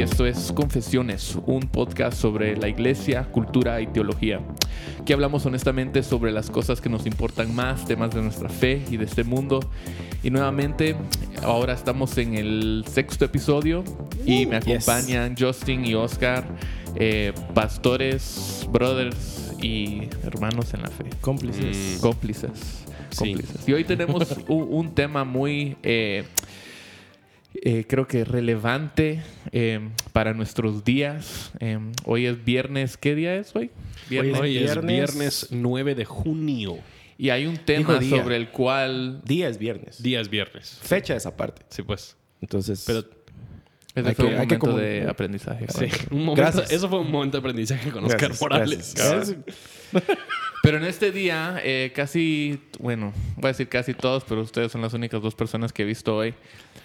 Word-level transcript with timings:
y 0.00 0.02
esto 0.02 0.24
es 0.24 0.50
Confesiones, 0.52 1.36
un 1.44 1.60
podcast 1.68 2.16
sobre 2.16 2.56
la 2.56 2.68
iglesia, 2.68 3.24
cultura 3.24 3.82
y 3.82 3.86
teología. 3.86 4.40
Aquí 4.98 5.12
hablamos 5.12 5.44
honestamente 5.44 6.02
sobre 6.02 6.32
las 6.32 6.48
cosas 6.48 6.80
que 6.80 6.88
nos 6.88 7.04
importan 7.04 7.54
más, 7.54 7.84
temas 7.84 8.14
de 8.14 8.22
nuestra 8.22 8.48
fe 8.48 8.82
y 8.90 8.96
de 8.96 9.04
este 9.04 9.24
mundo. 9.24 9.60
Y 10.22 10.30
nuevamente, 10.30 10.96
ahora 11.42 11.74
estamos 11.74 12.16
en 12.16 12.34
el 12.34 12.86
sexto 12.88 13.26
episodio 13.26 13.84
y 14.24 14.46
me 14.46 14.56
acompañan 14.56 15.34
Justin 15.38 15.84
y 15.84 15.92
Oscar, 15.92 16.46
eh, 16.94 17.34
pastores, 17.52 18.66
brothers 18.72 19.52
y 19.60 20.08
hermanos 20.24 20.72
en 20.72 20.80
la 20.80 20.88
fe. 20.88 21.10
Cómplices. 21.20 21.98
Mm. 21.98 22.00
Cómplices. 22.00 22.86
Sí. 23.10 23.34
cómplices. 23.34 23.68
Y 23.68 23.74
hoy 23.74 23.84
tenemos 23.84 24.34
un, 24.48 24.66
un 24.70 24.94
tema 24.94 25.24
muy, 25.24 25.76
eh, 25.82 26.24
eh, 27.62 27.84
creo 27.88 28.06
que 28.06 28.24
relevante 28.24 29.22
eh, 29.52 29.80
para 30.12 30.34
nuestros 30.34 30.84
días. 30.84 31.52
Eh, 31.60 31.78
hoy 32.04 32.26
es 32.26 32.44
viernes, 32.44 32.96
¿qué 32.96 33.14
día 33.14 33.36
es 33.36 33.54
hoy? 33.54 33.70
Viernes. 34.08 34.34
es 34.34 34.40
Hoy 34.40 34.56
es 34.56 34.62
viernes. 34.64 34.86
viernes 34.86 35.46
9 35.50 35.94
de 35.94 36.04
junio. 36.04 36.78
Y 37.18 37.28
hay 37.30 37.46
un 37.46 37.58
tema 37.58 38.00
sobre 38.02 38.36
el 38.36 38.48
cual... 38.50 39.20
Día 39.24 39.48
es 39.48 39.58
viernes. 39.58 40.02
Día 40.02 40.20
es 40.20 40.30
viernes. 40.30 40.78
Fecha 40.82 41.14
es 41.14 41.26
aparte. 41.26 41.62
Sí, 41.68 41.82
pues. 41.82 42.16
Entonces, 42.40 42.82
Pero 42.86 43.00
Ese 43.94 44.08
Hay 44.08 44.14
fue 44.14 44.24
que- 44.26 44.30
un 44.32 44.38
momento 44.38 44.76
de 44.76 45.06
aprendizaje. 45.08 45.66
sí, 45.68 45.86
un 46.10 46.24
momento- 46.24 46.40
Gracias. 46.42 46.72
eso 46.72 46.88
fue 46.88 47.00
un 47.00 47.10
momento 47.10 47.36
de 47.36 47.40
aprendizaje 47.40 47.90
con 47.90 48.04
Oscar 48.04 48.20
Gracias, 48.20 48.40
Morales. 48.40 48.94
gracias. 48.96 49.36
Pero 50.62 50.76
en 50.76 50.84
este 50.84 51.10
día, 51.10 51.58
eh, 51.64 51.90
casi, 51.94 52.60
bueno, 52.78 53.12
voy 53.36 53.46
a 53.46 53.52
decir 53.52 53.68
casi 53.68 53.94
todos, 53.94 54.24
pero 54.24 54.42
ustedes 54.42 54.70
son 54.70 54.82
las 54.82 54.92
únicas 54.92 55.22
dos 55.22 55.34
personas 55.34 55.72
que 55.72 55.82
he 55.82 55.86
visto 55.86 56.14
hoy. 56.14 56.34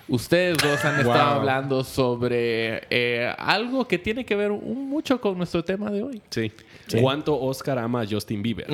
Ustedes 0.07 0.57
dos 0.59 0.85
han 0.85 0.99
estado 0.99 1.39
hablando 1.39 1.83
sobre 1.83 2.83
eh, 2.89 3.33
algo 3.37 3.87
que 3.87 3.97
tiene 3.97 4.23
que 4.25 4.35
ver 4.35 4.51
un- 4.51 4.87
mucho 4.89 5.19
con 5.19 5.37
nuestro 5.37 5.63
tema 5.63 5.89
de 5.89 6.03
hoy. 6.03 6.21
Sí. 6.29 6.51
Sí. 6.87 6.97
¿Cuánto 7.01 7.39
Oscar 7.39 7.79
ama 7.79 8.01
a 8.01 8.05
Justin 8.07 8.41
Bieber? 8.43 8.67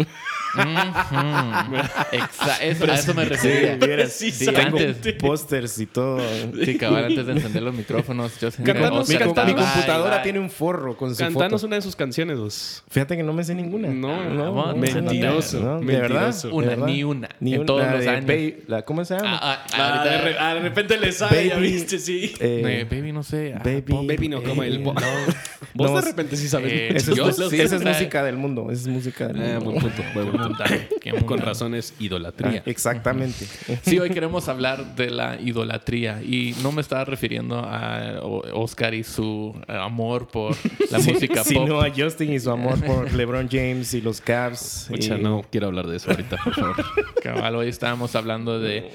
Exa- 2.12 2.62
eso- 2.62 2.92
a 2.92 2.96
eso 2.96 3.14
me 3.14 3.26
refería. 3.26 4.08
Sí, 4.10 4.32
Sí, 4.32 4.46
tengo 4.48 4.78
antes. 4.78 5.14
pósters 5.16 5.80
y 5.80 5.86
todo. 5.86 6.20
Sí, 6.66 6.78
cabal, 6.78 7.06
antes 7.06 7.26
de 7.26 7.32
encender 7.34 7.64
los 7.64 7.74
micrófonos. 7.74 8.32
Sentí 8.34 8.64
Cantanos- 8.64 9.08
Mi, 9.08 9.16
Oscar, 9.16 9.28
cantanos- 9.28 9.56
mi 9.56 9.62
computadora 9.62 10.16
bye. 10.18 10.24
tiene 10.24 10.40
un 10.40 10.50
forro 10.50 10.98
con 10.98 11.12
su 11.16 11.20
Cantanos 11.20 11.62
foto. 11.62 11.68
una 11.68 11.76
de 11.78 11.82
sus 11.82 11.96
canciones. 11.96 12.38
vos. 12.38 12.84
Fíjate 12.90 13.16
que 13.18 13.24
no 13.24 13.34
me 13.34 13.44
sé 13.44 13.56
ninguna. 13.56 13.88
No, 13.90 14.30
no, 14.30 14.76
me 14.76 14.88
sé 14.88 15.02
mentiroso. 15.02 15.60
No, 15.60 15.80
¿De 15.80 15.86
mentiroso. 15.86 16.56
verdad? 16.56 16.76
Una, 16.80 16.86
ni 16.88 17.04
una. 17.04 17.30
Ni 17.40 17.54
En 17.54 17.60
una. 17.62 17.66
todos 17.68 17.82
La 17.84 17.96
los 17.96 18.08
años. 18.08 18.26
Baby- 18.26 18.58
la- 18.68 18.82
¿Cómo 18.84 19.06
se 19.06 19.16
llama? 19.16 19.30
Ah, 19.36 19.40
ah, 19.42 19.66
Ah, 19.74 19.88
ahorita- 20.00 20.10
de, 20.18 20.22
re- 20.22 20.36
ah, 20.40 20.54
de 20.56 20.60
repente 20.62 20.98
le 20.98 21.12
sabe, 21.12 21.48
ya 21.48 21.58
viste, 21.58 21.98
sí. 22.00 22.34
Eh, 22.40 22.62
Eh, 22.82 22.88
baby, 22.90 23.12
no 23.12 23.24
sé. 23.24 23.54
ah, 23.56 23.62
Baby, 23.64 23.84
Baby 24.08 24.30
no, 24.30 24.44
como 24.44 24.64
el... 24.64 24.84
no. 24.84 24.94
Vos 25.74 25.90
No, 25.90 25.96
de 26.02 26.02
repente 26.02 26.36
sí 26.36 26.48
sabes. 26.50 26.72
eh, 26.74 26.88
Esa 26.96 27.12
es, 27.14 28.01
Música 28.02 28.24
del 28.24 28.38
mundo. 28.38 28.72
Es 28.72 28.88
música 28.88 29.28
del 29.28 29.42
Ah, 29.42 29.60
mundo. 29.60 29.80
buen 29.82 29.94
punto, 29.94 30.04
buen 30.14 30.32
punto. 30.32 30.64
Qué. 31.02 31.12
Con 31.26 31.40
razón 31.40 31.76
es 31.76 31.92
Ah, 31.92 32.04
idolatría. 32.04 32.64
exactamente. 32.66 33.46
Sí, 33.84 34.00
hoy 34.00 34.10
queremos 34.10 34.48
hablar 34.48 34.96
de 34.96 35.10
la 35.10 35.40
idolatría 35.40 36.22
y 36.22 36.56
no 36.64 36.72
me 36.72 36.82
estaba 36.82 37.06
refiriendo 37.06 37.60
a 37.60 38.20
Oscar 38.54 38.94
y 38.94 39.04
su 39.04 39.54
eh, 39.68 39.74
amor 39.76 40.28
por 40.28 40.56
la 40.90 40.98
música 41.00 41.36
pop. 41.44 41.46
Sino 41.48 41.82
a 41.82 41.90
Justin 41.96 42.34
y 42.34 42.40
su 42.40 42.52
amor 42.52 42.80
por 42.86 43.12
LeBron 43.14 43.48
James 43.52 43.94
y 43.94 44.02
los 44.02 44.22
Cavs. 44.22 44.88
Mucha, 44.90 45.18
y- 45.18 45.22
no 45.22 45.44
quiero 45.50 45.68
hablar 45.68 45.88
de 45.88 45.98
eso 45.98 46.12
ahorita, 46.12 46.38
por 46.44 46.54
favor. 46.56 46.76
Cabal, 47.24 47.56
hoy 47.56 47.68
estábamos 47.70 48.16
hablando 48.16 48.60
de 48.60 48.90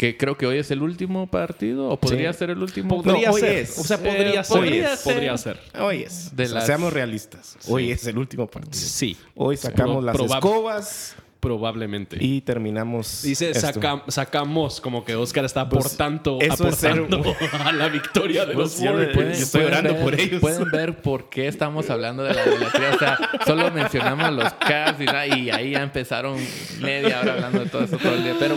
que 0.00 0.16
creo 0.16 0.34
que 0.38 0.46
hoy 0.46 0.56
es 0.56 0.70
el 0.70 0.80
último 0.80 1.26
partido 1.26 1.90
o 1.90 2.00
podría 2.00 2.32
Sí. 2.32 2.38
ser 2.38 2.48
el 2.48 2.62
último. 2.62 2.96
No, 2.96 3.02
Podría 3.02 3.30
hoy 3.32 3.40
ser. 3.42 3.52
es. 3.58 3.78
O 3.78 3.84
sea, 3.84 3.98
podría 3.98 4.40
Eh, 4.40 4.44
ser. 4.44 4.56
podría 4.56 4.96
ser. 4.96 5.12
Podría 5.12 5.36
ser. 5.36 5.60
Hoy 5.78 6.02
es. 6.04 6.34
De 6.34 6.44
O 6.44 6.46
sea, 6.46 6.54
las- 6.54 6.66
Seamos 6.66 6.92
realistas. 6.94 7.58
Hoy 7.68 7.90
es 7.90 8.06
el 8.06 8.16
último 8.16 8.46
partido. 8.46 8.72
Sí, 8.72 9.14
Hoy 9.34 9.58
sacamos 9.58 9.96
Pro- 9.96 10.00
las 10.06 10.16
probab- 10.16 10.36
escobas 10.36 11.16
probablemente. 11.38 12.16
y 12.18 12.40
terminamos. 12.40 13.20
Dice, 13.24 13.52
saca- 13.54 14.02
sacamos 14.08 14.80
como 14.80 15.04
que 15.04 15.16
Oscar 15.16 15.44
está 15.44 15.68
Pues, 15.68 15.84
aportando, 15.84 16.38
eso 16.40 16.66
es 16.68 16.76
ser 16.76 16.92
aportando 16.92 17.34
a 17.64 17.72
la 17.72 17.88
victoria 17.90 18.46
de 18.46 18.54
los 18.54 18.76
Pues, 18.76 18.80
Warriors. 18.90 19.14
Pueden, 19.14 19.32
Yo 19.34 19.38
estoy 19.38 19.60
pueden 19.60 19.74
orando 19.78 19.94
ver, 19.96 20.02
por 20.02 20.14
ellos. 20.20 20.40
pueden 20.40 20.70
ver 20.70 21.02
por 21.02 21.28
qué 21.28 21.46
estamos 21.46 21.90
hablando 21.90 22.22
de 22.22 22.32
la 22.32 22.46
idolatría. 22.46 22.90
O 22.94 22.98
sea, 22.98 23.18
solo 23.44 23.70
mencionamos 23.70 24.32
los 24.32 24.50
Cavs 24.54 24.98
y, 24.98 25.40
y 25.40 25.50
ahí 25.50 25.72
ya 25.72 25.82
empezaron 25.82 26.38
media 26.80 27.20
hora 27.20 27.34
hablando 27.34 27.60
de 27.60 27.66
todo 27.66 27.84
eso 27.84 27.98
todo 27.98 28.14
el 28.14 28.22
día. 28.24 28.36
Pero 28.38 28.56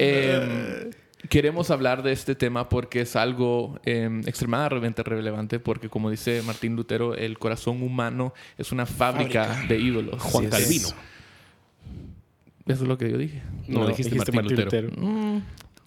eh, 0.00 0.90
queremos 1.28 1.70
hablar 1.70 2.02
de 2.02 2.12
este 2.12 2.34
tema 2.34 2.68
porque 2.68 3.02
es 3.02 3.16
algo 3.16 3.78
eh, 3.84 4.08
extremadamente 4.26 5.02
relevante 5.02 5.58
porque 5.58 5.88
como 5.88 6.10
dice 6.10 6.42
Martín 6.42 6.76
Lutero, 6.76 7.14
el 7.14 7.38
corazón 7.38 7.82
humano 7.82 8.32
es 8.56 8.72
una 8.72 8.86
fábrica, 8.86 9.64
de 9.68 9.78
ídolos. 9.78 10.20
Juan. 10.22 10.48
Calvino. 10.48 10.88
Eso 12.66 12.82
es 12.82 12.88
lo 12.88 12.96
que 12.96 13.10
yo 13.10 13.18
dije. 13.18 13.42
No, 13.68 13.86
dijiste 13.86 14.16
Martín 14.16 14.56
Lutero. 14.56 14.90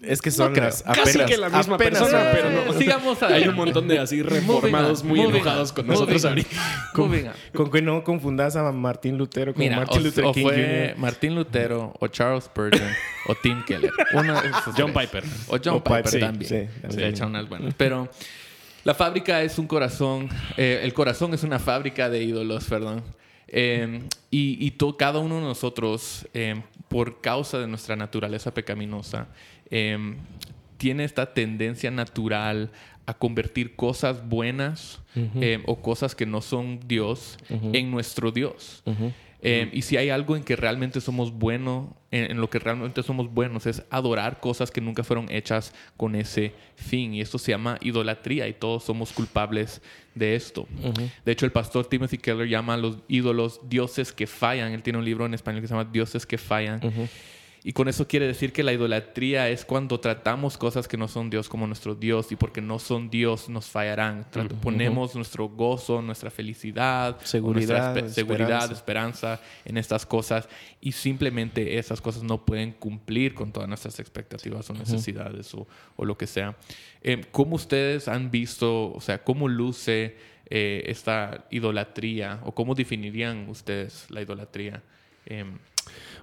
Es 0.04 0.22
que 0.22 0.32
son 0.32 0.52
creo. 0.54 0.66
las 0.66 0.84
Casi 0.84 1.20
que 1.26 1.38
la 1.38 1.50
misma 1.50 1.76
apenas 1.76 2.00
persona, 2.02 2.24
son- 2.24 2.32
pero 2.34 2.50
no. 2.74 2.74
Sigamos 2.80 3.24
a- 3.24 3.28
Hay 3.28 3.48
un 3.48 3.56
montón 3.56 3.88
de 3.88 4.00
así 4.00 4.22
reformados 4.22 5.04
muy 5.04 5.20
moving 5.20 5.36
enojados 5.36 5.70
on, 5.70 5.76
con 5.78 5.88
nosotros 5.88 6.26
ahorita. 6.26 6.50
Moving 6.96 7.28
on. 7.28 7.34
Con 7.54 7.72
que 7.72 7.82
no 7.82 8.04
confundas 8.04 8.56
a 8.56 8.72
Martín 8.72 9.18
Lutero 9.18 9.54
con 9.54 9.62
Mira, 9.64 9.78
Martin 9.78 9.98
o, 10.00 10.02
Luther 10.02 10.26
o 10.26 10.32
King 10.34 10.44
fue 10.44 10.88
Jr. 10.92 10.98
Martín 11.00 11.36
Lutero 11.36 11.94
o 12.00 12.08
Charles 12.08 12.44
Spurgeon 12.46 12.90
o 13.28 13.36
Tim 13.36 13.64
Keller. 13.66 13.92
Uno 14.14 14.42
de 14.42 14.50
esos 14.50 14.76
John 14.78 14.92
tres. 14.94 15.08
Piper. 15.08 15.24
O 15.48 15.58
John 15.64 15.76
O 15.76 15.84
Piper, 15.84 16.04
Piper, 16.04 16.12
sí, 16.12 16.20
también. 16.20 16.50
sí, 16.50 16.56
Se 16.82 16.88
también. 16.88 17.10
echan 17.10 17.30
unas 17.30 17.48
buenas. 17.50 17.74
Pero 17.76 18.10
la 18.84 18.94
fábrica 18.94 19.42
es 19.42 19.58
un 19.58 19.68
corazón. 19.68 20.28
eh, 20.58 20.82
el 20.84 20.94
corazón 20.94 21.34
es 21.34 21.44
una 21.44 21.60
fábrica 21.60 22.10
de 22.10 22.22
ídolos, 22.24 22.66
perdón. 22.66 23.02
Eh, 23.56 24.02
y 24.32 24.58
y 24.66 24.72
to- 24.72 24.98
cada 24.98 25.20
uno 25.20 25.36
de 25.36 25.42
nosotros, 25.42 26.28
eh, 26.34 26.62
por 26.90 27.22
causa 27.22 27.60
de 27.60 27.68
nuestra 27.68 27.96
naturaleza 27.96 28.52
pecaminosa, 28.54 29.28
eh, 29.70 30.16
tiene 30.78 31.04
esta 31.04 31.34
tendencia 31.34 31.92
natural 31.92 32.72
a 33.06 33.14
convertir 33.14 33.76
cosas 33.76 34.28
buenas 34.28 35.02
eh, 35.16 35.62
o 35.66 35.82
cosas 35.82 36.16
que 36.16 36.26
no 36.26 36.42
son 36.42 36.80
Dios 36.88 37.38
en 37.50 37.92
nuestro 37.92 38.32
Dios. 38.32 38.84
Eh, 39.46 39.70
y 39.74 39.82
si 39.82 39.98
hay 39.98 40.10
algo 40.10 40.38
en 40.38 40.44
que 40.44 40.56
realmente 40.56 41.02
somos 41.02 41.34
buenos, 41.34 41.90
en, 42.12 42.32
en 42.32 42.40
lo 42.40 42.50
que 42.50 42.60
realmente 42.60 43.04
somos 43.04 43.34
buenos, 43.34 43.66
es 43.66 43.84
adorar 43.90 44.40
cosas 44.40 44.72
que 44.72 44.80
nunca 44.80 45.04
fueron 45.04 45.30
hechas 45.30 45.74
con 45.98 46.16
ese 46.16 46.54
fin. 46.78 47.14
Y 47.14 47.20
esto 47.20 47.38
se 47.38 47.52
llama 47.52 47.78
idolatría 47.82 48.48
y 48.48 48.54
todos 48.54 48.86
somos 48.86 49.12
culpables 49.12 49.82
de 50.16 50.36
esto. 50.36 50.66
De 51.26 51.32
hecho, 51.34 51.46
el 51.46 51.52
pastor 51.52 51.86
Timothy 51.88 52.18
Keller 52.18 52.48
llama 52.48 52.76
a 52.76 52.78
los 52.78 53.00
ídolos 53.10 53.60
dioses 53.68 54.14
que 54.14 54.28
fallan. 54.28 54.72
Él 54.72 54.82
tiene 54.82 55.00
un 55.00 55.06
libro 55.06 55.26
en 55.26 55.34
español 55.34 55.62
que 55.62 55.68
se 55.68 55.74
llama 55.74 55.90
Dioses 55.92 56.26
que 56.26 56.38
fallan. 56.38 56.80
Y 57.66 57.72
con 57.72 57.88
eso 57.88 58.08
quiere 58.10 58.28
decir 58.28 58.52
que 58.52 58.62
la 58.62 58.74
idolatría 58.74 59.48
es 59.48 59.64
cuando 59.64 60.00
tratamos 60.02 60.58
cosas 60.58 60.88
que 60.90 60.98
no 60.98 61.08
son 61.08 61.30
Dios 61.30 61.48
como 61.48 61.66
nuestro 61.66 61.96
Dios 61.96 62.32
y 62.34 62.36
porque 62.36 62.62
no 62.62 62.78
son 62.78 63.10
Dios 63.10 63.48
nos 63.48 63.68
fallarán. 63.68 64.26
Tra- 64.32 64.50
Ponemos 64.50 65.16
nuestro 65.16 65.48
gozo, 65.48 66.02
nuestra 66.02 66.30
felicidad, 66.30 67.18
Seguridad, 67.24 67.94
nuestra 67.94 68.10
espe- 68.10 68.14
seguridad, 68.14 68.70
esperanza. 68.72 68.74
esperanza 68.74 69.42
en 69.64 69.78
estas 69.78 70.06
cosas 70.06 70.50
y 70.82 70.92
simplemente 70.92 71.78
esas 71.78 72.02
cosas 72.02 72.24
no 72.24 72.44
pueden 72.46 72.74
cumplir 72.74 73.34
con 73.34 73.54
todas 73.54 73.70
nuestras 73.70 73.98
expectativas 74.00 74.70
o 74.70 74.74
necesidades 74.74 75.54
o, 75.54 75.66
o 75.96 76.04
lo 76.04 76.18
que 76.18 76.28
sea. 76.28 76.58
Eh, 77.02 77.26
¿Cómo 77.32 77.56
ustedes 77.56 78.10
han 78.10 78.30
visto, 78.30 78.92
o 78.92 79.00
sea, 79.00 79.24
cómo 79.24 79.48
luce 79.48 80.18
eh, 80.50 80.84
esta 80.88 81.46
idolatría 81.50 82.42
o 82.44 82.54
cómo 82.54 82.76
definirían 82.76 83.48
ustedes 83.48 84.06
la 84.10 84.22
idolatría? 84.22 84.84
Em, 85.26 85.58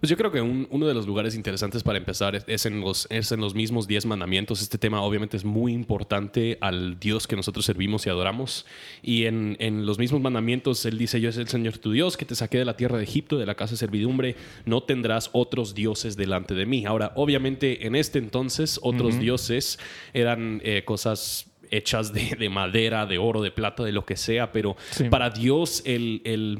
Pues 0.00 0.08
yo 0.08 0.16
creo 0.16 0.32
que 0.32 0.40
un- 0.40 0.66
uno 0.70 0.86
de 0.86 0.94
los 0.94 1.06
lugares 1.06 1.34
interesantes 1.34 1.82
para 1.82 1.98
empezar 1.98 2.34
es, 2.34 2.44
es 2.46 2.64
en 2.64 2.80
los, 2.80 3.06
es 3.10 3.30
en 3.32 3.40
los 3.42 3.54
mismos 3.54 3.86
diez 3.86 4.06
mandamientos. 4.06 4.62
Este 4.62 4.78
tema 4.78 5.02
obviamente 5.02 5.36
es 5.36 5.44
muy 5.44 5.74
importante 5.74 6.56
al 6.62 6.98
Dios 6.98 7.26
que 7.26 7.36
nosotros 7.36 7.66
servimos 7.66 8.06
y 8.06 8.08
adoramos. 8.10 8.64
Y 9.02 9.26
en, 9.26 9.58
en 9.60 9.84
los 9.84 9.98
mismos 9.98 10.22
mandamientos 10.22 10.86
Él 10.86 10.96
dice, 10.96 11.20
yo 11.20 11.28
es 11.28 11.36
el 11.36 11.48
Señor 11.48 11.76
tu 11.76 11.92
Dios 11.92 12.16
que 12.16 12.24
te 12.24 12.34
saqué 12.34 12.56
de 12.56 12.64
la 12.64 12.76
tierra 12.78 12.96
de 12.96 13.04
Egipto, 13.04 13.36
de 13.36 13.44
la 13.44 13.54
casa 13.54 13.72
de 13.72 13.76
servidumbre. 13.76 14.36
No 14.64 14.82
tendrás 14.82 15.28
otros 15.34 15.74
dioses 15.74 16.16
delante 16.16 16.54
de 16.54 16.64
mí. 16.64 16.86
Ahora, 16.86 17.12
obviamente 17.16 17.86
en 17.86 17.94
este 17.94 18.18
entonces 18.18 18.80
otros 18.82 19.18
dioses 19.20 19.78
eran 20.14 20.62
eh, 20.64 20.82
cosas 20.86 21.46
hechas 21.72 22.12
de, 22.12 22.34
de 22.38 22.48
madera, 22.48 23.06
de 23.06 23.18
oro, 23.18 23.42
de 23.42 23.50
plata, 23.52 23.84
de 23.84 23.92
lo 23.92 24.04
que 24.04 24.16
sea, 24.16 24.50
pero 24.50 24.76
Sí. 24.90 25.04
para 25.04 25.30
Dios 25.30 25.82
el, 25.84 26.20
el 26.24 26.58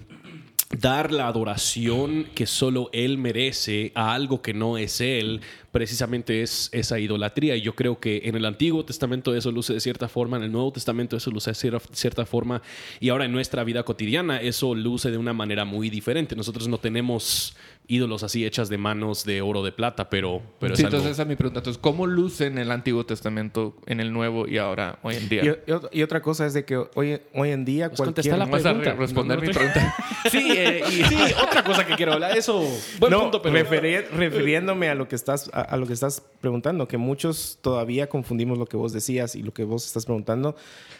dar 0.71 1.13
la 1.13 1.27
adoración 1.27 2.27
que 2.35 2.47
solo 2.47 2.91
Él 2.93 3.19
merece 3.19 3.91
a 3.95 4.15
algo 4.15 4.41
que 4.41 4.55
no 4.55 4.79
es 4.79 5.01
Él, 5.01 5.41
precisamente 5.73 6.43
es 6.43 6.69
esa 6.73 6.99
idolatría. 7.01 7.57
Y 7.57 7.63
yo 7.63 7.75
creo 7.75 7.99
que 7.99 8.23
en 8.25 8.37
el 8.37 8.45
Antiguo 8.45 8.85
Testamento 8.85 9.35
eso 9.35 9.51
luce 9.51 9.73
de 9.75 9.81
cierta 9.81 10.09
forma, 10.09 10.37
en 10.37 10.45
el 10.45 10.53
Nuevo 10.53 10.73
Testamento 10.73 11.17
eso 11.17 11.31
luce 11.31 11.51
de 11.51 11.57
cier- 11.57 11.83
cierta 11.93 12.25
forma, 12.25 12.63
y 13.01 13.09
ahora 13.09 13.25
en 13.25 13.33
nuestra 13.33 13.65
vida 13.65 13.83
cotidiana 13.83 14.41
eso 14.41 14.75
luce 14.75 15.11
de 15.11 15.19
una 15.19 15.33
manera 15.33 15.65
muy 15.65 15.91
diferente. 15.91 16.37
Nosotros 16.37 16.69
no 16.69 16.79
tenemos 16.79 17.57
ídolos 17.93 18.23
así 18.23 18.47
hechas 18.47 18.69
de 18.69 18.79
manos 18.79 19.25
de 19.25 19.43
oro 19.43 19.63
de 19.65 19.73
plata, 19.73 20.09
pero, 20.11 20.41
pero 20.61 20.77
sí, 20.77 20.83
es 20.83 20.87
algo... 20.87 20.97
entonces 20.99 21.13
esa 21.17 21.23
es 21.23 21.29
mi 21.29 21.35
pregunta. 21.37 21.59
Entonces, 21.59 21.81
¿cómo 21.83 22.07
luce 22.07 22.47
en 22.47 22.59
el 22.59 22.71
Antiguo 22.71 23.05
Testamento, 23.05 23.75
en 23.87 23.99
el 24.01 24.13
Nuevo 24.13 24.47
y 24.47 24.59
ahora, 24.59 24.99
hoy 25.03 25.17
en 25.17 25.29
día? 25.29 25.43
Y, 25.45 25.49
y 25.49 25.75
ot- 25.75 25.89
y 25.91 26.03
otra 26.03 26.23
cosa 26.23 26.47
es 26.47 26.55
de 26.55 26.65
que 26.65 26.77
hoy, 26.77 27.21
hoy 27.35 27.51
en 27.51 27.65
día 27.65 27.89
Pues 27.89 27.99
cualquier... 28.01 28.39
la 28.39 28.45
¿Vas 28.47 28.61
a 28.65 28.69
pregunta. 28.69 28.93
re- 28.93 28.97
responder 28.97 29.39
No, 29.39 29.43
no 29.43 29.49
mi 29.49 29.53
pregunta? 29.55 29.95
Sí, 30.31 30.53
eh, 30.57 30.83
y 30.89 31.03
sí, 31.05 31.17
otra 31.43 31.65
cosa 31.65 31.85
que 31.87 31.95
quiero 31.97 32.13
hablar, 32.13 32.37
eso, 32.39 32.63
buen 32.99 33.11
no, 33.11 33.23
punto, 33.23 33.43
pero... 33.43 33.57
referi- 33.57 34.07
refiriéndome 34.11 34.89
a 34.89 34.95
lo 34.95 35.09
que 35.09 35.17
estás 35.17 35.51
a, 35.53 35.63
a 35.63 35.77
lo 35.77 35.87
que 35.87 35.93
estás 35.95 36.23
preguntando, 36.41 36.87
que 36.87 36.97
muchos 36.99 37.59
todavía 37.61 38.09
confundimos 38.09 38.57
lo 38.59 38.67
que 38.67 38.77
vos 38.77 38.93
decías 38.93 39.35
y 39.35 39.43
lo 39.43 39.53
que 39.53 39.65
vos 39.65 39.85
estás 39.87 40.05
preguntando 40.07 40.55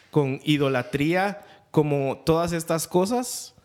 con 0.09 0.39
idolatría, 0.43 1.41
como 1.71 2.21
todas 2.25 2.51
estas 2.51 2.87
cosas 2.87 3.55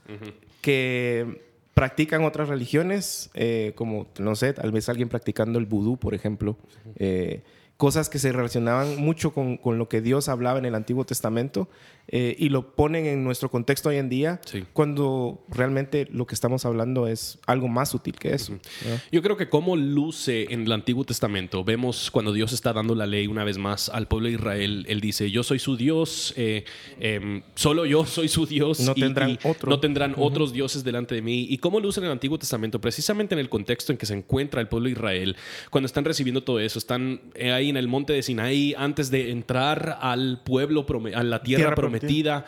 que 0.61 1.45
practican 1.77 2.25
otras 2.25 2.49
religiones, 2.49 3.29
eh, 3.35 3.73
como 3.75 4.07
no 4.19 4.35
sé, 4.35 4.55
tal 4.55 4.73
vez 4.73 4.89
alguien 4.89 5.11
practicando 5.11 5.59
el 5.59 5.67
vudú, 5.67 5.99
por 5.99 6.15
ejemplo, 6.15 6.57
eh, 6.97 7.43
cosas 7.77 8.09
que 8.09 8.19
se 8.19 8.33
relacionaban 8.33 8.97
mucho 8.97 9.33
con, 9.33 9.57
con 9.59 9.79
lo 9.79 9.89
que 9.89 10.01
Dios 10.01 10.29
hablaba 10.29 10.59
en 10.59 10.65
el 10.65 10.75
Antiguo 10.75 11.05
Testamento 11.05 11.69
eh, 12.09 12.37
y 12.39 12.49
lo 12.51 12.75
ponen 12.75 13.05
en 13.07 13.25
nuestro 13.25 13.51
contexto 13.51 13.89
hoy 13.89 13.97
en 13.97 14.09
día, 14.09 14.41
Sí. 14.45 14.65
cuando 14.73 15.45
realmente 15.49 16.07
lo 16.13 16.27
que 16.27 16.35
estamos 16.35 16.65
hablando 16.65 17.09
es 17.09 17.39
algo 17.47 17.67
más 17.69 17.93
útil 17.95 18.15
que 18.15 18.33
eso. 18.33 18.59
¿verdad? 18.85 19.03
Yo 19.11 19.23
creo 19.23 19.37
que 19.37 19.49
como 19.49 19.77
luce 19.77 20.47
en 20.55 20.63
el 20.63 20.73
Antiguo 20.73 21.05
Testamento, 21.05 21.65
vemos 21.65 22.11
cuando 22.11 22.33
Dios 22.33 22.53
está 22.53 22.73
dando 22.73 22.95
la 22.95 23.07
ley 23.07 23.27
una 23.27 23.43
vez 23.45 23.59
más 23.59 23.89
al 23.89 24.07
pueblo 24.07 24.29
de 24.29 24.35
Israel, 24.35 24.87
Él 24.89 25.01
dice, 25.01 25.31
yo 25.31 25.43
soy 25.43 25.59
su 25.59 25.77
Dios, 25.77 26.33
eh, 26.37 26.65
em, 27.01 27.43
solo 27.57 27.85
yo 27.87 28.07
soy 28.07 28.29
su 28.29 28.47
Dios. 28.47 28.81
No 28.81 28.95
tendrán 28.95 29.39
otro. 29.43 29.69
No 29.69 29.81
tendrán 29.81 30.15
otros 30.17 30.53
dioses 30.53 30.85
delante 30.85 31.15
de 31.17 31.23
mí. 31.23 31.47
¿Y 31.51 31.59
cómo 31.59 31.81
luce 31.81 32.01
en 32.01 32.07
el 32.07 32.13
Antiguo 32.13 32.39
Testamento? 32.39 32.81
Precisamente 32.81 33.35
en 33.35 33.41
el 33.41 33.49
contexto 33.49 33.91
en 33.93 33.99
que 33.99 34.07
se 34.07 34.15
encuentra 34.15 34.61
el 34.61 34.69
pueblo 34.69 34.87
de 34.87 34.93
Israel, 34.93 35.37
cuando 35.71 35.87
están 35.87 36.05
recibiendo 36.05 36.43
todo 36.45 36.61
eso, 36.61 36.79
están 36.79 37.21
eh, 37.35 37.51
ahí 37.67 37.71
en 37.71 37.77
el 37.77 37.89
monte 37.89 38.13
de 38.13 38.23
Sinaí 38.23 38.75
antes 38.77 39.11
de 39.11 39.31
entrar 39.31 39.99
al 40.01 40.41
pueblo, 40.45 40.87
a 41.15 41.23
la 41.23 41.43
tierra, 41.43 41.61
Tierra 41.61 41.75
prometida. 41.75 42.45
prometida. 42.45 42.47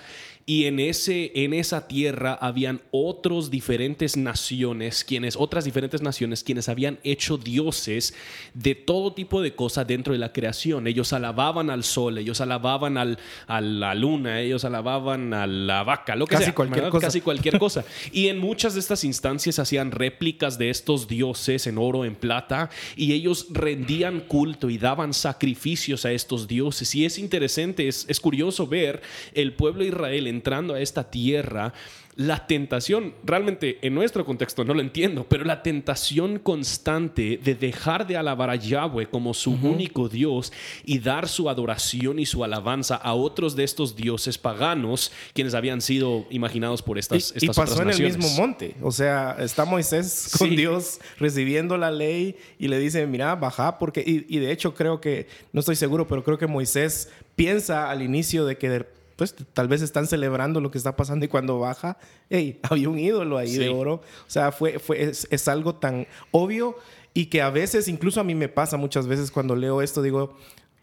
Y 0.49 0.65
en, 0.65 0.81
ese, 0.81 1.31
en 1.35 1.53
esa 1.53 1.89
tierra 1.89 2.33
habían 2.33 2.81
otros 2.91 3.51
diferentes 3.51 4.17
naciones, 4.17 5.05
quienes, 5.05 5.37
otras 5.37 5.67
diferentes 5.67 6.01
naciones, 6.01 6.43
quienes 6.43 6.71
habían 6.71 6.99
hecho 7.05 7.37
dioses 7.37 8.15
de 8.55 8.75
todo 8.75 9.13
tipo 9.13 9.43
de 9.43 9.55
cosas 9.55 9.87
dentro 9.87 10.15
de 10.15 10.19
la 10.19 10.33
creación. 10.33 10.87
Ellos 10.87 11.13
alababan 11.13 11.69
al 11.69 11.85
sol, 11.85 12.17
ellos 12.17 12.41
alababan 12.41 12.97
al, 12.97 13.19
a 13.47 13.61
la 13.61 13.95
luna, 13.95 14.41
ellos 14.41 14.65
alababan 14.65 15.35
a 15.35 15.47
la 15.47 15.83
vaca, 15.83 16.17
lo 16.17 16.27
que 16.27 16.37
Casi 16.37 16.47
sea, 16.47 16.55
cualquier 16.55 16.85
¿verdad? 16.85 16.93
cosa. 16.93 17.07
Casi 17.09 17.21
cualquier 17.21 17.59
cosa. 17.59 17.85
Y 18.11 18.29
en 18.29 18.39
muchas 18.39 18.73
de 18.73 18.81
estas 18.81 19.05
instancias 19.05 19.59
hacían 19.59 19.91
réplicas 19.91 20.57
de 20.57 20.71
estos 20.71 21.09
dioses 21.09 21.67
en 21.67 21.77
oro, 21.77 22.07
en 22.07 22.15
plata, 22.15 22.71
y 22.97 23.13
ellos 23.13 23.49
rendían 23.51 24.21
culto 24.21 24.71
y 24.71 24.79
daban 24.79 25.13
sacrificios 25.13 26.07
a 26.07 26.13
estos 26.13 26.49
dioses. 26.49 26.95
Y 26.95 27.05
es 27.05 27.19
interesante, 27.19 27.87
es, 27.87 28.07
es 28.09 28.19
curioso 28.19 28.67
ver 28.67 29.03
el 29.35 29.53
pueblo 29.53 29.83
de 29.83 29.91
Israel 29.91 30.38
entrando 30.39 30.75
a 30.75 30.81
esta 30.81 31.03
tierra. 31.11 31.73
La 32.17 32.49
tentación, 32.49 33.15
realmente 33.25 33.79
en 33.81 33.95
nuestro 33.95 34.25
contexto 34.25 34.65
no 34.65 34.75
lo 34.75 34.81
entiendo, 34.81 35.25
pero 35.29 35.45
la 35.45 35.63
tentación 35.63 36.41
constante 36.41 37.39
de 37.41 37.55
dejar 37.55 38.09
de 38.09 38.17
alabar 38.17 38.51
a 38.51 38.57
Yahweh 38.57 39.07
como 39.09 39.33
su 39.35 39.53
único 39.53 40.09
Dios 40.09 40.53
y 40.85 40.99
dar 40.99 41.29
su 41.29 41.49
adoración 41.49 42.19
y 42.19 42.27
su 42.27 42.43
alabanza 42.43 42.97
a 42.97 43.15
otros 43.15 43.55
de 43.55 43.63
estos 43.63 43.95
dioses 43.95 44.37
paganos, 44.37 45.13
quienes 45.33 45.55
habían 45.55 45.81
sido 45.81 46.27
imaginados 46.31 46.83
por 46.83 46.99
estas, 46.99 47.33
y, 47.41 47.45
y 47.45 47.47
pasó 47.47 47.63
otras 47.63 47.81
en 47.83 47.91
el 47.91 48.17
mismo 48.17 48.29
monte. 48.37 48.75
O 48.83 48.91
sea, 48.91 49.37
está 49.39 49.65
Moisés 49.65 50.35
con 50.37 50.49
Sí. 50.49 50.57
Dios 50.57 50.99
recibiendo 51.21 51.77
la 51.77 51.93
ley 51.93 52.35
y 52.59 52.67
le 52.67 52.81
dice, 52.81 53.07
mira, 53.07 53.37
baja, 53.37 53.79
porque... 53.79 54.01
Y, 54.05 54.27
y 54.29 54.41
de 54.41 54.51
hecho 54.51 54.75
creo 54.75 55.01
que, 55.01 55.29
no 55.53 55.61
estoy 55.61 55.77
seguro, 55.77 56.09
pero 56.09 56.25
creo 56.25 56.37
que 56.37 56.49
Moisés 56.49 57.11
piensa 57.37 57.91
al 57.93 58.03
inicio 58.03 58.45
de 58.45 58.59
que... 58.59 58.69
de- 58.71 58.98
pues 59.19 59.35
tal 59.53 59.67
vez 59.67 59.83
están 59.83 60.07
celebrando 60.07 60.61
lo 60.61 60.71
que 60.71 60.79
está 60.79 60.95
pasando 60.97 61.25
y 61.25 61.29
cuando 61.29 61.59
baja, 61.59 61.99
hey, 62.31 62.61
había 62.71 62.89
un 62.89 62.99
ídolo 62.99 63.37
ahí 63.37 63.49
Sí. 63.49 63.59
de 63.59 63.69
oro. 63.69 63.95
O 63.95 64.31
sea, 64.31 64.53
fue, 64.53 64.79
fue, 64.79 65.03
es, 65.03 65.27
es 65.31 65.49
algo 65.49 65.75
tan 65.75 66.07
obvio 66.31 66.77
y 67.15 67.27
que 67.27 67.43
a 67.43 67.51
veces, 67.51 67.89
incluso 67.89 68.21
a 68.21 68.25
mí 68.25 68.37
me 68.37 68.49
pasa 68.49 68.77
muchas 68.77 69.09
veces 69.09 69.33
cuando 69.33 69.57
leo 69.57 69.83
esto, 69.83 70.03
digo, 70.03 70.37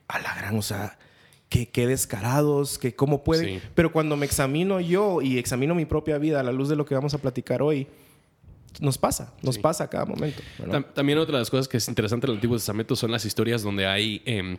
a 0.09 0.19
la 0.19 0.35
gran, 0.35 0.57
o 0.57 0.61
sea, 0.61 0.99
qué, 1.47 1.69
qué 1.69 1.87
descarados, 1.87 2.77
que 2.77 2.93
cómo 2.93 3.23
pueden. 3.23 3.61
Sí. 3.61 3.67
Pero 3.73 3.93
cuando 3.93 4.17
me 4.17 4.25
examino 4.25 4.81
yo 4.81 5.21
y 5.21 5.37
examino 5.37 5.73
mi 5.73 5.85
propia 5.85 6.17
vida 6.17 6.41
a 6.41 6.43
la 6.43 6.51
luz 6.51 6.67
de 6.67 6.75
lo 6.75 6.85
que 6.85 6.93
vamos 6.93 7.13
a 7.13 7.19
platicar 7.19 7.61
hoy, 7.61 7.87
nos 8.81 8.97
pasa, 8.97 9.33
nos 9.41 9.55
Sí. 9.55 9.61
pasa 9.61 9.85
a 9.85 9.89
cada 9.89 10.03
momento. 10.05 10.41
También 10.93 11.17
otra 11.19 11.35
de 11.37 11.39
las 11.39 11.49
cosas 11.49 11.69
que 11.69 11.77
es 11.77 11.87
interesante 11.87 12.27
del 12.27 12.35
Antiguo 12.35 12.57
Testamento 12.57 12.97
son 12.97 13.11
las 13.11 13.23
historias 13.23 13.63
donde 13.63 13.85
hay 13.87 14.21
em, 14.25 14.57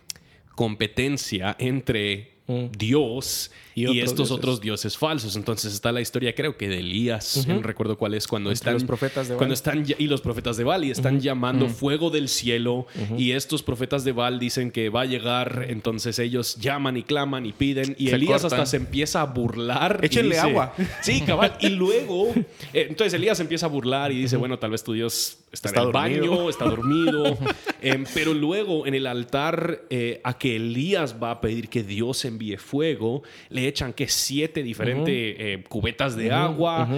competencia 0.55 1.55
entre 1.59 2.36
Mm. 2.49 2.67
Dios 2.79 3.51
Y 3.75 3.83
y, 3.83 3.87
otros 3.87 3.97
estos 4.05 4.17
dioses. 4.17 4.31
otros 4.39 4.61
dioses 4.61 4.97
falsos. 4.97 5.37
Entonces 5.37 5.75
está 5.75 5.91
la 5.93 6.01
historia, 6.01 6.35
creo 6.35 6.57
que 6.57 6.69
de 6.69 6.79
Elías, 6.79 7.45
no 7.49 7.61
recuerdo 7.61 7.99
cuál 7.99 8.15
es, 8.15 8.27
cuando 8.27 8.51
Entre 8.51 8.55
están 8.59 8.75
los 8.75 8.85
profetas 8.85 9.27
de 9.29 9.35
Baal. 9.35 9.39
cuando 9.39 9.55
están 9.55 9.85
y 9.99 10.07
los 10.07 10.21
profetas 10.21 10.57
de 10.57 10.65
Baal 10.65 10.85
y 10.85 10.91
están 10.93 11.21
llamando 11.21 11.69
fuego 11.69 12.09
del 12.11 12.29
cielo 12.29 12.87
y 13.19 13.33
estos 13.33 13.63
profetas 13.63 14.05
de 14.05 14.13
Baal 14.13 14.39
dicen 14.39 14.71
que 14.71 14.89
va 14.89 15.03
a 15.03 15.05
llegar, 15.07 15.67
entonces 15.69 16.19
ellos 16.21 16.57
llaman 16.57 16.97
y 16.97 17.03
claman 17.03 17.45
y 17.47 17.53
piden 17.53 17.95
y 17.99 18.09
Se 18.09 18.15
Elías 18.15 18.43
cortan. 18.43 18.61
hasta 18.61 18.71
se 18.71 18.77
empieza 18.79 19.21
a 19.23 19.25
burlar. 19.27 20.01
Échenle 20.03 20.37
dice- 20.37 20.47
agua. 20.47 20.73
Sí, 21.03 21.21
cabal. 21.23 21.57
Y 21.61 21.69
luego, 21.71 22.33
eh, 22.73 22.87
entonces 22.89 23.13
Elías 23.13 23.41
empieza 23.41 23.67
a 23.67 23.69
burlar 23.69 24.13
y 24.13 24.21
dice, 24.23 24.37
bueno, 24.37 24.59
tal 24.59 24.71
vez 24.71 24.85
tu 24.85 24.93
Dios 24.95 25.39
está, 25.53 25.69
Está 25.69 25.81
en 25.83 25.87
el 25.89 25.93
dormido. 25.93 26.31
baño, 26.37 26.51
está 26.51 26.65
dormido. 26.65 27.39
Em, 27.83 28.05
pero 28.15 28.33
luego 28.33 28.87
en 28.87 28.95
el 28.95 29.07
altar 29.07 29.83
eh, 29.91 30.21
a 30.25 30.39
que 30.39 30.57
Elías 30.57 31.17
va 31.23 31.33
a 31.33 31.41
pedir 31.41 31.69
que 31.69 31.83
Dios 31.83 32.25
envíe 32.37 32.57
fuego, 32.59 33.23
le 33.49 33.67
echan 33.67 33.93
que 33.93 34.07
siete 34.09 34.63
diferentes 34.63 35.09
eh, 35.39 35.65
cubetas 35.69 36.17
de 36.17 36.31
agua 36.31 36.89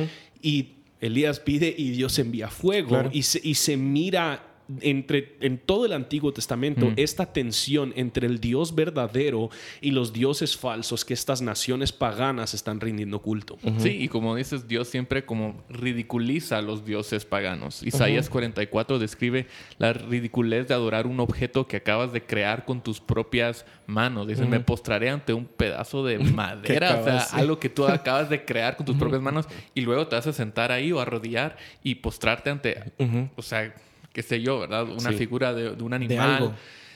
y 0.43 0.69
Elías 1.01 1.39
pide 1.41 1.73
y 1.77 1.91
Dios 1.91 2.19
envía 2.19 2.49
fuego 2.49 2.89
Claro. 2.89 3.11
y, 3.13 3.23
se, 3.23 3.41
y 3.43 3.55
se 3.55 3.77
mira 3.77 4.45
entre, 4.81 5.37
en 5.41 5.59
todo 5.59 5.87
el 5.87 5.93
Antiguo 5.93 6.33
Testamento 6.33 6.93
esta 6.97 7.33
tensión 7.33 7.93
entre 7.97 8.27
el 8.27 8.39
Dios 8.41 8.75
verdadero 8.75 9.51
y 9.81 9.93
los 9.93 10.13
dioses 10.13 10.57
falsos 10.57 11.05
que 11.05 11.15
estas 11.15 11.41
naciones 11.41 11.93
paganas 11.93 12.55
están 12.55 12.81
rindiendo 12.81 13.21
culto. 13.21 13.59
Sí, 13.79 13.97
y 14.01 14.09
como 14.09 14.37
dices, 14.37 14.69
Dios 14.69 14.89
siempre 14.89 15.25
como 15.25 15.63
ridiculiza 15.69 16.59
a 16.59 16.63
los 16.63 16.85
dioses 16.85 17.25
paganos. 17.25 17.83
Isaías 17.83 18.29
44 18.29 18.99
describe 18.99 19.47
la 19.79 19.93
ridiculez 19.93 20.69
de 20.69 20.75
adorar 20.75 21.07
un 21.07 21.21
objeto 21.21 21.67
que 21.67 21.77
acabas 21.77 22.13
de 22.13 22.23
crear 22.23 22.65
con 22.65 22.83
tus 22.83 23.01
propias 23.01 23.65
manos. 23.87 24.27
Dice, 24.29 24.45
me 24.45 24.61
postraré 24.61 25.09
ante 25.11 25.33
un 25.33 25.47
pedazo 25.47 26.05
de 26.05 26.19
madera, 26.35 27.01
o 27.01 27.05
sea, 27.05 27.21
sí. 27.21 27.37
algo 27.37 27.59
que 27.59 27.69
tú 27.69 27.87
acabas 27.87 28.29
de 28.29 28.45
crear 28.45 28.77
con 28.77 28.85
tus 28.85 28.97
propias 28.97 29.23
manos 29.23 29.47
y 29.75 29.81
luego 29.81 30.07
te 30.09 30.17
vas 30.17 30.27
a 30.27 30.33
sentar 30.33 30.73
ahí 30.73 30.93
o 30.93 31.01
arrodillar 31.01 31.57
y 31.83 31.97
postrarte 31.97 32.51
ante, 32.51 32.93
o 33.37 33.43
sea, 33.43 33.75
qué 34.19 34.23
sé 34.25 34.41
yo, 34.43 34.59
¿verdad? 34.59 34.83
Una 34.83 35.11
Sí. 35.13 35.17
figura 35.17 35.55
de, 35.55 35.77
de 35.77 35.83
un 35.85 35.95
animal. 35.95 36.29
algo. 36.35 36.55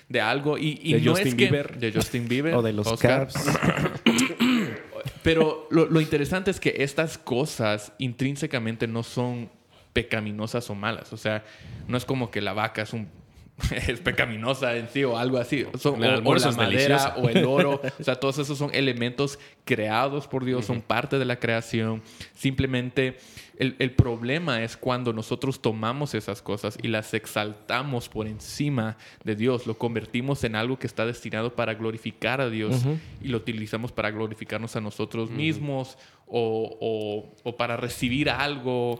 De 0.08 0.20
algo. 0.20 0.58
Y, 0.58 0.80
y 0.82 0.94
De 0.94 1.00
no 1.02 1.12
Justin 1.12 1.28
es 1.28 1.34
que... 1.36 1.44
Bieber. 1.44 1.78
De 1.78 1.92
Justin 1.92 2.26
Bieber. 2.26 2.54
O 2.56 2.62
de 2.62 2.72
los 2.72 2.84
Oscar. 2.88 3.28
Pero 5.22 5.68
lo, 5.70 5.86
lo 5.86 6.00
interesante 6.00 6.50
es 6.50 6.58
que 6.58 6.74
estas 6.78 7.16
cosas 7.16 7.92
intrínsecamente 7.98 8.88
no 8.88 9.04
son 9.04 9.50
pecaminosas 9.92 10.68
o 10.68 10.74
malas. 10.74 11.12
O 11.12 11.16
sea, 11.16 11.44
no 11.86 11.96
es 11.96 12.04
como 12.04 12.32
que 12.32 12.40
la 12.40 12.54
vaca 12.54 12.82
es 12.82 12.92
un 12.92 13.08
es 13.86 14.00
pecaminosa 14.00 14.76
en 14.76 14.88
sí 14.88 15.04
o 15.04 15.16
algo 15.16 15.38
así. 15.38 15.64
Son, 15.78 16.02
El 16.02 16.10
o- 16.10 16.18
o, 16.18 16.20
la 16.34 16.50
madera 16.56 16.96
o 17.18 17.28
el 17.28 17.44
oro. 17.44 17.80
O 18.00 18.04
sea, 18.04 18.16
todos 18.16 18.38
esos 18.38 18.58
son 18.58 18.70
elementos 18.74 19.38
creados 19.64 20.26
por 20.26 20.44
Dios, 20.44 20.64
son 20.64 20.80
parte 20.80 21.18
de 21.18 21.24
la 21.24 21.38
creación. 21.38 22.02
Simplemente 22.34 23.18
el, 23.58 23.76
el 23.78 23.92
problema 23.92 24.62
es 24.64 24.76
cuando 24.76 25.12
nosotros 25.12 25.60
tomamos 25.62 26.14
esas 26.14 26.42
cosas 26.42 26.76
y 26.82 26.88
las 26.88 27.14
exaltamos 27.14 28.08
por 28.08 28.26
encima 28.26 28.96
de 29.24 29.36
Dios, 29.36 29.66
lo 29.66 29.78
convertimos 29.78 30.42
en 30.44 30.56
algo 30.56 30.78
que 30.78 30.86
está 30.86 31.06
destinado 31.06 31.54
para 31.54 31.74
glorificar 31.74 32.40
a 32.40 32.48
Dios 32.50 32.82
y 33.20 33.28
lo 33.28 33.36
utilizamos 33.36 33.92
para 33.92 34.10
glorificarnos 34.10 34.74
a 34.76 34.80
nosotros 34.80 35.30
mismos 35.30 35.96
o, 36.26 36.76
o- 36.80 37.34
o 37.50 37.56
para 37.56 37.76
recibir 37.76 38.30
algo. 38.30 38.98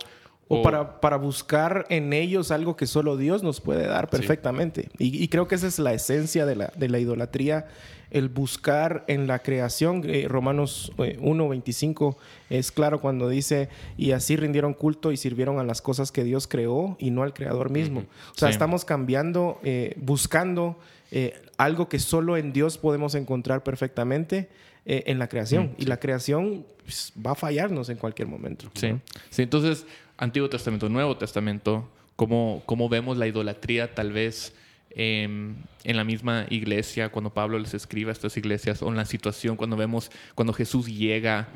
O 0.59 0.63
para, 0.63 1.01
para 1.01 1.17
buscar 1.17 1.87
en 1.89 2.13
ellos 2.13 2.51
algo 2.51 2.77
que 2.77 2.87
solo 2.87 3.17
Dios 3.17 3.43
nos 3.43 3.61
puede 3.61 3.87
dar 3.87 4.09
perfectamente. 4.11 4.89
Y, 4.99 5.23
y 5.23 5.29
creo 5.29 5.49
que 5.49 5.55
esa 5.55 5.67
es 5.67 5.79
la 5.79 5.93
esencia 5.95 6.47
de 6.47 6.57
la, 6.57 6.73
de 6.77 6.89
la 6.89 6.99
idolatría, 6.99 7.67
el 8.11 8.29
buscar 8.29 9.05
en 9.09 9.27
la 9.27 9.39
creación. 9.39 10.03
Eh, 10.05 10.27
Romanos 10.29 10.93
eh, 10.99 11.19
1.25 11.21 12.17
es 12.51 12.71
claro 12.71 13.01
cuando 13.01 13.29
dice, 13.29 13.69
y 13.97 14.13
así 14.13 14.37
rindieron 14.37 14.75
culto 14.75 15.13
y 15.13 15.17
sirvieron 15.17 15.59
a 15.59 15.65
las 15.65 15.81
cosas 15.81 16.13
que 16.13 16.23
Dios 16.25 16.47
creó 16.47 16.97
y 16.99 17.11
no 17.11 17.23
al 17.23 17.33
creador 17.33 17.71
mismo. 17.71 18.01
O 18.01 18.39
sea, 18.39 18.49
Sí. 18.49 18.53
estamos 18.53 18.85
cambiando, 18.85 19.59
eh, 19.65 19.95
buscando 19.97 20.77
eh, 21.11 21.35
algo 21.59 21.89
que 21.89 21.99
solo 21.99 22.37
en 22.37 22.53
Dios 22.53 22.79
podemos 22.79 23.15
encontrar 23.15 23.63
perfectamente 23.63 24.49
eh, 24.85 25.05
en 25.07 25.19
la 25.19 25.29
creación. 25.29 25.75
Y 25.79 25.85
la 25.87 25.99
creación 25.99 26.67
pues, 26.85 27.13
va 27.25 27.33
a 27.33 27.35
fallarnos 27.35 27.89
en 27.89 27.97
cualquier 27.99 28.29
momento. 28.29 28.71
Sí. 28.75 28.95
Sí, 29.31 29.43
entonces, 29.43 29.87
Antiguo 30.23 30.49
Testamento, 30.49 30.89
Nuevo 30.89 31.17
Testamento, 31.17 31.91
cómo, 32.15 32.63
cómo 32.65 32.89
vemos 32.89 33.17
la 33.17 33.27
idolatría 33.27 33.93
tal 33.93 34.13
vez 34.13 34.55
em, 34.91 35.57
en 35.83 35.97
la 35.97 36.05
misma 36.05 36.47
iglesia, 36.49 37.09
cuando 37.09 37.35
Pablo 37.35 37.59
les 37.59 37.75
escribe 37.75 38.11
a 38.11 38.13
estas 38.13 38.37
iglesias, 38.37 38.83
o 38.83 38.89
en 38.89 38.97
la 38.97 39.05
situación 39.05 39.57
cuando 39.57 39.77
vemos, 39.77 40.13
cuando 40.37 40.53
Jesús 40.53 40.87
llega 40.87 41.49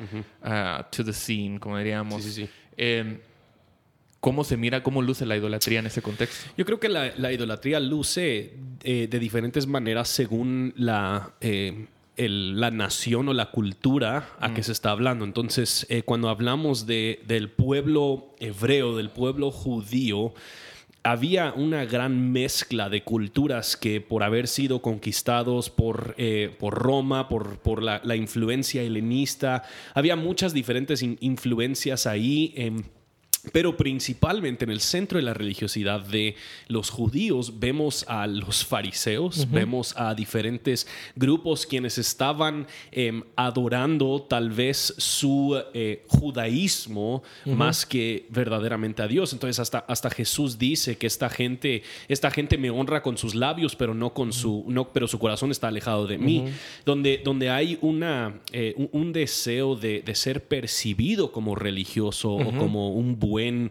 a 0.43 0.85
to 0.91 1.05
the 1.05 1.13
scene, 1.13 1.61
como 1.61 1.77
diríamos. 1.77 2.21
Sí, 2.23 2.31
sí, 2.31 2.45
sí. 2.45 2.49
Em, 2.75 3.19
¿Cómo 4.19 4.43
se 4.43 4.57
mira, 4.57 4.83
cómo 4.83 5.01
luce 5.01 5.25
la 5.25 5.37
idolatría 5.37 5.79
en 5.79 5.85
ese 5.85 6.01
contexto? 6.01 6.51
Yo 6.57 6.65
creo 6.65 6.81
que 6.81 6.89
la, 6.89 7.13
la 7.15 7.31
idolatría 7.31 7.79
luce 7.79 8.55
eh, 8.83 9.07
de 9.09 9.19
diferentes 9.19 9.65
maneras 9.65 10.09
según 10.09 10.73
la, 10.75 11.35
eh, 11.39 11.85
el- 12.17 12.59
la 12.59 12.71
nación 12.71 13.29
o 13.29 13.33
la 13.33 13.51
cultura 13.51 14.29
a 14.39 14.53
que 14.53 14.63
se 14.63 14.71
está 14.71 14.91
hablando. 14.91 15.23
Entonces, 15.25 15.85
eh, 15.89 16.01
cuando 16.03 16.29
hablamos 16.29 16.85
de, 16.85 17.21
del 17.27 17.49
pueblo 17.49 18.33
hebreo, 18.39 18.95
del 18.97 19.09
pueblo 19.09 19.51
judío, 19.51 20.33
había 21.03 21.53
una 21.55 21.85
gran 21.85 22.33
mezcla 22.33 22.89
de 22.89 23.03
culturas 23.03 23.77
que 23.77 24.01
por 24.01 24.23
haber 24.23 24.47
sido 24.47 24.81
conquistados 24.81 25.69
por, 25.69 26.15
eh, 26.17 26.53
por 26.59 26.73
Roma, 26.73 27.29
por, 27.29 27.59
por 27.59 27.81
la, 27.81 28.01
la 28.03 28.17
influencia 28.17 28.81
helenista, 28.81 29.63
había 29.93 30.17
muchas 30.17 30.53
diferentes 30.53 31.01
in- 31.01 31.17
influencias 31.21 32.07
ahí. 32.07 32.51
em, 32.57 32.83
pero 33.51 33.77
principalmente 33.77 34.65
en 34.65 34.71
el 34.71 34.81
centro 34.81 35.17
de 35.17 35.23
la 35.23 35.33
religiosidad 35.33 36.01
de 36.01 36.35
los 36.67 36.89
judíos 36.89 37.59
vemos 37.59 38.05
a 38.07 38.27
los 38.27 38.65
fariseos, 38.65 39.49
vemos 39.49 39.93
a 39.97 40.13
diferentes 40.15 40.87
grupos 41.15 41.65
quienes 41.65 41.97
estaban 41.97 42.67
em, 42.91 43.23
adorando 43.35 44.25
tal 44.27 44.49
vez 44.49 44.93
su 44.97 45.59
eh, 45.73 46.03
judaísmo 46.07 47.23
más 47.45 47.85
que 47.85 48.25
verdaderamente 48.29 49.01
a 49.01 49.07
Dios. 49.07 49.33
Entonces 49.33 49.59
hasta, 49.59 49.79
hasta 49.79 50.09
Jesús 50.09 50.57
dice 50.57 50.97
que 50.97 51.07
esta 51.07 51.29
gente, 51.29 51.83
esta 52.07 52.31
gente 52.31 52.57
me 52.57 52.69
honra 52.69 53.01
con 53.01 53.17
sus 53.17 53.35
labios, 53.35 53.75
pero 53.75 53.93
no 53.93 54.13
con 54.13 54.33
su, 54.33 54.65
no, 54.67 54.89
pero 54.89 55.07
su 55.07 55.19
corazón 55.19 55.51
está 55.51 55.67
alejado 55.67 56.07
de 56.07 56.17
mí. 56.17 56.45
Donde, 56.85 57.21
donde 57.23 57.49
hay 57.49 57.77
una, 57.81 58.39
eh, 58.51 58.73
un, 58.77 58.89
un 58.91 59.13
deseo 59.13 59.75
de, 59.75 60.01
de 60.01 60.15
ser 60.15 60.45
percibido 60.45 61.31
como 61.31 61.55
religioso 61.55 62.33
o 62.33 62.57
como 62.57 62.91
un 62.91 63.19
buen 63.19 63.36
eh, 63.39 63.69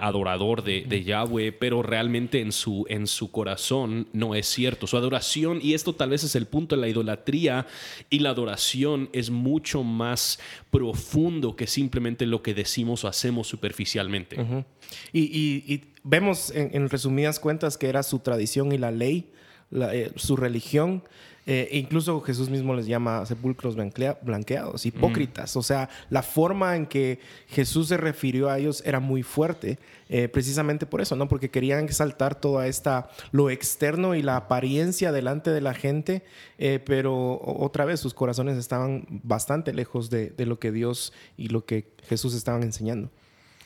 adorador 0.00 0.62
de, 0.62 0.84
de 0.88 1.04
Yahweh, 1.04 1.52
pero 1.52 1.82
realmente 1.82 2.40
en 2.40 2.52
su, 2.52 2.84
en 2.88 3.06
su 3.06 3.30
corazón 3.30 4.08
no 4.12 4.34
es 4.34 4.46
cierto. 4.46 4.86
Su 4.86 4.96
adoración, 4.96 5.58
y 5.62 5.74
esto 5.74 5.94
tal 5.94 6.10
vez 6.10 6.24
es 6.24 6.34
el 6.34 6.46
punto 6.46 6.74
de 6.76 6.80
la 6.82 6.88
idolatría, 6.88 7.66
y 8.10 8.18
la 8.20 8.30
adoración 8.30 9.08
es 9.12 9.30
mucho 9.30 9.82
más 9.82 10.38
profundo 10.70 11.56
que 11.56 11.66
simplemente 11.66 12.26
lo 12.26 12.42
que 12.42 12.54
decimos 12.54 13.04
o 13.04 13.08
hacemos 13.08 13.48
superficialmente. 13.48 14.36
Y, 15.12 15.20
y- 15.22 15.64
y 15.74 15.84
vemos 16.04 16.50
en, 16.54 16.70
en 16.74 16.88
resumidas 16.88 17.40
cuentas 17.40 17.76
que 17.78 17.88
era 17.88 18.02
su 18.02 18.18
tradición 18.20 18.72
y 18.72 18.78
la 18.78 18.90
ley, 18.90 19.30
la, 19.70 19.94
eh, 19.94 20.12
su 20.16 20.36
religión. 20.36 21.02
Eh, 21.48 21.68
incluso 21.70 22.20
Jesús 22.22 22.50
mismo 22.50 22.74
les 22.74 22.86
llama 22.86 23.24
sepulcros 23.24 23.76
blanquea- 23.76 24.18
blanqueados, 24.20 24.84
hipócritas. 24.84 25.56
O 25.56 25.62
sea, 25.62 25.88
la 26.10 26.24
forma 26.24 26.74
en 26.74 26.86
que 26.86 27.20
Jesús 27.46 27.86
se 27.86 27.96
refirió 27.96 28.50
a 28.50 28.58
ellos 28.58 28.82
era 28.84 28.98
muy 28.98 29.22
fuerte, 29.22 29.78
eh, 30.08 30.26
precisamente 30.28 30.86
por 30.86 31.00
eso, 31.00 31.14
¿no? 31.14 31.28
Porque 31.28 31.48
querían 31.48 31.84
exaltar 31.84 32.34
toda 32.40 32.66
esta, 32.66 33.10
lo 33.30 33.48
externo 33.48 34.16
y 34.16 34.22
la 34.22 34.36
apariencia 34.36 35.12
delante 35.12 35.50
de 35.50 35.60
la 35.60 35.74
gente, 35.74 36.24
eh, 36.58 36.80
pero 36.84 37.40
otra 37.40 37.84
vez 37.84 38.00
sus 38.00 38.12
corazones 38.12 38.58
estaban 38.58 39.06
bastante 39.22 39.72
lejos 39.72 40.10
de, 40.10 40.30
de 40.30 40.46
lo 40.46 40.58
que 40.58 40.72
Dios 40.72 41.12
y 41.36 41.48
lo 41.48 41.64
que 41.64 41.86
Jesús 42.08 42.34
estaban 42.34 42.64
enseñando. 42.64 43.08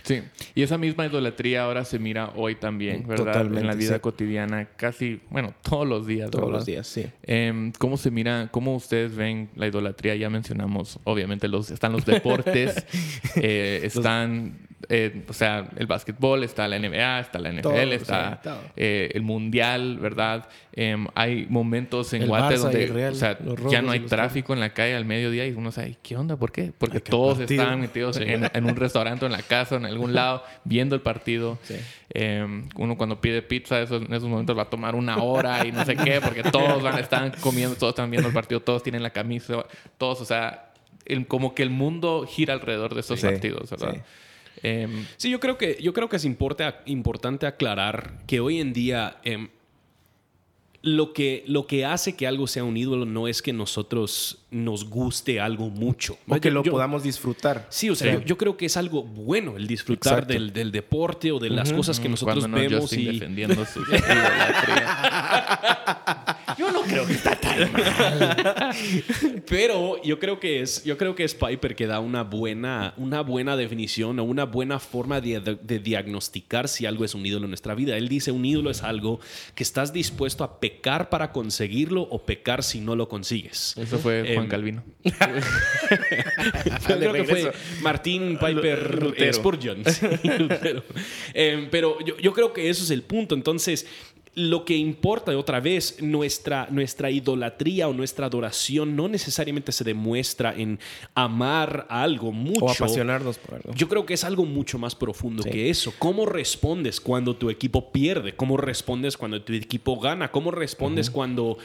Sí, 0.03 0.23
y 0.55 0.63
esa 0.63 0.79
misma 0.79 1.07
idolatría 1.07 1.65
ahora 1.65 1.85
se 1.85 1.99
mira 1.99 2.33
hoy 2.37 2.55
también, 2.55 3.07
¿verdad? 3.07 3.27
Totalmente, 3.27 3.61
en 3.61 3.67
la 3.67 3.75
vida 3.75 3.95
sí. 3.95 4.01
cotidiana, 4.01 4.69
casi, 4.77 5.21
bueno, 5.31 5.55
todos 5.63 5.87
los 5.87 6.07
días. 6.07 6.31
Todos 6.31 6.47
¿verdad? 6.47 6.59
los 6.59 6.67
días, 6.67 6.87
sí. 6.87 7.07
Em, 7.23 7.73
¿Cómo 7.73 7.97
se 7.97 8.11
mira, 8.11 8.49
cómo 8.51 8.75
ustedes 8.75 9.15
ven 9.15 9.51
la 9.57 9.67
idolatría? 9.67 10.15
Ya 10.17 10.31
mencionamos, 10.31 10.99
obviamente, 11.05 11.49
los, 11.49 11.71
están 11.71 11.93
los 11.93 12.05
deportes, 12.05 12.87
eh, 13.37 13.81
están, 13.83 14.59
eh, 14.89 15.25
o 15.29 15.33
sea, 15.33 15.69
el 15.77 15.87
básquetbol, 15.87 16.45
está 16.45 16.67
la 16.69 16.79
NBA, 16.79 17.21
está 17.21 17.39
la 17.39 17.53
NFL, 17.53 17.63
Todo, 17.63 17.77
está 17.77 18.41
sí, 18.43 18.51
eh, 18.77 19.11
el 19.15 19.23
Mundial, 19.23 19.99
¿verdad? 19.99 20.49
Em, 20.73 21.07
hay 21.15 21.47
momentos 21.49 22.13
en 22.13 22.23
El 22.23 22.29
Guate 22.29 22.57
Barça 22.57 22.59
donde 22.59 22.87
Real, 22.87 23.13
o 23.13 23.17
sea, 23.17 23.39
ya 23.69 23.83
no 23.83 23.91
hay 23.91 24.01
tráfico 24.01 24.53
en 24.55 24.61
la 24.61 24.73
calle 24.73 24.95
al 24.95 25.05
mediodía 25.05 25.47
y 25.47 25.53
uno 25.53 25.73
sabe, 25.73 25.97
¿qué 26.03 26.17
onda? 26.17 26.37
¿Por 26.37 26.53
qué? 26.53 26.73
Porque 26.77 26.99
Ay, 26.99 27.03
todos 27.09 27.41
están 27.41 27.81
metidos 27.81 28.17
en, 28.19 28.49
en 28.53 28.65
un 28.65 28.77
restaurante 28.77 29.27
en 29.27 29.33
la 29.33 29.43
casa 29.43 29.77
en 29.77 29.87
algún 29.91 30.15
lado 30.15 30.43
viendo 30.65 30.95
el 30.95 31.01
partido. 31.03 31.59
Sí. 31.63 31.77
Eh, 32.15 32.45
uno 32.77 32.97
cuando 32.97 33.21
pide 33.21 33.43
pizza 33.43 33.81
esos- 33.81 34.03
en 34.03 34.13
esos 34.13 34.29
momentos 34.29 34.57
va 34.57 34.63
a 34.63 34.71
tomar 34.71 34.95
una 34.95 35.23
hora 35.23 35.67
y 35.67 35.73
no 35.73 35.85
sé 35.85 35.97
qué, 35.97 36.21
porque 36.21 36.43
todos 36.43 36.83
van, 36.83 36.99
están 36.99 37.33
comiendo, 37.41 37.77
todos 37.77 37.93
están 37.93 38.11
viendo 38.11 38.29
el 38.29 38.35
partido, 38.35 38.61
todos 38.61 38.83
tienen 38.83 39.03
la 39.03 39.11
camisa, 39.11 39.65
todos, 39.99 40.21
o 40.21 40.25
sea, 40.25 40.73
el- 41.07 41.27
como 41.27 41.55
que 41.55 41.63
el 41.63 41.71
mundo 41.71 42.27
gira 42.29 42.55
alrededor 42.55 42.95
de 42.95 43.01
esos 43.01 43.21
Sí, 43.21 43.27
partidos, 43.27 43.71
¿verdad? 43.71 43.95
sí. 43.95 44.01
Em, 44.63 45.07
Sí, 45.17 45.31
yo 45.31 45.41
creo 45.41 45.57
que, 45.57 45.79
yo 45.81 45.93
creo 45.95 46.09
que 46.09 46.17
es 46.17 46.25
importe- 46.25 46.75
importante 46.87 47.47
aclarar 47.47 48.15
que 48.27 48.41
hoy 48.41 48.61
en 48.61 48.73
día 48.73 49.17
em, 49.25 49.49
lo, 50.83 51.13
que, 51.13 51.45
lo 51.47 51.67
que 51.67 51.85
hace 51.85 52.17
que 52.17 52.27
algo 52.27 52.47
sea 52.47 52.65
un 52.65 52.77
ídolo 52.77 53.05
no 53.05 53.29
es 53.29 53.43
que 53.43 53.53
nosotros 53.53 54.39
nos 54.51 54.89
guste 54.89 55.41
algo 55.41 55.69
mucho. 55.71 56.17
O 56.27 56.41
que 56.41 56.51
lo 56.51 56.63
yo- 56.65 56.73
podamos 56.73 57.03
disfrutar. 57.03 57.67
Sí, 57.71 57.91
o 57.91 57.95
sea, 57.95 58.15
Yo, 58.15 58.21
yo 58.23 58.39
creo 58.39 58.57
que 58.57 58.67
es 58.67 58.77
algo 58.77 59.03
bueno 59.03 59.57
el 59.57 59.67
disfrutar 59.67 60.27
del, 60.27 60.53
del 60.53 60.73
deporte 60.73 61.33
o 61.33 61.39
de 61.39 61.51
las 61.51 61.73
cosas 61.73 62.01
que 62.01 62.09
nosotros 62.09 62.39
cuando 62.41 62.57
no 62.57 62.63
vemos 62.63 62.81
Justin 62.83 63.01
y... 63.01 63.05
defendiendo 63.13 63.65
su 63.67 63.81
idolatría. 63.83 64.97
Yo 66.59 66.73
no 66.73 66.81
creo 66.83 67.07
que 67.07 67.13
está 67.13 67.37
tan 67.37 67.73
mal. 67.73 68.75
Pero 69.49 70.03
yo 70.03 70.19
creo 70.19 70.41
que 70.41 70.61
es, 70.63 70.85
yo 70.85 70.97
creo 70.99 71.15
que 71.15 71.25
es 71.25 71.35
Piper 71.35 71.75
que 71.77 71.87
da 71.87 72.01
una 72.01 72.23
buena, 72.25 72.95
una 72.97 73.21
buena 73.23 73.57
definición 73.57 74.19
o 74.19 74.25
una 74.25 74.45
buena 74.45 74.79
forma 74.79 75.21
de, 75.21 75.41
de 75.41 75.79
diagnosticar 75.79 76.69
si 76.69 76.87
algo 76.87 77.05
es 77.05 77.15
un 77.15 77.25
ídolo 77.25 77.45
en 77.47 77.51
nuestra 77.51 77.75
vida. 77.75 77.97
Él 77.97 78.09
dice 78.09 78.33
un 78.33 78.45
ídolo 78.45 78.71
es 78.71 78.83
algo 78.83 79.21
que 79.55 79.63
estás 79.63 79.93
dispuesto 79.93 80.45
a 80.45 80.61
pecar 80.71 81.09
para 81.11 81.33
conseguirlo 81.33 82.03
o 82.03 82.25
pecar 82.25 82.63
si 82.63 82.81
no 82.81 82.95
lo 82.97 83.09
consigues. 83.09 83.75
Eso 83.77 83.99
fue 83.99 84.23
Juan 84.35 84.45
Em, 84.45 84.49
Calvino. 84.49 84.85
Yo 85.05 86.99
creo 86.99 87.13
que 87.13 87.25
fue. 87.25 87.53
Martín 87.83 88.39
Piper 88.39 89.03
Lutero. 89.03 89.31
eh, 89.31 89.33
Spurgeon. 89.33 89.83
Sí, 89.91 90.07
Lutero. 90.39 90.83
Eh, 91.35 91.69
pero 91.71 91.99
yo, 92.05 92.17
yo 92.19 92.33
creo 92.33 92.53
que 92.53 92.69
eso 92.71 92.85
es 92.85 92.91
el 92.91 93.03
punto. 93.03 93.35
Entonces, 93.35 93.87
lo 94.35 94.65
que 94.65 94.77
importa, 94.77 95.37
otra 95.37 95.59
vez, 95.61 96.01
nuestra, 96.01 96.69
nuestra 96.71 97.11
idolatría 97.11 97.89
o 97.89 97.93
nuestra 97.93 98.27
adoración 98.27 98.95
no 98.95 99.09
necesariamente 99.09 99.73
se 99.73 99.83
demuestra 99.83 100.55
en 100.57 100.79
amar 101.15 101.87
algo 101.91 102.31
mucho. 102.33 102.65
O 102.65 102.71
apasionarnos 102.71 103.39
por 103.39 103.57
algo. 103.57 103.73
Yo 103.75 103.89
creo 103.89 104.07
que 104.07 104.15
es 104.15 104.23
algo 104.25 104.45
mucho 104.45 104.79
más 104.79 104.95
profundo 104.95 105.43
Sí. 105.43 105.51
que 105.51 105.71
eso. 105.71 105.93
¿Cómo 105.99 106.27
respondes 106.27 107.01
cuando 107.01 107.35
tu 107.37 107.51
equipo 107.51 107.91
pierde? 107.91 108.35
¿Cómo 108.37 108.57
respondes 108.57 109.17
cuando 109.17 109.43
tu 109.43 109.53
equipo 109.53 109.99
gana? 109.99 110.31
¿Cómo 110.31 110.51
respondes 110.53 111.11
cuando, 111.11 111.59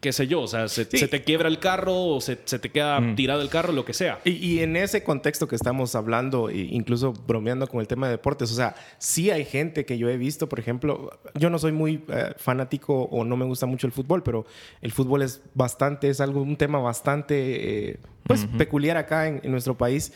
qué 0.00 0.12
sé 0.12 0.26
yo, 0.26 0.42
o 0.42 0.46
sea, 0.46 0.68
se, 0.68 0.84
Sí. 0.84 0.98
se 0.98 1.08
te 1.08 1.22
quiebra 1.24 1.48
el 1.48 1.58
carro 1.58 2.04
o 2.04 2.20
se, 2.20 2.38
se 2.44 2.58
te 2.58 2.70
queda 2.70 3.00
tirado 3.16 3.40
el 3.42 3.48
carro, 3.48 3.72
lo 3.72 3.84
que 3.84 3.94
sea? 3.94 4.20
Y, 4.24 4.32
y 4.32 4.58
en 4.60 4.76
ese 4.76 5.02
contexto 5.02 5.48
que 5.48 5.56
estamos 5.56 5.94
hablando, 5.94 6.50
e 6.50 6.58
incluso 6.58 7.12
bromeando 7.12 7.66
con 7.66 7.80
el 7.80 7.86
tema 7.88 8.06
de 8.08 8.12
deportes, 8.12 8.50
o 8.52 8.54
sea, 8.54 8.74
sí 8.98 9.30
hay 9.30 9.44
gente 9.44 9.84
que 9.86 9.96
yo 9.96 10.08
he 10.10 10.16
visto, 10.18 10.48
por 10.48 10.60
ejemplo, 10.60 11.18
yo 11.34 11.48
no 11.48 11.58
soy 11.58 11.72
muy 11.72 12.02
eh, 12.12 12.34
fanático 12.36 13.04
o 13.04 13.24
no 13.24 13.36
me 13.36 13.44
gusta 13.44 13.66
mucho 13.66 13.86
el 13.86 13.92
fútbol, 13.92 14.22
pero 14.22 14.46
el 14.82 14.92
fútbol 14.92 15.22
es 15.22 15.42
bastante, 15.54 16.08
es 16.08 16.20
algo, 16.20 16.42
un 16.42 16.56
tema 16.56 16.78
bastante, 16.78 17.90
eh, 17.90 18.00
pues, 18.24 18.46
peculiar 18.58 18.96
acá 18.96 19.28
en, 19.28 19.40
en 19.42 19.50
nuestro 19.50 19.76
país. 19.76 20.12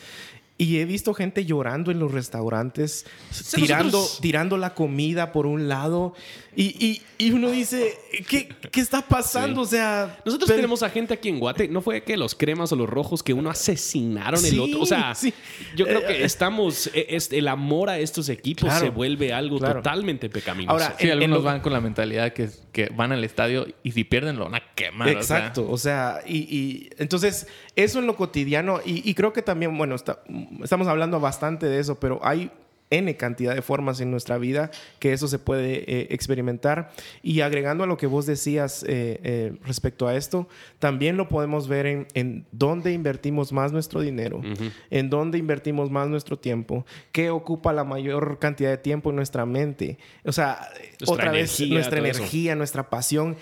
Y 0.57 0.79
he 0.79 0.85
visto 0.85 1.15
gente 1.15 1.45
llorando 1.45 1.91
en 1.91 1.99
los 1.99 2.13
restaurantes, 2.13 3.07
tirando, 3.55 4.07
tirando 4.21 4.57
la 4.57 4.73
comida 4.75 5.33
por 5.33 5.47
un 5.47 5.69
lado. 5.69 6.15
Y, 6.57 6.85
y- 6.87 7.03
y 7.17 7.31
uno 7.31 7.51
dice, 7.51 7.97
¿qué, 8.29 8.49
qué 8.71 8.81
está 8.81 9.01
pasando? 9.03 9.63
O 9.63 9.67
sea, 9.67 10.19
Nosotros 10.25 10.47
pero- 10.49 10.57
tenemos 10.59 10.83
a 10.83 10.91
gente 10.91 11.15
aquí 11.15 11.29
en 11.29 11.39
Guate, 11.41 11.69
no 11.69 11.81
fue 11.81 12.03
que 12.03 12.17
los 12.17 12.35
cremas 12.35 12.71
o 12.73 12.77
los 12.77 12.89
rojos 12.89 13.23
que 13.23 13.33
uno 13.33 13.51
asesinaron 13.51 14.45
el 14.45 14.51
Sí, 14.51 14.59
otro. 14.59 14.81
O 14.81 14.87
sea, 14.87 15.15
sí. 15.15 15.33
yo 15.77 15.85
creo 15.87 16.01
Eh, 16.01 16.07
que 16.07 16.13
eh. 16.23 16.25
estamos, 16.25 16.89
eh, 16.89 17.07
es- 17.11 17.33
el 17.33 17.49
amor 17.49 17.89
a 17.91 17.99
estos 17.99 18.29
equipos 18.29 18.65
Claro, 18.65 18.81
se 18.87 18.91
vuelve 18.91 19.33
algo 19.33 19.59
claro. 19.59 19.77
totalmente 19.81 20.29
pecaminoso. 20.29 20.73
Ahora, 20.73 20.97
Sí, 20.99 21.05
en- 21.05 21.07
en 21.09 21.13
algunos 21.15 21.39
lo- 21.39 21.45
van 21.45 21.61
con 21.61 21.73
la 21.73 21.81
mentalidad 21.81 22.33
que, 22.33 22.49
que 22.73 22.89
van 22.95 23.13
al 23.13 23.25
estadio 23.25 23.67
y 23.83 23.93
si 23.93 24.05
pierden 24.05 24.37
lo 24.37 24.45
van 24.45 24.57
a 24.57 24.63
quemar. 24.75 25.09
o 25.09 25.11
sea. 25.23 25.39
Exacto, 25.39 25.67
o 25.71 25.79
sea, 25.79 26.21
y, 26.27 26.37
y 26.57 26.91
entonces 26.99 27.47
eso 27.77 27.99
en 28.01 28.07
lo 28.07 28.17
cotidiano, 28.17 28.81
y, 28.85 29.09
y 29.09 29.15
creo 29.15 29.33
que 29.33 29.43
también, 29.43 29.77
bueno, 29.79 29.95
está- 29.95 30.23
estamos 30.63 30.87
hablando 30.89 31.21
bastante 31.21 31.67
de 31.67 31.79
eso, 31.81 31.99
pero 31.99 32.21
hay 32.23 32.51
N 32.91 33.17
cantidad 33.17 33.55
de 33.55 33.63
formas 33.63 34.01
en 34.01 34.11
nuestra 34.11 34.39
vida 34.39 34.71
que 34.99 35.13
eso 35.13 35.27
se 35.27 35.39
puede 35.39 35.91
eh, 35.91 36.07
experimentar. 36.11 36.93
Y 37.23 37.41
agregando 37.41 37.85
a 37.85 37.87
lo 37.87 37.97
que 37.97 38.07
vos 38.07 38.27
decías 38.27 38.83
eh, 38.85 39.21
eh, 39.25 39.53
respecto 39.65 40.07
a 40.07 40.15
esto, 40.17 40.49
también 40.79 41.17
lo 41.17 41.29
podemos 41.29 41.67
ver 41.67 41.87
en, 41.87 42.07
en 42.15 42.47
dónde 42.53 42.93
invertimos 42.93 43.53
más 43.53 43.73
nuestro 43.73 44.01
dinero, 44.01 44.43
en 44.91 45.11
dónde 45.11 45.39
invertimos 45.39 45.91
más 45.91 46.09
nuestro 46.09 46.39
tiempo, 46.39 46.87
qué 47.11 47.31
ocupa 47.31 47.73
la 47.73 47.85
mayor 47.85 48.39
cantidad 48.39 48.71
de 48.71 48.79
tiempo 48.79 49.11
en 49.11 49.17
nuestra 49.17 49.47
mente. 49.47 49.99
O 50.25 50.33
sea, 50.33 50.69
Nuestra 51.01 51.13
otra 51.15 51.33
vez, 51.33 51.61
nuestra 51.69 51.99
eso. 51.99 52.19
energía, 52.19 52.55
nuestra 52.55 52.91
pasión. 52.91 53.37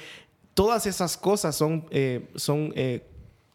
Todas 0.55 0.87
esas 0.87 1.17
cosas 1.17 1.57
son, 1.57 1.87
son 2.37 2.73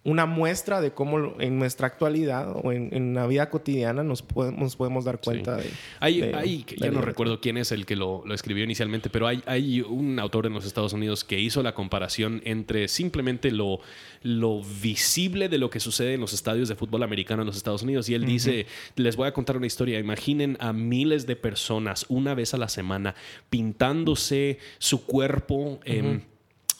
una 0.07 0.25
muestra 0.25 0.79
de 0.79 0.91
cómo 0.91 1.35
en 1.39 1.59
nuestra 1.59 1.87
actualidad 1.87 2.53
o 2.63 2.71
en, 2.71 2.89
en 2.95 3.13
la 3.13 3.27
vida 3.27 3.49
cotidiana 3.49 4.03
nos 4.03 4.21
podemos, 4.21 4.77
podemos 4.77 5.03
dar 5.03 5.19
cuenta 5.19 5.57
de... 5.57 5.69
Hay, 5.99 6.21
de- 6.21 6.33
hay- 6.33 6.63
que 6.63 6.75
de 6.75 6.85
ya 6.85 6.91
no 6.91 7.01
recuerdo 7.01 7.41
quién 7.41 7.57
es 7.57 7.73
el 7.73 7.85
que 7.85 7.97
lo, 7.97 8.23
lo 8.25 8.33
escribió 8.33 8.63
inicialmente, 8.63 9.09
pero 9.09 9.27
hay, 9.27 9.43
hay 9.45 9.81
un 9.81 10.17
autor 10.19 10.45
en 10.45 10.53
los 10.53 10.65
Estados 10.65 10.93
Unidos 10.93 11.25
que 11.25 11.39
hizo 11.39 11.61
la 11.61 11.73
comparación 11.75 12.41
entre 12.45 12.87
simplemente 12.87 13.51
lo, 13.51 13.81
lo 14.23 14.61
visible 14.81 15.49
de 15.49 15.57
lo 15.57 15.69
que 15.69 15.81
sucede 15.81 16.13
en 16.13 16.21
los 16.21 16.31
estadios 16.31 16.69
de 16.69 16.75
fútbol 16.75 17.03
americano 17.03 17.41
en 17.41 17.47
los 17.47 17.57
Estados 17.57 17.83
Unidos. 17.83 18.07
Y 18.07 18.13
él 18.13 18.25
dice, 18.25 18.65
les 18.95 19.17
voy 19.17 19.27
a 19.27 19.33
contar 19.33 19.57
una 19.57 19.67
historia, 19.67 19.99
imaginen 19.99 20.55
a 20.61 20.71
miles 20.71 21.27
de 21.27 21.35
personas 21.35 22.05
una 22.07 22.33
vez 22.33 22.53
a 22.53 22.57
la 22.57 22.69
semana 22.69 23.13
pintándose 23.49 24.57
su 24.79 25.05
cuerpo. 25.05 25.79
em, 25.85 26.21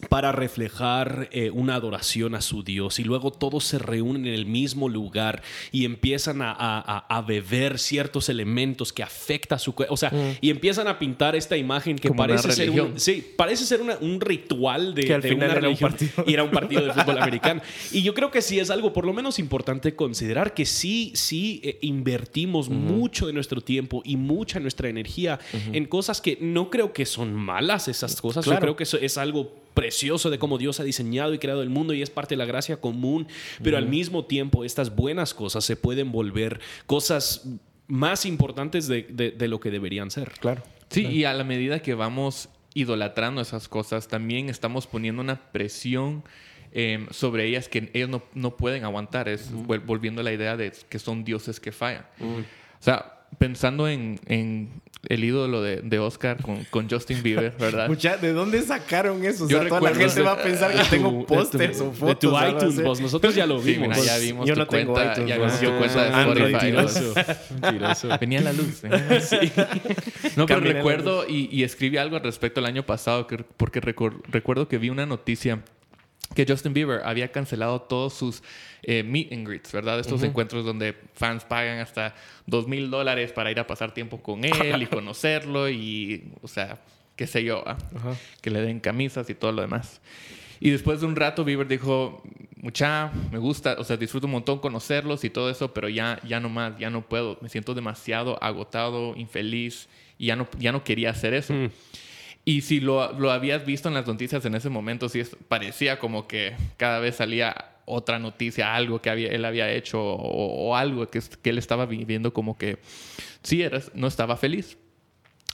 para 0.09 0.31
reflejar 0.31 1.27
eh, 1.31 1.49
una 1.49 1.73
adoración 1.73 2.35
a 2.35 2.41
su 2.41 2.61
Dios 2.63 2.99
y 2.99 3.03
luego 3.03 3.31
todos 3.31 3.63
se 3.63 3.79
reúnen 3.79 4.27
en 4.27 4.33
el 4.35 4.45
mismo 4.45 4.89
lugar 4.89 5.41
y 5.71 5.85
empiezan 5.85 6.43
a, 6.43 6.51
a- 6.51 6.99
a- 7.09 7.21
beber 7.23 7.79
ciertos 7.79 8.29
elementos 8.29 8.93
que 8.93 9.01
afecta 9.01 9.55
a 9.55 9.59
su 9.59 9.73
cuerpo, 9.73 9.95
o 9.95 9.97
sea, 9.97 10.11
y 10.39 10.51
empiezan 10.51 10.87
a 10.87 10.99
pintar 10.99 11.35
esta 11.35 11.57
imagen 11.57 11.97
que 11.97 12.09
Como 12.09 12.19
parece 12.19 12.51
ser, 12.51 12.69
un, 12.69 12.75
religión. 12.75 12.99
sí, 12.99 13.25
parece 13.35 13.65
ser 13.65 13.81
una- 13.81 13.97
un 13.99 14.21
ritual 14.21 14.93
de, 14.93 15.03
Que 15.03 15.13
al 15.15 15.21
de 15.23 15.29
final 15.29 15.49
una 15.49 15.57
era 15.57 15.69
un 15.69 15.75
religión 15.77 15.89
partido. 15.91 16.23
y 16.27 16.33
era 16.33 16.43
un 16.43 16.51
partido 16.51 16.85
de 16.85 16.93
fútbol 16.93 17.17
americano. 17.21 17.61
Y 17.91 18.03
yo 18.03 18.13
creo 18.13 18.29
que 18.29 18.43
sí 18.43 18.59
es 18.59 18.69
algo 18.69 18.93
por 18.93 19.03
lo 19.05 19.13
menos 19.13 19.39
importante 19.39 19.95
considerar 19.95 20.53
que 20.53 20.67
sí, 20.67 21.11
sí 21.15 21.59
eh, 21.63 21.79
invertimos 21.81 22.69
mucho 22.69 23.25
de 23.25 23.33
nuestro 23.33 23.61
tiempo 23.61 24.03
y 24.05 24.15
mucha 24.15 24.59
nuestra 24.59 24.89
energía 24.89 25.39
en 25.73 25.85
cosas 25.85 26.21
que 26.21 26.37
no 26.39 26.69
creo 26.69 26.93
que 26.93 27.07
son 27.07 27.33
malas 27.33 27.87
esas 27.87 28.21
cosas. 28.21 28.45
Yo 28.45 28.51
Claro. 28.51 28.61
creo 28.61 28.75
que 28.75 28.83
eso 28.83 28.97
es 28.99 29.17
algo 29.17 29.65
precioso 29.77 30.29
de 30.29 30.39
cómo 30.39 30.57
Dios 30.57 30.79
ha 30.79 30.83
diseñado 30.83 31.33
y 31.33 31.39
creado 31.39 31.61
el 31.61 31.69
mundo 31.69 31.93
y 31.93 32.01
es 32.01 32.09
parte 32.09 32.33
de 32.33 32.37
la 32.39 32.45
gracia 32.45 32.81
común, 32.81 33.27
pero 33.63 33.77
al 33.77 33.87
mismo 33.87 34.25
tiempo 34.25 34.63
estas 34.65 34.95
buenas 34.95 35.33
cosas 35.33 35.63
se 35.63 35.75
pueden 35.75 36.11
volver 36.11 36.59
cosas 36.87 37.47
más 37.87 38.25
importantes 38.25 38.87
de, 38.87 39.03
de- 39.03 39.31
de 39.31 39.47
lo 39.47 39.59
que 39.59 39.69
deberían 39.71 40.09
ser. 40.11 40.31
Claro. 40.39 40.63
Sí, 40.89 41.05
y 41.05 41.23
a 41.25 41.33
la 41.33 41.43
medida 41.43 41.79
que 41.81 41.93
vamos 41.93 42.49
idolatrando 42.73 43.39
esas 43.41 43.67
cosas, 43.67 44.07
también 44.07 44.49
estamos 44.49 44.87
poniendo 44.87 45.21
una 45.21 45.51
presión 45.51 46.23
eh, 46.71 47.05
sobre 47.11 47.45
ellas 47.45 47.69
que 47.69 47.89
ellos 47.93 48.09
no, 48.09 48.23
no 48.33 48.57
pueden 48.57 48.83
aguantar. 48.83 49.29
Es 49.29 49.51
vol- 49.53 49.85
volviendo 49.85 50.21
a 50.21 50.23
la 50.23 50.33
idea 50.33 50.57
de 50.57 50.71
que 50.89 50.99
son 50.99 51.23
dioses 51.23 51.59
que 51.59 51.71
fallan. 51.71 52.05
O 52.19 52.83
sea, 52.83 53.16
pensando 53.37 53.87
en, 53.87 54.19
en 54.25 54.69
el 55.09 55.23
ídolo 55.23 55.61
de, 55.61 55.77
de 55.81 55.99
Oscar 55.99 56.41
con, 56.41 56.63
con 56.65 56.89
Justin 56.89 57.21
Bieber, 57.23 57.53
¿verdad? 57.59 57.87
Mucha, 57.87 58.17
¿De 58.17 58.33
dónde 58.33 58.61
sacaron 58.63 59.23
eso? 59.23 59.45
O 59.45 59.47
Yo 59.49 59.59
sea, 59.59 59.67
toda 59.69 59.81
la 59.81 59.95
gente 59.95 60.21
va 60.21 60.31
a 60.33 60.41
pensar 60.41 60.71
que 60.71 60.77
De 60.79 60.83
tu- 60.83 60.89
tengo 60.89 61.25
pósters 61.25 61.77
de 61.79 61.83
o 61.85 61.91
fotos. 61.91 62.07
De 62.09 62.15
tu 62.49 62.57
iTunes, 62.57 62.83
vos. 62.83 62.99
Nosotros 62.99 63.35
ya 63.35 63.45
lo 63.45 63.61
Sí, 63.61 63.73
vimos. 63.73 63.89
mira, 63.89 63.99
ya 64.03 64.17
vimos 64.17 64.47
yo 64.47 64.53
tu 64.55 64.59
no 64.61 64.67
tengo 64.67 64.93
cuenta, 64.93 65.11
iTunes, 65.13 65.29
ya 65.29 65.37
vimos 65.37 65.59
tu 65.59 65.65
yo- 65.65 65.77
cuenta 65.77 66.03
de 66.03 66.09
Android, 66.13 66.55
Spotify. 66.55 66.71
Mentiroso. 66.73 67.13
Mentiroso. 67.61 68.09
Venía 68.19 68.41
la 68.41 68.53
luz. 68.53 68.83
¿eh? 68.83 68.89
No, 70.35 70.45
pero 70.45 70.59
Caminé 70.59 70.73
recuerdo 70.73 71.25
y, 71.27 71.47
y 71.51 71.63
escribí 71.63 71.97
algo 71.97 72.15
al 72.17 72.23
respecto 72.23 72.59
el 72.59 72.65
año 72.65 72.83
pasado 72.85 73.27
que- 73.27 73.37
porque 73.57 73.81
recor- 73.81 74.21
recuerdo 74.29 74.67
que 74.67 74.77
vi 74.77 74.89
una 74.89 75.05
noticia 75.05 75.61
que 76.35 76.45
Justin 76.47 76.73
Bieber 76.73 77.01
había 77.03 77.31
cancelado 77.31 77.81
todos 77.81 78.13
sus 78.13 78.43
eh, 78.83 79.03
meet 79.03 79.31
and 79.31 79.47
greets, 79.47 79.71
¿verdad? 79.71 79.99
Estos 79.99 80.23
encuentros 80.23 80.65
donde 80.65 80.95
fans 81.13 81.43
pagan 81.43 81.79
hasta 81.79 82.15
dos 82.45 82.67
mil 82.67 82.89
dólares 82.89 83.31
para 83.31 83.51
ir 83.51 83.59
a 83.59 83.67
pasar 83.67 83.93
tiempo 83.93 84.21
con 84.21 84.43
él 84.45 84.81
y 84.81 84.85
conocerlo 84.87 85.69
y, 85.69 86.31
o 86.41 86.47
sea, 86.47 86.79
qué 87.15 87.27
sé 87.27 87.43
yo, 87.43 87.63
¿ah? 87.65 87.77
que 88.41 88.49
le 88.49 88.61
den 88.61 88.79
camisas 88.79 89.29
y 89.29 89.35
todo 89.35 89.51
lo 89.51 89.61
demás. 89.61 90.01
Y 90.59 90.71
después 90.71 91.01
de 91.01 91.07
un 91.07 91.15
rato 91.15 91.43
Bieber 91.43 91.67
dijo, 91.67 92.23
mucha, 92.61 93.11
me 93.31 93.37
gusta, 93.37 93.75
o 93.77 93.83
sea, 93.83 93.97
disfruto 93.97 94.27
un 94.27 94.33
montón 94.33 94.59
conocerlos 94.59 95.23
y 95.23 95.29
todo 95.29 95.49
eso, 95.49 95.73
pero 95.73 95.89
ya, 95.89 96.19
ya 96.27 96.39
no 96.39 96.49
más, 96.49 96.77
ya 96.77 96.89
no 96.89 97.07
puedo, 97.07 97.37
me 97.41 97.49
siento 97.49 97.73
demasiado 97.73 98.41
agotado, 98.43 99.15
infeliz 99.15 99.87
y 100.17 100.27
ya 100.27 100.35
no, 100.35 100.47
ya 100.57 100.71
no 100.71 100.83
quería 100.83 101.11
hacer 101.11 101.33
eso. 101.33 101.53
Y 102.47 102.61
si 102.61 102.79
lo, 102.79 103.11
lo 103.19 103.29
habías 103.31 103.65
visto 103.65 103.89
en 103.89 103.95
las 103.95 104.07
noticias 104.07 104.45
en 104.45 104.55
ese 104.55 104.69
momento, 104.69 105.09
sí 105.09 105.19
es- 105.19 105.35
parecía 105.49 105.99
como 105.99 106.29
que 106.29 106.55
cada 106.77 106.99
vez 106.99 107.17
salía 107.17 107.73
otra 107.83 108.19
noticia, 108.19 108.73
algo 108.73 109.01
que 109.01 109.09
había, 109.09 109.27
él 109.27 109.43
había 109.43 109.69
hecho 109.69 110.01
o, 110.01 110.73
algo 110.77 111.09
que, 111.09 111.21
que 111.41 111.49
él 111.49 111.57
estaba 111.57 111.85
viviendo 111.85 112.31
como 112.31 112.57
que 112.57 112.77
sí, 113.43 113.63
era, 113.63 113.81
no 113.95 114.07
estaba 114.07 114.37
feliz. 114.37 114.77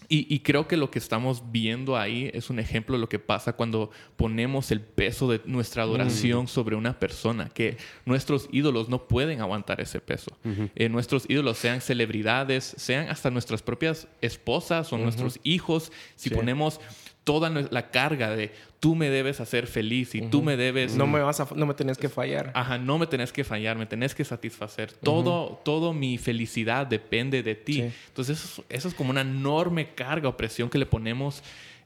Y, 0.09 0.31
y 0.33 0.39
creo 0.39 0.67
que 0.67 0.75
lo 0.77 0.91
que 0.91 0.99
estamos 0.99 1.51
viendo 1.51 1.97
ahí 1.97 2.29
es 2.33 2.49
un 2.49 2.59
ejemplo 2.59 2.95
de 2.95 2.99
lo 3.01 3.07
que 3.09 3.19
pasa 3.19 3.53
cuando 3.53 3.89
ponemos 4.17 4.69
el 4.71 4.81
peso 4.81 5.29
de 5.31 5.41
nuestra 5.45 5.83
adoración 5.83 6.47
sobre 6.47 6.75
una 6.75 6.99
persona, 6.99 7.49
que 7.49 7.77
nuestros 8.05 8.49
ídolos 8.51 8.89
no 8.89 9.07
pueden 9.07 9.39
aguantar 9.41 9.79
ese 9.79 10.01
peso. 10.01 10.37
Eh, 10.75 10.89
nuestros 10.89 11.25
ídolos 11.29 11.57
sean 11.57 11.79
celebridades, 11.81 12.75
sean 12.77 13.09
hasta 13.09 13.31
nuestras 13.31 13.61
propias 13.63 14.07
esposas 14.21 14.91
o 14.91 14.97
nuestros 14.97 15.39
hijos, 15.43 15.91
si 16.15 16.29
Sí. 16.29 16.35
ponemos 16.35 16.79
toda 17.23 17.49
la 17.49 17.89
carga 17.91 18.35
de 18.35 18.51
tú 18.79 18.95
me 18.95 19.09
debes 19.09 19.39
hacer 19.39 19.67
feliz 19.67 20.13
y 20.13 20.21
tú 20.23 20.41
me 20.41 20.57
debes... 20.57 20.95
No 20.95 21.07
me 21.07 21.21
vas 21.21 21.39
a, 21.39 21.47
no 21.55 21.65
me 21.65 21.73
tenés 21.73 21.97
que 21.97 22.09
fallar. 22.09 22.51
Ajá, 22.53 22.77
no 22.77 22.97
me 22.99 23.07
tenés 23.07 23.31
que 23.31 23.43
fallar, 23.45 23.77
me 23.77 23.85
tenés 23.85 24.13
que 24.13 24.25
satisfacer. 24.25 24.91
Todo, 24.91 25.61
todo 25.63 25.93
mi 25.93 26.17
felicidad 26.17 26.85
depende 26.85 27.41
de 27.43 27.55
ti. 27.55 27.73
Sí. 27.75 27.91
Entonces, 28.09 28.43
eso, 28.43 28.65
eso 28.67 28.87
es 28.89 28.93
como 28.93 29.11
una 29.11 29.21
enorme 29.21 29.93
carga 29.95 30.27
o 30.27 30.35
presión 30.35 30.69
que 30.69 30.77
le 30.77 30.85
ponemos, 30.85 31.41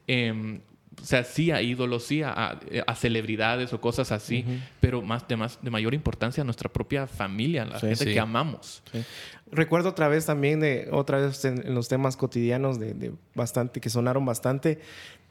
em, 0.07 0.59
o 0.99 1.05
sea, 1.05 1.23
sí 1.23 1.51
a 1.51 1.61
ídolos, 1.61 2.05
sí 2.05 2.23
a, 2.23 2.31
a- 2.31 2.59
a 2.87 2.95
celebridades 2.95 3.71
o 3.73 3.79
cosas 3.79 4.11
así, 4.11 4.43
pero 4.79 5.03
más 5.03 5.27
de, 5.27 5.35
más 5.37 5.59
de 5.61 5.69
mayor 5.69 5.93
importancia 5.93 6.41
a 6.41 6.45
nuestra 6.45 6.67
propia 6.73 7.05
familia, 7.05 7.61
a 7.61 7.65
la 7.65 7.79
Sí. 7.79 7.85
gente 7.87 8.05
Sí. 8.05 8.13
que 8.13 8.19
amamos. 8.19 8.81
Recuerdo 9.51 9.89
otra 9.89 10.07
vez 10.07 10.25
también 10.25 10.59
de 10.59 10.89
otra 10.91 11.19
vez 11.19 11.45
en, 11.45 11.65
en 11.67 11.75
los 11.75 11.87
temas 11.87 12.17
cotidianos 12.17 12.79
de, 12.79 12.93
de 12.95 13.11
bastante 13.35 13.79
que 13.79 13.89
sonaron 13.91 14.25
bastante. 14.25 14.79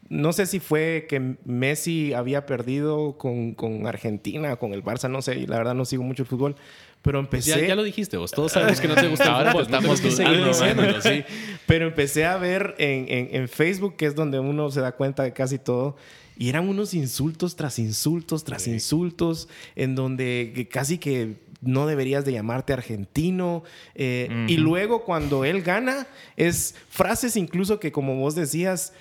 No 0.09 0.33
sé 0.33 0.47
si 0.47 0.61
fue 0.61 1.07
que 1.09 1.37
Messi 1.45 2.13
había 2.13 2.47
perdido 2.47 3.17
con, 3.19 3.55
con 3.55 3.87
Argentina, 3.87 4.57
con 4.57 4.73
el 4.73 4.83
Barça, 4.85 5.11
no 5.11 5.23
sé, 5.23 5.47
la 5.47 5.59
verdad 5.59 5.75
no 5.75 5.85
sigo 5.85 6.03
mucho 6.03 6.23
el 6.23 6.29
fútbol, 6.29 6.55
pero 7.03 7.19
empecé 7.19 7.53
Pues 7.53 7.63
Ya, 7.63 7.69
ya 7.69 7.75
lo 7.77 7.83
dijiste 7.83 8.17
vos. 8.17 8.31
Todos 8.31 8.53
sabemos 8.53 8.81
que 8.81 8.89
no 8.89 8.95
te 8.95 9.09
gusta 9.09 9.37
Ahora 9.37 9.53
estamos 9.63 10.03
dudando, 10.03 11.01
sí. 11.01 11.25
Pero 11.67 11.87
empecé 11.89 12.25
a 12.25 12.37
ver 12.37 12.75
en, 12.79 13.07
en- 13.09 13.29
en 13.35 13.49
Facebook, 13.49 13.97
que 13.97 14.07
es 14.07 14.15
donde 14.15 14.39
uno 14.41 14.71
se 14.71 14.81
da 14.81 14.93
cuenta 14.93 15.23
de 15.25 15.33
casi 15.33 15.59
todo, 15.59 15.97
y 16.39 16.49
eran 16.51 16.69
unos 16.69 16.93
insultos 16.95 17.57
tras 17.57 17.79
insultos 17.79 18.45
tras 18.45 18.67
insultos, 18.69 19.49
en 19.75 19.95
donde 19.95 20.69
casi 20.71 20.99
que 20.99 21.45
no 21.63 21.87
deberías 21.87 22.25
de 22.25 22.33
llamarte 22.33 22.73
argentino. 22.75 23.65
eh, 23.95 24.29
Y 24.47 24.59
luego 24.59 25.05
cuando 25.05 25.45
él 25.45 25.63
gana, 25.63 26.07
es 26.37 26.75
frases 26.91 27.37
incluso 27.37 27.81
que 27.81 27.91
como 27.93 28.17
vos 28.17 28.35
decías, 28.35 28.93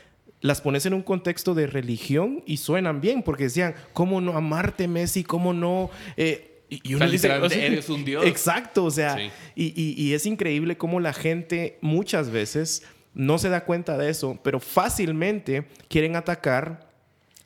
las 0.41 0.61
pones 0.61 0.85
en 0.85 0.93
un 0.93 1.01
contexto 1.01 1.53
de 1.55 1.65
religión 1.67 2.43
y 2.45 2.57
suenan 2.57 3.01
bien, 3.01 3.23
porque 3.23 3.45
decían, 3.45 3.73
¿cómo 3.93 4.21
no 4.21 4.37
amarte 4.37 4.87
Messi? 4.87 5.23
¿Cómo 5.23 5.53
no... 5.53 5.89
eh, 6.17 6.51
y 6.69 6.93
O 6.93 6.97
uno 6.97 7.05
sea, 7.05 7.11
dice, 7.11 7.31
o 7.31 7.49
sea, 7.49 7.63
eres 7.65 7.89
un 7.89 8.03
dios. 8.03 8.25
Exacto, 8.25 8.85
o 8.85 8.91
sea, 8.91 9.15
Sí. 9.15 9.29
y, 9.55 9.65
y- 9.81 9.93
y 10.03 10.13
es 10.13 10.25
increíble 10.25 10.77
cómo 10.77 10.99
la 10.99 11.13
gente 11.13 11.77
muchas 11.81 12.31
veces 12.31 12.83
no 13.13 13.37
se 13.37 13.49
da 13.49 13.63
cuenta 13.65 13.97
de 13.97 14.09
eso, 14.09 14.39
pero 14.43 14.59
fácilmente 14.59 15.65
quieren 15.87 16.15
atacar 16.15 16.89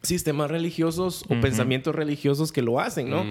sistemas 0.02 0.50
religiosos 0.50 1.24
o 1.30 1.40
pensamientos 1.42 1.94
religiosos 1.94 2.52
que 2.54 2.62
lo 2.62 2.80
hacen, 2.80 3.10
¿no? 3.10 3.26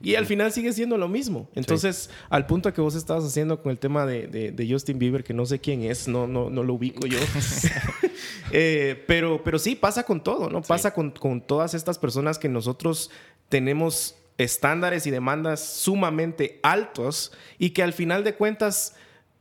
Y 0.00 0.14
al 0.14 0.26
final 0.26 0.52
sigue 0.52 0.72
siendo 0.72 0.96
lo 0.96 1.08
mismo. 1.08 1.48
Entonces, 1.56 2.08
al 2.30 2.46
punto 2.46 2.72
que 2.72 2.80
vos 2.80 2.94
estabas 2.94 3.24
haciendo 3.24 3.60
con 3.62 3.70
el 3.72 3.78
tema 3.78 4.06
de, 4.06 4.28
de- 4.28 4.52
de 4.52 4.70
Justin 4.72 4.98
Bieber, 4.98 5.24
que 5.24 5.34
no 5.34 5.44
sé 5.44 5.58
quién 5.58 5.82
es, 5.82 6.06
no, 6.06 6.26
no, 6.28 6.50
no 6.50 6.62
lo 6.62 6.74
ubico 6.74 7.06
yo. 7.06 7.18
Eh, 8.50 9.04
pero, 9.06 9.42
pero 9.44 9.58
sí, 9.58 9.74
pasa 9.76 10.04
con 10.04 10.22
todo, 10.22 10.48
¿no? 10.48 10.62
Pasa 10.62 10.94
con, 10.94 11.10
con 11.10 11.42
todas 11.42 11.74
estas 11.74 11.98
personas 11.98 12.38
que 12.38 12.48
nosotros 12.48 13.10
tenemos 13.50 14.16
estándares 14.38 15.06
y 15.06 15.10
demandas 15.10 15.62
sumamente 15.62 16.58
altos 16.62 17.32
y 17.58 17.70
que 17.70 17.82
al 17.82 17.92
final 17.92 18.24
de 18.24 18.34
cuentas, 18.36 18.94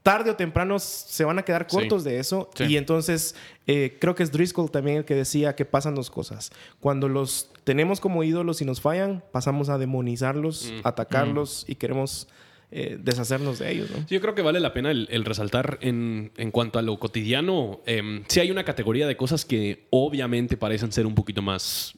tarde 0.07 0.31
o 0.31 0.35
temprano 0.37 0.79
se 0.79 1.25
van 1.25 1.37
a 1.37 1.43
quedar 1.43 1.65
Sí. 1.69 1.75
cortos 1.75 2.05
de 2.05 2.17
eso. 2.19 2.49
Sí. 2.55 2.63
Y 2.63 2.77
entonces, 2.77 3.35
eh, 3.65 3.97
creo 3.99 4.15
que 4.15 4.23
es 4.23 4.31
Driscoll 4.31 4.71
también 4.71 4.95
el 4.99 5.03
que 5.05 5.15
decía 5.15 5.53
que 5.53 5.65
pasan 5.65 5.95
dos 5.95 6.09
cosas. 6.09 6.49
Cuando 6.79 7.09
los 7.09 7.49
tenemos 7.65 7.99
como 7.99 8.23
ídolos 8.23 8.61
y 8.61 8.65
nos 8.65 8.79
fallan, 8.79 9.21
pasamos 9.33 9.67
a 9.67 9.77
demonizarlos, 9.77 10.71
atacarlos 10.85 11.65
y 11.67 11.75
queremos 11.75 12.29
eh, 12.71 12.97
deshacernos 13.01 13.59
de 13.59 13.69
ellos. 13.71 13.89
¿no? 13.91 13.97
Sí, 14.07 14.15
yo 14.15 14.21
creo 14.21 14.33
que 14.33 14.41
vale 14.41 14.61
la 14.61 14.71
pena 14.73 14.91
el, 14.91 15.07
el 15.11 15.25
resaltar 15.25 15.77
en, 15.81 16.31
en, 16.37 16.51
cuanto 16.51 16.79
a 16.79 16.81
lo 16.81 16.99
cotidiano. 16.99 17.81
Eh, 17.85 18.23
sí 18.29 18.39
hay 18.39 18.49
una 18.49 18.63
categoría 18.63 19.07
de 19.07 19.17
cosas 19.17 19.43
que 19.43 19.87
obviamente 19.89 20.55
parecen 20.55 20.93
ser 20.93 21.05
un 21.05 21.15
poquito 21.15 21.41
más 21.41 21.96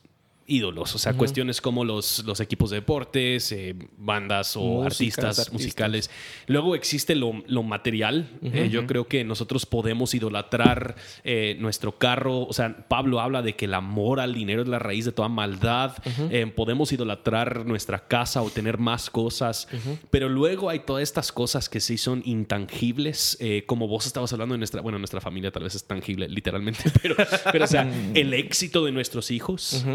ídolos, 0.49 0.95
o 0.95 0.97
sea, 0.97 1.11
uh 1.11 1.15
-huh. 1.15 1.19
cuestiones 1.19 1.61
como 1.61 1.85
los, 1.85 2.23
los 2.25 2.39
equipos 2.39 2.71
de 2.71 2.77
deportes, 2.77 3.51
eh, 3.51 3.75
bandas 3.97 4.55
o 4.57 4.61
Músicas, 4.61 4.85
artistas, 4.85 5.25
artistas, 5.25 5.53
musicales. 5.53 6.09
Luego 6.47 6.75
existe 6.75 7.15
lo, 7.15 7.43
lo 7.47 7.63
material. 7.63 8.29
Uh 8.41 8.47
-huh. 8.47 8.55
eh, 8.55 8.69
yo 8.69 8.87
creo 8.87 9.07
que 9.07 9.23
nosotros 9.23 9.65
podemos 9.65 10.13
idolatrar 10.13 10.95
eh, 11.23 11.55
nuestro 11.59 11.97
carro. 11.97 12.41
O 12.41 12.53
sea, 12.53 12.87
Pablo 12.87 13.21
habla 13.21 13.41
de 13.41 13.55
que 13.55 13.65
el 13.65 13.73
amor 13.73 14.19
al 14.19 14.33
dinero 14.33 14.61
es 14.61 14.67
la 14.67 14.79
raíz 14.79 15.05
de 15.05 15.11
toda 15.11 15.29
maldad. 15.29 15.93
Uh 16.05 16.09
-huh. 16.09 16.53
podemos 16.53 16.91
idolatrar 16.91 17.65
nuestra 17.65 18.07
casa 18.07 18.41
o 18.41 18.49
tener 18.49 18.77
más 18.77 19.09
cosas. 19.09 19.67
Pero 20.09 20.29
luego 20.29 20.69
hay 20.69 20.79
todas 20.79 21.03
estas 21.03 21.31
cosas 21.31 21.69
que 21.69 21.79
sí 21.79 21.97
son 21.97 22.21
intangibles, 22.25 23.37
como 23.65 23.87
vos 23.87 24.05
estabas 24.07 24.33
hablando 24.33 24.53
de 24.53 24.59
nuestra, 24.59 24.81
bueno, 24.81 24.97
nuestra 24.97 25.21
familia 25.21 25.51
tal 25.51 25.63
vez 25.63 25.75
es 25.75 25.83
tangible, 25.83 26.27
literalmente, 26.27 26.83
pero, 27.01 27.15
pero 27.51 27.65
o 27.65 27.67
sea, 27.67 27.89
el 28.13 28.33
éxito 28.33 28.85
de 28.85 28.91
nuestros 28.91 29.31
hijos. 29.31 29.85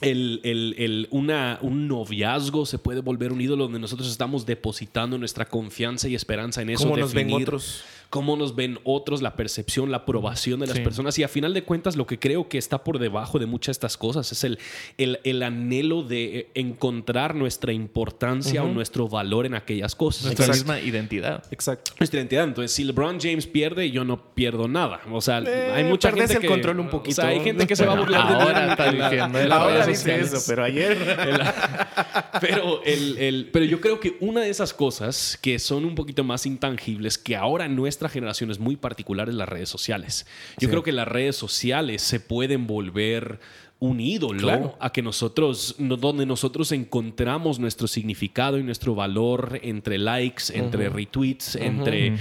El, 0.00 0.40
el, 0.44 0.74
el, 0.78 1.08
una, 1.10 1.58
un 1.62 1.88
noviazgo 1.88 2.66
se 2.66 2.78
puede 2.78 3.00
volver 3.00 3.32
un 3.32 3.40
ídolo 3.40 3.64
donde 3.64 3.78
nosotros 3.78 4.10
estamos 4.10 4.44
depositando 4.46 5.18
nuestra 5.18 5.46
confianza 5.46 6.08
y 6.08 6.14
esperanza 6.14 6.62
en 6.62 6.70
eso. 6.70 6.84
¿Cómo 6.84 6.96
nos 6.96 7.14
ven 7.14 7.32
otros? 7.32 7.84
Cómo 8.10 8.36
nos 8.36 8.54
ven 8.54 8.78
otros, 8.84 9.22
la 9.22 9.36
percepción, 9.36 9.90
la 9.90 9.98
aprobación 9.98 10.60
de 10.60 10.66
las 10.66 10.76
sí. 10.76 10.82
personas. 10.82 11.18
Y 11.18 11.22
a 11.22 11.28
final 11.28 11.54
de 11.54 11.64
cuentas, 11.64 11.96
lo 11.96 12.06
que 12.06 12.18
creo 12.18 12.48
que 12.48 12.58
está 12.58 12.84
por 12.84 12.98
debajo 12.98 13.38
de 13.38 13.46
muchas 13.46 13.66
de 13.68 13.72
estas 13.72 13.96
cosas 13.96 14.30
es 14.32 14.44
el, 14.44 14.58
el, 14.98 15.20
el 15.24 15.42
anhelo 15.42 16.02
de 16.02 16.50
encontrar 16.54 17.34
nuestra 17.34 17.72
importancia 17.72 18.62
uh 18.62 18.66
-huh. 18.66 18.70
o 18.70 18.74
nuestro 18.74 19.08
valor 19.08 19.46
en 19.46 19.54
aquellas 19.54 19.94
cosas. 19.94 20.24
Nuestra 20.24 20.46
Exacto. 20.46 20.72
misma 20.72 20.80
identidad. 20.80 21.44
Exacto. 21.50 21.92
Nuestra 21.98 22.20
identidad. 22.20 22.44
Entonces, 22.44 22.72
si 22.72 22.84
LeBron 22.84 23.18
James 23.20 23.46
pierde, 23.46 23.90
yo 23.90 24.04
no 24.04 24.34
pierdo 24.34 24.68
nada. 24.68 25.00
O 25.10 25.20
sea, 25.20 25.38
eh, 25.40 25.72
hay 25.74 25.84
mucha 25.84 26.12
gente 26.12 26.34
el 26.34 26.40
que... 26.40 26.46
control 26.46 26.80
un 26.80 26.88
poquito. 26.88 27.20
O 27.20 27.24
sea, 27.24 27.28
hay 27.28 27.40
gente 27.40 27.66
que 27.66 27.76
se 27.76 27.84
va 27.84 27.92
a 27.94 27.96
burlar 27.96 28.20
ahora 28.20 28.36
de 28.36 28.42
Ahora 28.46 28.70
está 28.70 28.92
diciendo. 28.92 29.54
Ahora 29.54 29.86
dice 29.86 30.20
eso, 30.20 30.42
pero 30.46 30.64
ayer... 30.64 30.96
pero, 32.40 32.82
el, 32.84 33.18
el, 33.18 33.50
pero 33.52 33.64
yo 33.64 33.80
creo 33.80 34.00
que 34.00 34.16
una 34.20 34.40
de 34.40 34.50
esas 34.50 34.72
cosas 34.74 35.38
que 35.40 35.58
son 35.58 35.84
un 35.84 35.94
poquito 35.94 36.24
más 36.24 36.46
intangibles, 36.46 37.18
que 37.18 37.36
ahora 37.36 37.64
en 37.64 37.74
nuestra 37.96 38.08
generación 38.10 38.50
es 38.50 38.58
muy 38.58 38.76
particular, 38.76 39.30
es 39.30 39.34
las 39.34 39.48
redes 39.48 39.70
sociales. 39.70 40.26
Yo 40.58 40.66
sí. 40.66 40.70
creo 40.70 40.82
que 40.82 40.92
las 40.92 41.08
redes 41.08 41.34
sociales 41.34 42.02
se 42.02 42.20
pueden 42.20 42.66
volver 42.66 43.40
un 43.78 44.00
ídolo 44.00 44.38
claro. 44.38 44.76
a 44.80 44.90
que 44.92 45.00
nosotros, 45.00 45.76
no, 45.78 45.96
donde 45.96 46.26
nosotros 46.26 46.72
encontramos 46.72 47.58
nuestro 47.58 47.86
significado 47.88 48.58
y 48.58 48.62
nuestro 48.62 48.94
valor 48.94 49.58
entre 49.62 49.96
likes, 49.96 50.44
uh 50.44 50.56
-huh. 50.56 50.58
entre 50.58 50.88
retweets, 50.90 51.54
uh 51.54 51.58
-huh. 51.58 51.64
entre 51.64 52.10
uh 52.10 52.16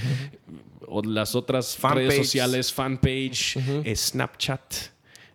-huh. 0.87 1.05
las 1.05 1.35
otras 1.35 1.75
fan 1.75 1.95
redes 1.95 2.13
page. 2.13 2.23
sociales, 2.23 2.71
fanpage, 2.73 3.57
eh, 3.83 3.95
Snapchat. 3.95 4.73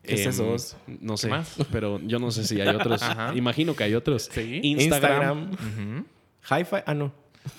¿Qué 0.02 0.14
es 0.14 0.26
eso? 0.26 0.56
Eh, 0.88 0.96
no 1.00 1.18
sé, 1.18 1.30
pero 1.70 2.00
yo 2.00 2.18
no 2.18 2.30
sé 2.30 2.46
si 2.46 2.58
hay 2.60 2.74
otros. 2.74 3.02
Imagino 3.34 3.76
que 3.76 3.84
hay 3.84 3.94
otros. 3.94 4.30
¿Sí? 4.32 4.60
Instagram. 4.62 5.50
Instagram. 5.50 6.06
Hi-Fi, 6.48 6.76
ah, 6.86 6.94
no. 6.94 7.12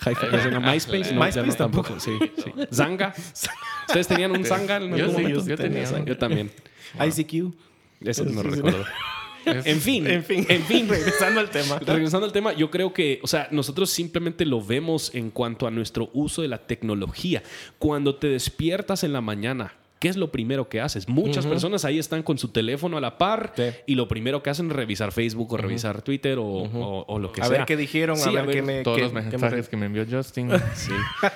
Hi-Fi. 0.04 0.26
MySpace, 0.60 1.14
no, 1.14 1.24
MySpace 1.24 1.46
no, 1.46 1.54
tampoco. 1.54 2.00
Sí, 2.00 2.12
sí. 2.36 2.52
Zanga. 2.72 3.14
¿Ustedes 3.88 4.08
tenían 4.08 4.30
un 4.30 4.44
Zanga? 4.44 4.76
En 4.76 4.96
yo, 4.96 5.10
sí, 5.10 5.22
yo, 5.22 5.44
yo, 5.44 5.56
tenía. 5.56 5.86
Zanga. 5.86 6.04
Yo 6.04 6.18
también. 6.18 6.50
ICQ. 6.98 7.52
Eso 8.00 8.24
no 8.24 8.42
recuerdo. 8.42 8.84
En 9.44 9.80
fin, 9.80 10.06
en 10.06 10.22
fin, 10.22 10.46
en 10.48 10.62
fin, 10.62 10.88
regresando 10.88 11.40
al 11.40 11.50
tema. 11.50 11.80
Regresando 11.80 12.26
al 12.26 12.32
tema, 12.32 12.52
yo 12.52 12.70
creo 12.70 12.92
que, 12.92 13.18
o 13.24 13.26
sea, 13.26 13.48
nosotros 13.50 13.90
simplemente 13.90 14.46
lo 14.46 14.64
vemos 14.64 15.12
en 15.16 15.30
cuanto 15.30 15.66
a 15.66 15.70
nuestro 15.72 16.10
uso 16.12 16.42
de 16.42 16.48
la 16.48 16.58
tecnología. 16.58 17.42
Cuando 17.80 18.14
te 18.14 18.28
despiertas 18.28 19.02
en 19.02 19.12
la 19.12 19.20
mañana, 19.20 19.74
¿qué 20.02 20.08
es 20.08 20.16
lo 20.16 20.32
primero 20.32 20.68
que 20.68 20.80
haces? 20.80 21.08
Muchas 21.08 21.44
uh 21.44 21.48
-huh. 21.48 21.52
personas 21.52 21.84
ahí 21.84 22.00
están 22.00 22.24
con 22.24 22.36
su 22.36 22.48
teléfono 22.48 22.96
a 22.96 23.00
la 23.00 23.18
par 23.18 23.52
sí. 23.54 23.62
y 23.86 23.94
lo 23.94 24.08
primero 24.08 24.42
que 24.42 24.50
hacen 24.50 24.68
es 24.68 24.72
revisar 24.72 25.12
Facebook 25.12 25.52
o 25.52 25.54
uh 25.54 25.58
-huh. 25.58 25.62
revisar 25.62 26.02
Twitter 26.02 26.38
o, 26.38 26.42
uh 26.42 26.66
-huh. 26.66 26.70
o, 26.74 27.04
o, 27.06 27.18
lo 27.20 27.30
que 27.30 27.40
a 27.40 27.44
sea. 27.44 27.54
A 27.54 27.58
ver 27.58 27.66
qué 27.66 27.76
dijeron, 27.76 28.16
sí, 28.16 28.30
a, 28.30 28.32
ver 28.32 28.40
a, 28.40 28.46
ver 28.46 28.54
qué 28.56 28.62
me... 28.62 28.82
Todos 28.82 28.96
qué, 28.96 29.04
los 29.04 29.12
mensajes 29.12 29.68
que 29.68 29.76
me 29.76 29.86
envió 29.86 30.04
Justin. 30.10 30.50
sí. 30.74 30.90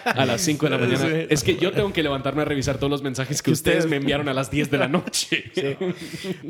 A 0.04 0.26
las 0.26 0.40
5 0.40 0.66
de 0.66 0.70
la 0.70 0.78
mañana. 0.78 0.98
Sí. 0.98 1.26
Es 1.30 1.44
que 1.44 1.54
yo 1.54 1.70
tengo 1.70 1.92
que 1.92 2.02
levantarme 2.02 2.42
a 2.42 2.44
revisar 2.44 2.78
todos 2.78 2.90
los 2.90 3.02
mensajes 3.02 3.40
que 3.40 3.52
ustedes 3.52 3.86
me 3.86 3.96
enviaron 3.96 4.28
a 4.28 4.34
las 4.34 4.50
10 4.50 4.68
de 4.72 4.78
la 4.78 4.88
noche. 4.88 5.44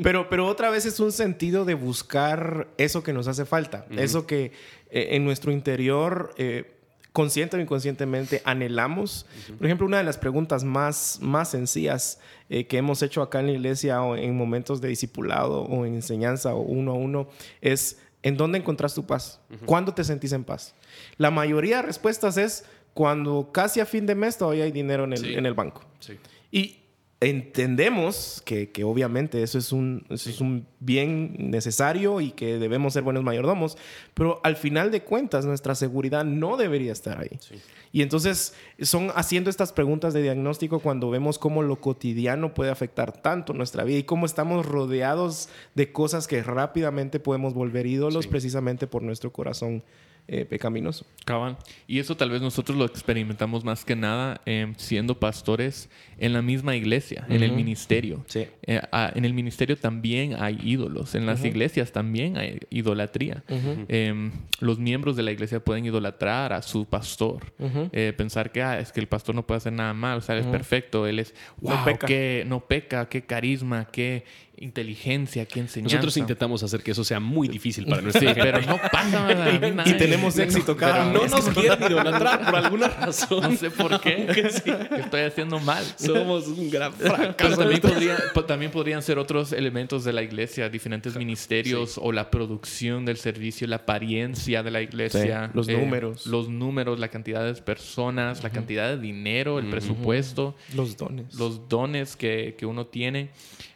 pero, 0.01 0.27
pero 0.27 0.47
otra 0.47 0.71
vez 0.71 0.87
es 0.87 0.99
un 0.99 1.11
sentido 1.11 1.65
de 1.65 1.75
buscar 1.75 2.69
eso 2.79 3.03
que 3.03 3.13
nos 3.13 3.27
hace 3.27 3.45
falta. 3.45 3.85
Eso 3.95 4.25
que 4.25 4.53
eh, 4.89 5.09
en 5.11 5.23
nuestro 5.23 5.51
interior... 5.51 6.33
Eh, 6.37 6.73
consciente 7.17 7.57
o 7.57 7.59
inconscientemente 7.59 8.43
anhelamos. 8.45 9.25
Uh 9.25 9.51
-huh. 9.53 9.57
Por 9.57 9.65
ejemplo, 9.65 9.87
una 9.87 9.97
de 9.97 10.03
las 10.03 10.19
preguntas 10.19 10.63
más, 10.63 11.17
más 11.19 11.49
sencillas 11.49 12.19
eh, 12.47 12.67
que 12.67 12.77
hemos 12.77 13.01
hecho 13.01 13.23
acá 13.23 13.39
en 13.39 13.47
la 13.47 13.53
iglesia 13.53 14.03
o 14.03 14.15
en 14.15 14.37
momentos 14.37 14.81
de 14.81 14.89
discipulado 14.89 15.63
o 15.63 15.83
en 15.87 15.95
enseñanza 15.95 16.53
o 16.53 16.61
uno 16.61 16.91
a 16.91 16.93
uno 16.93 17.27
es, 17.59 17.97
¿en 18.21 18.37
dónde 18.37 18.59
encontrás 18.59 18.93
tu 18.93 19.07
paz? 19.07 19.39
Uh 19.49 19.55
-huh. 19.55 19.65
¿Cuándo 19.65 19.95
te 19.95 20.03
sentís 20.03 20.31
en 20.31 20.43
paz? 20.43 20.75
La 21.17 21.31
mayoría 21.31 21.77
de 21.77 21.81
respuestas 21.81 22.37
es 22.37 22.65
cuando 22.93 23.49
casi 23.51 23.79
a 23.79 23.87
fin 23.87 24.05
de 24.05 24.13
mes 24.13 24.37
todavía 24.37 24.65
hay 24.65 24.71
dinero 24.71 25.05
en 25.05 25.13
el, 25.13 25.19
sí. 25.19 25.33
en 25.33 25.47
el 25.47 25.55
banco. 25.55 25.81
Sí. 25.99 26.19
Y 26.51 26.81
entendemos 27.19 28.43
que, 28.45 28.69
que, 28.71 28.83
obviamente 28.83 29.41
eso 29.41 29.57
es, 29.57 29.71
un, 29.71 30.05
eso 30.09 30.29
es 30.29 30.39
un 30.39 30.67
bien 30.79 31.49
necesario 31.49 32.21
y 32.21 32.31
que 32.31 32.59
debemos 32.59 32.93
ser 32.93 33.01
buenos 33.01 33.23
mayordomos, 33.23 33.75
pero 34.13 34.39
al 34.43 34.55
final 34.55 34.91
de 34.91 35.01
cuentas 35.01 35.45
nuestra 35.45 35.73
seguridad 35.73 36.23
no 36.25 36.57
debería 36.57 36.91
estar 36.91 37.19
ahí. 37.19 37.39
Sí. 37.39 37.55
Y 37.91 38.03
entonces 38.03 38.53
son 38.81 39.11
haciendo 39.15 39.49
estas 39.49 39.71
preguntas 39.71 40.13
de 40.13 40.21
diagnóstico 40.21 40.79
cuando 40.79 41.09
vemos 41.09 41.39
cómo 41.39 41.63
lo 41.63 41.81
cotidiano 41.81 42.53
puede 42.53 42.69
afectar 42.69 43.11
tanto 43.11 43.53
nuestra 43.53 43.83
vida 43.83 43.97
y 43.97 44.03
cómo 44.03 44.27
estamos 44.27 44.65
rodeados 44.65 45.49
de 45.73 45.91
cosas 45.91 46.27
que 46.27 46.43
rápidamente 46.43 47.19
podemos 47.19 47.55
volver 47.55 47.87
ídolos 47.87 48.25
sí. 48.25 48.29
precisamente 48.29 48.85
por 48.85 49.01
nuestro 49.01 49.31
corazón 49.31 49.83
eh, 50.27 50.45
pecaminoso. 50.45 51.05
Cabal. 51.25 51.57
Y 51.87 51.99
eso 51.99 52.15
tal 52.15 52.29
vez 52.29 52.41
nosotros 52.41 52.77
lo 52.77 52.85
experimentamos 52.85 53.63
más 53.63 53.83
que 53.83 53.95
nada 53.95 54.41
eh, 54.45 54.73
siendo 54.77 55.19
pastores 55.19 55.89
en 56.17 56.33
la 56.33 56.41
misma 56.41 56.75
iglesia, 56.75 57.25
uh 57.27 57.31
-huh. 57.31 57.35
en 57.35 57.43
el 57.43 57.51
ministerio. 57.51 58.23
Sí. 58.27 58.47
Eh, 58.63 58.81
a, 58.91 59.11
en 59.13 59.25
el 59.25 59.33
ministerio 59.33 59.77
también 59.77 60.35
hay 60.39 60.57
ídolos, 60.63 61.15
en 61.15 61.25
las 61.25 61.39
uh 61.39 61.43
-huh. 61.43 61.47
iglesias 61.47 61.91
también 61.91 62.37
hay 62.37 62.59
idolatría. 62.69 63.43
Uh 63.49 63.55
-huh. 63.55 64.31
los 64.59 64.79
miembros 64.79 65.15
de 65.15 65.23
la 65.23 65.31
iglesia 65.31 65.59
pueden 65.59 65.85
idolatrar 65.85 66.53
a 66.53 66.61
su 66.61 66.85
pastor, 66.85 67.53
eh, 67.91 68.13
pensar 68.15 68.51
que 68.51 68.61
ah, 68.63 68.79
es 68.79 68.91
que 68.91 68.99
el 68.99 69.07
pastor 69.07 69.35
no 69.35 69.45
puede 69.45 69.57
hacer 69.57 69.73
nada 69.73 69.93
mal, 69.93 70.17
o 70.17 70.21
sea, 70.21 70.35
él 70.35 70.41
es 70.41 70.47
perfecto, 70.47 71.07
él 71.07 71.19
es, 71.19 71.33
wow, 71.61 71.75
no 71.75 71.85
peca. 71.85 72.07
Qué, 72.07 72.43
no 72.47 72.59
peca, 72.59 73.07
qué 73.09 73.21
carisma, 73.21 73.85
qué 73.91 74.23
inteligencia, 74.59 75.45
qué 75.45 75.59
enseñanza. 75.59 75.95
Nosotros 75.95 76.17
intentamos 76.17 76.63
hacer 76.63 76.81
que 76.81 76.91
eso 76.91 77.03
sea 77.03 77.19
muy 77.19 77.47
difícil 77.47 77.85
para 77.85 78.01
nosotros. 78.01 78.33
Sí, 78.33 78.39
pero 78.41 78.61
no 78.61 78.77
pasa 78.91 79.33
nada. 79.33 79.83
y, 79.85 79.89
y 79.89 79.93
tenemos 79.93 80.37
éxito 80.39 80.75
cada 80.75 81.11
vez. 81.11 81.31
No 81.31 81.37
nos 81.37 81.49
quieren 81.55 81.91
idolatrar 81.91 82.45
por 82.45 82.55
alguna 82.65 82.87
razón. 82.87 83.41
No 83.41 83.57
sé 83.57 83.69
por 83.69 83.99
qué. 84.01 84.49
Sí. 84.49 84.71
Estoy 84.97 85.21
haciendo 85.21 85.59
mal. 85.59 85.83
Somos 85.97 86.47
un 86.47 86.69
gran 86.69 86.93
fracaso. 86.93 87.57
También, 87.57 87.81
podría, 87.81 88.17
también 88.47 88.71
podrían 88.71 89.01
ser 89.01 89.19
otros 89.19 89.53
elementos 89.53 90.03
de 90.03 90.13
la 90.13 90.23
iglesia, 90.23 90.69
diferentes 90.69 91.15
ministerios 91.15 91.93
sí. 91.93 91.99
o 92.03 92.11
la 92.11 92.31
producción 92.31 93.05
del 93.05 93.17
servicio, 93.17 93.67
la 93.67 93.77
apariencia 93.77 94.63
de 94.63 94.71
la 94.71 94.81
iglesia. 94.81 95.51
Los 95.53 95.67
eh, 95.69 95.77
números. 95.77 96.25
Los 96.25 96.49
números, 96.49 96.99
la 96.99 97.09
cantidad 97.09 97.45
de 97.45 97.53
personas, 97.61 98.37
uh 98.37 98.41
-huh. 98.41 98.43
la 98.43 98.49
cantidad 98.49 98.89
de 98.89 98.97
dinero, 98.99 99.59
el 99.59 99.65
uh 99.65 99.67
-huh. 99.67 99.71
presupuesto. 99.71 100.55
Los 100.75 100.97
dones. 100.97 101.35
Los 101.35 101.69
dones 101.69 102.15
que, 102.15 102.55
que 102.57 102.65
uno 102.65 102.87
tiene. 102.87 103.29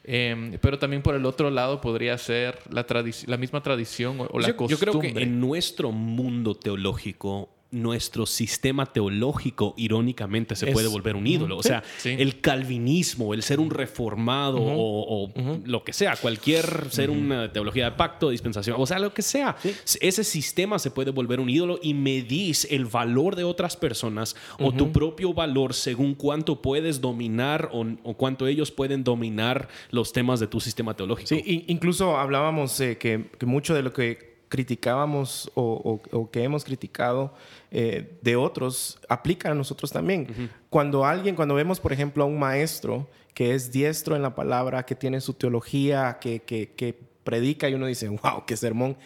Eh, 0.03 0.57
pero 0.61 0.70
también 0.79 1.01
por 1.01 1.15
el 1.15 1.25
otro 1.25 1.49
lado 1.49 1.81
podría 1.81 2.17
ser 2.17 2.59
la, 2.69 2.85
la 3.27 3.37
misma 3.37 3.63
tradición 3.63 4.19
o, 4.21 4.27
o 4.31 4.39
la 4.39 4.49
yo, 4.49 4.57
costumbre. 4.57 4.91
Yo 4.91 4.99
creo 4.99 5.13
que 5.13 5.23
en 5.23 5.39
nuestro 5.39 5.91
mundo 5.91 6.55
teológico 6.55 7.49
nuestro 7.71 8.25
sistema 8.25 8.85
teológico, 8.85 9.73
irónicamente, 9.77 10.55
se 10.55 10.67
es, 10.67 10.73
puede 10.73 10.87
volver 10.87 11.15
un 11.15 11.25
ídolo. 11.25 11.57
O 11.57 11.63
sea, 11.63 11.83
sí. 11.97 12.09
el 12.17 12.41
calvinismo, 12.41 13.33
el 13.33 13.43
ser 13.43 13.59
un 13.59 13.69
reformado 13.69 14.57
uh 14.57 14.69
-huh, 14.69 14.75
o, 14.75 15.01
o 15.01 15.23
uh 15.23 15.29
-huh. 15.33 15.65
lo 15.65 15.83
que 15.83 15.93
sea, 15.93 16.15
cualquier 16.15 16.87
ser 16.89 17.09
una 17.09 17.51
teología 17.51 17.85
de 17.85 17.91
pacto, 17.91 18.29
dispensación, 18.29 18.75
o 18.79 18.85
sea, 18.85 18.99
lo 18.99 19.13
que 19.13 19.21
sea. 19.21 19.55
Sí. 19.61 19.97
Ese 20.01 20.23
sistema 20.23 20.79
se 20.79 20.91
puede 20.91 21.11
volver 21.11 21.39
un 21.39 21.49
ídolo 21.49 21.79
y 21.81 21.93
medís 21.93 22.67
el 22.69 22.85
valor 22.85 23.35
de 23.35 23.43
otras 23.43 23.77
personas 23.77 24.35
o 24.59 24.71
tu 24.73 24.91
propio 24.91 25.33
valor 25.33 25.73
según 25.73 26.15
cuánto 26.15 26.61
puedes 26.61 27.01
dominar 27.01 27.69
o, 27.71 27.85
o, 28.03 28.13
cuánto 28.15 28.47
ellos 28.47 28.71
pueden 28.71 29.03
dominar 29.03 29.69
los 29.91 30.11
temas 30.11 30.39
de 30.39 30.47
tu 30.47 30.59
sistema 30.59 30.95
teológico. 30.95 31.27
Sí, 31.27 31.65
incluso 31.67 32.17
hablábamos 32.17 32.79
eh, 32.79 32.97
que, 32.97 33.25
que 33.37 33.45
mucho 33.45 33.73
de 33.73 33.83
lo 33.83 33.93
que 33.93 34.30
criticábamos 34.51 35.49
o, 35.55 36.01
o, 36.11 36.17
o, 36.19 36.29
que 36.29 36.43
hemos 36.43 36.65
criticado 36.65 37.33
eh, 37.71 38.17
de 38.21 38.35
otros 38.35 38.99
aplica 39.07 39.49
a 39.49 39.55
nosotros 39.55 39.91
también. 39.91 40.27
Uh 40.29 40.33
-huh. 40.33 40.49
Cuando 40.69 41.05
alguien, 41.05 41.35
cuando 41.35 41.55
vemos, 41.55 41.79
por 41.79 41.93
ejemplo, 41.93 42.25
a 42.25 42.27
un 42.27 42.37
maestro 42.37 43.07
que 43.33 43.55
es 43.55 43.71
diestro 43.71 44.13
en 44.17 44.21
la 44.21 44.35
palabra, 44.35 44.83
que 44.83 44.93
tiene 44.93 45.21
su 45.21 45.33
teología, 45.33 46.17
que, 46.19 46.41
que, 46.41 46.73
que 46.75 46.93
predica 47.23 47.69
y 47.69 47.75
uno 47.75 47.85
dice, 47.85 48.09
wow, 48.09 48.43
qué 48.45 48.57
sermón. 48.57 48.97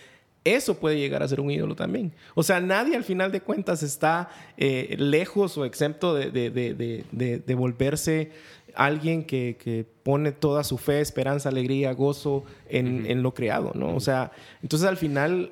eso 0.43 0.79
puede 0.79 0.97
llegar 0.97 1.21
a 1.21 1.27
ser 1.27 1.39
un 1.39 1.51
ídolo 1.51 1.75
también. 1.75 2.11
O 2.33 2.41
sea, 2.41 2.59
nadie 2.59 2.95
al 2.95 3.03
final 3.03 3.31
de 3.31 3.41
cuentas 3.41 3.83
está 3.83 4.29
eh, 4.57 4.95
lejos 4.97 5.57
o 5.59 5.63
exento 5.65 6.15
de, 6.15 6.31
de, 6.31 7.55
volverse 7.55 8.31
alguien 8.75 9.23
que, 9.23 9.85
pone 10.03 10.31
toda 10.31 10.63
su 10.63 10.77
fe, 10.77 11.01
esperanza, 11.01 11.49
alegría, 11.49 11.91
gozo 11.93 12.43
en, 12.69 13.07
en 13.07 13.23
lo 13.23 13.33
creado, 13.33 13.71
¿no? 13.73 13.95
O 13.95 13.99
sea, 13.99 14.31
entonces 14.61 14.87
al 14.87 14.97
final 14.97 15.51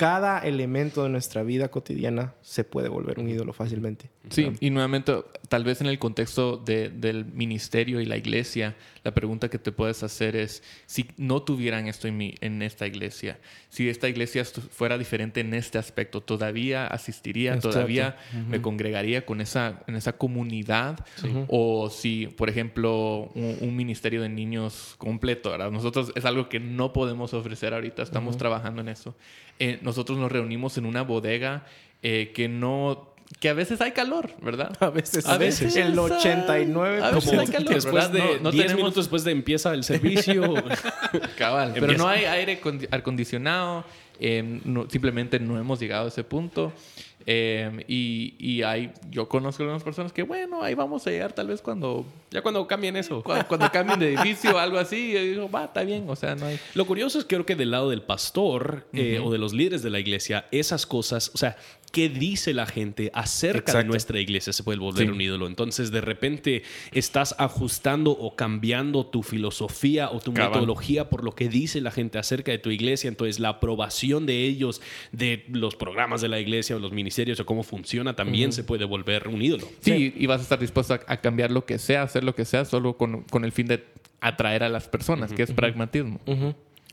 cada 0.00 0.38
elemento 0.38 1.02
de 1.02 1.10
nuestra 1.10 1.42
vida 1.42 1.68
cotidiana 1.68 2.32
se 2.40 2.64
puede 2.64 2.88
volver 2.88 3.18
un 3.18 3.28
ídolo 3.28 3.52
fácilmente. 3.52 4.08
Sí, 4.28 4.52
y 4.60 4.68
nuevamente, 4.68 5.14
tal 5.48 5.64
vez 5.64 5.80
en 5.80 5.86
el 5.86 5.98
contexto 5.98 6.58
del 6.58 7.24
ministerio 7.32 8.02
y 8.02 8.06
la 8.06 8.18
iglesia, 8.18 8.76
la 9.02 9.14
pregunta 9.14 9.48
que 9.48 9.58
te 9.58 9.72
puedes 9.72 10.02
hacer 10.02 10.36
es, 10.36 10.62
si 10.84 11.08
no 11.16 11.42
tuvieran 11.42 11.88
esto 11.88 12.06
en, 12.06 12.18
mi, 12.18 12.34
en 12.42 12.60
esta 12.60 12.86
iglesia, 12.86 13.38
si 13.70 13.88
esta 13.88 14.10
iglesia 14.10 14.44
fuera 14.44 14.98
diferente 14.98 15.40
en 15.40 15.54
este 15.54 15.78
aspecto, 15.78 16.20
¿todavía 16.20 16.86
asistiría, 16.86 17.58
todavía 17.58 18.18
me 18.48 18.60
congregaría 18.60 19.24
con 19.24 19.40
esa, 19.40 19.82
en 19.86 19.96
esa 19.96 20.12
comunidad? 20.12 21.04
O 21.48 21.88
si, 21.88 22.26
por 22.26 22.50
ejemplo, 22.50 23.30
un, 23.34 23.74
ministerio 23.74 24.20
de 24.20 24.28
niños 24.28 24.96
completo, 24.98 25.50
¿verdad? 25.50 25.70
Nosotros 25.70 26.12
es 26.14 26.26
algo 26.26 26.50
que 26.50 26.60
no 26.60 26.92
podemos 26.92 27.32
ofrecer 27.32 27.72
ahorita, 27.72 28.02
estamos 28.02 28.36
trabajando 28.36 28.82
en 28.82 28.88
eso. 28.88 29.14
Eh, 29.58 29.78
nosotros 29.80 30.18
nos 30.18 30.30
reunimos 30.30 30.76
en 30.76 30.84
una 30.84 31.02
bodega 31.02 31.64
eh, 32.02 32.32
que 32.34 32.48
no 32.48 33.10
que 33.38 33.48
a 33.48 33.54
veces 33.54 33.80
hay 33.80 33.92
calor, 33.92 34.30
¿verdad? 34.42 34.76
A 34.80 34.90
veces, 34.90 35.26
a 35.26 35.38
veces 35.38 35.76
el 35.76 35.98
89 35.98 37.00
a 37.02 37.10
veces 37.12 37.32
hay 37.32 37.46
calor, 37.46 37.74
después 37.74 38.12
de 38.12 38.40
no, 38.42 38.50
10 38.50 38.74
minutos 38.74 38.96
después 38.96 39.24
de 39.24 39.30
empieza 39.30 39.72
el 39.72 39.84
servicio. 39.84 40.54
Cabal, 41.38 41.72
pero 41.74 41.92
no 41.96 42.08
hay 42.08 42.24
aire 42.24 42.60
acondicionado, 42.90 43.84
eh, 44.18 44.60
simplemente 44.88 45.38
no 45.38 45.58
hemos 45.58 45.78
llegado 45.78 46.06
a 46.06 46.08
ese 46.08 46.24
punto. 46.24 46.72
Em, 47.26 47.80
y, 47.86 48.34
y 48.38 48.62
hay, 48.62 48.92
yo 49.10 49.28
conozco 49.28 49.62
algunas 49.62 49.82
personas 49.82 50.12
que, 50.12 50.22
bueno, 50.22 50.62
ahí 50.62 50.74
vamos 50.74 51.06
a 51.06 51.10
llegar 51.10 51.32
tal 51.32 51.48
vez 51.48 51.60
cuando... 51.60 52.06
Ya 52.30 52.42
cuando 52.42 52.66
cambien 52.66 52.96
eso. 52.96 53.22
Cuando, 53.22 53.70
cambien 53.70 53.98
de 53.98 54.14
edificio 54.14 54.54
o 54.54 54.58
algo 54.58 54.78
así. 54.78 55.12
Yo 55.12 55.20
digo, 55.20 55.50
va, 55.50 55.64
está 55.64 55.82
bien. 55.82 56.04
O 56.08 56.16
sea, 56.16 56.34
no 56.34 56.46
hay... 56.46 56.58
Lo 56.74 56.86
curioso 56.86 57.18
es 57.18 57.24
que 57.24 57.36
creo 57.36 57.46
que 57.46 57.56
del 57.56 57.72
lado 57.72 57.90
del 57.90 58.02
pastor 58.02 58.86
eh, 58.92 59.20
o 59.22 59.30
de 59.30 59.38
los 59.38 59.52
líderes 59.52 59.82
de 59.82 59.90
la 59.90 59.98
iglesia, 59.98 60.46
esas 60.50 60.86
cosas, 60.86 61.30
o 61.34 61.38
sea, 61.38 61.56
qué 61.92 62.08
dice 62.08 62.54
la 62.54 62.66
gente 62.66 63.10
acerca 63.14 63.78
de 63.78 63.84
nuestra 63.84 64.20
iglesia 64.20 64.52
se 64.52 64.62
puede 64.62 64.78
volver 64.78 65.10
un 65.10 65.20
ídolo. 65.20 65.46
Entonces, 65.46 65.90
de 65.90 66.00
repente 66.00 66.62
estás 66.92 67.34
ajustando 67.38 68.12
o 68.12 68.36
cambiando 68.36 69.06
tu 69.06 69.22
filosofía 69.22 70.10
o 70.10 70.20
tu 70.20 70.32
metodología 70.32 71.10
por 71.10 71.24
lo 71.24 71.34
que 71.34 71.48
dice 71.48 71.80
la 71.80 71.90
gente 71.90 72.18
acerca 72.18 72.52
de 72.52 72.58
tu 72.58 72.70
iglesia. 72.70 73.08
Entonces, 73.08 73.40
la 73.40 73.50
aprobación 73.50 74.24
de 74.24 74.44
ellos, 74.44 74.80
de 75.12 75.44
los 75.48 75.74
programas 75.74 76.20
de 76.20 76.28
la 76.28 76.38
iglesia 76.38 76.76
o 76.76 76.78
los 76.78 76.92
ministerios 76.92 77.09
o 77.40 77.46
cómo 77.46 77.62
funciona, 77.62 78.14
también 78.14 78.52
se 78.52 78.64
puede 78.64 78.84
volver 78.84 79.28
un 79.28 79.42
ídolo. 79.42 79.66
Sí, 79.80 80.14
y 80.16 80.26
vas 80.26 80.40
a 80.40 80.42
estar 80.42 80.58
dispuesto 80.58 80.94
a, 80.94 81.16
cambiar 81.18 81.50
lo 81.50 81.64
que 81.64 81.78
sea, 81.78 82.02
hacer 82.02 82.24
lo 82.24 82.34
que 82.34 82.44
sea, 82.44 82.64
solo 82.64 82.96
con, 82.96 83.24
el 83.44 83.52
fin 83.52 83.66
de 83.66 83.84
atraer 84.20 84.62
a 84.62 84.68
las 84.68 84.88
personas, 84.88 85.32
que 85.32 85.42
es 85.42 85.52
pragmatismo. 85.52 86.20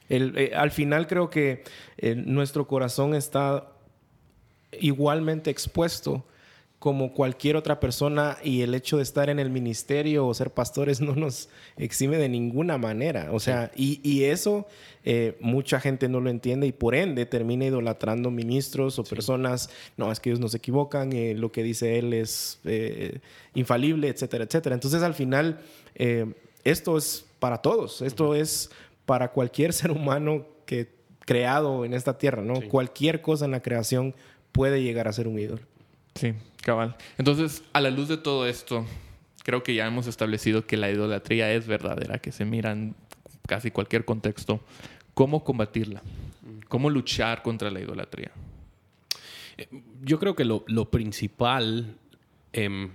Eh, 0.10 0.52
al 0.56 0.72
final 0.72 1.08
creo 1.08 1.30
que 1.30 1.64
eh, 1.98 2.16
nuestro 2.16 2.68
corazón 2.68 3.14
está 3.14 3.72
igualmente 4.80 5.50
expuesto 5.50 6.26
como 6.80 7.12
cualquier 7.14 7.56
otra 7.56 7.80
persona 7.80 8.38
y 8.44 8.62
el 8.62 8.76
hecho 8.76 8.98
de 8.98 9.04
estar 9.04 9.32
en 9.32 9.40
el 9.40 9.50
ministerio 9.50 10.28
o 10.28 10.34
ser 10.34 10.52
pastores 10.52 11.02
no 11.02 11.16
nos 11.16 11.50
exime 11.76 12.18
de 12.18 12.30
ninguna 12.30 12.78
manera. 12.78 13.30
O 13.32 13.40
sea, 13.40 13.72
y, 13.76 14.24
eso 14.24 14.68
eh, 15.04 15.38
mucha 15.40 15.80
gente 15.80 16.08
no 16.10 16.20
lo 16.20 16.30
entiende 16.30 16.68
y 16.68 16.72
por 16.72 16.94
ende 16.94 17.26
termina 17.26 17.66
idolatrando 17.66 18.30
ministros 18.30 19.00
o 19.00 19.04
personas, 19.04 19.70
no, 19.96 20.12
es 20.12 20.20
que 20.20 20.30
ellos 20.30 20.40
no 20.40 20.50
se 20.50 20.58
equivocan, 20.58 21.14
eh, 21.14 21.34
lo 21.34 21.52
que 21.52 21.64
dice 21.64 21.98
él 21.98 22.14
es 22.14 22.60
eh, 22.66 23.20
infalible, 23.56 24.10
etcétera, 24.10 24.44
etcétera. 24.44 24.76
Entonces 24.76 25.02
al 25.02 25.14
final, 25.14 25.60
esto 26.64 26.98
es 26.98 27.26
para 27.40 27.60
todos, 27.60 28.02
esto 28.02 28.36
es 28.36 28.70
para 29.06 29.32
cualquier 29.32 29.74
ser 29.74 29.92
humano 29.92 30.46
que 30.66 30.90
creado 31.26 31.86
en 31.86 31.94
esta 31.94 32.18
tierra, 32.18 32.42
¿no? 32.44 32.62
Cualquier 32.70 33.22
cosa 33.22 33.46
en 33.46 33.52
la 33.52 33.62
creación 33.62 34.16
puede 34.52 34.82
llegar 34.82 35.08
a 35.08 35.14
ser 35.14 35.28
un 35.28 35.40
ídolo. 35.40 35.62
Sí, 36.16 36.34
Entonces, 37.18 37.64
a 37.74 37.82
la 37.82 37.90
luz 37.90 38.08
de 38.08 38.18
todo 38.18 38.46
esto, 38.48 38.86
creo 39.44 39.64
que 39.64 39.74
ya 39.74 39.88
hemos 39.88 40.08
establecido 40.08 40.66
que 40.66 40.76
la 40.76 40.90
idolatría 40.90 41.54
es 41.54 41.68
verdadera, 41.68 42.20
que 42.20 42.32
se 42.32 42.44
mira 42.44 42.72
en 42.72 42.96
casi 43.48 43.72
cualquier 43.72 44.04
contexto. 44.04 44.60
¿Cómo 45.14 45.44
combatirla? 45.44 46.02
¿Cómo 46.68 46.90
luchar 46.90 47.42
contra 47.42 47.72
la 47.72 47.80
idolatría? 47.80 48.32
Eh, 49.58 49.68
yo 50.04 50.20
creo 50.20 50.36
que 50.36 50.44
lo, 50.44 50.92
principal 50.92 51.96
em, 52.52 52.92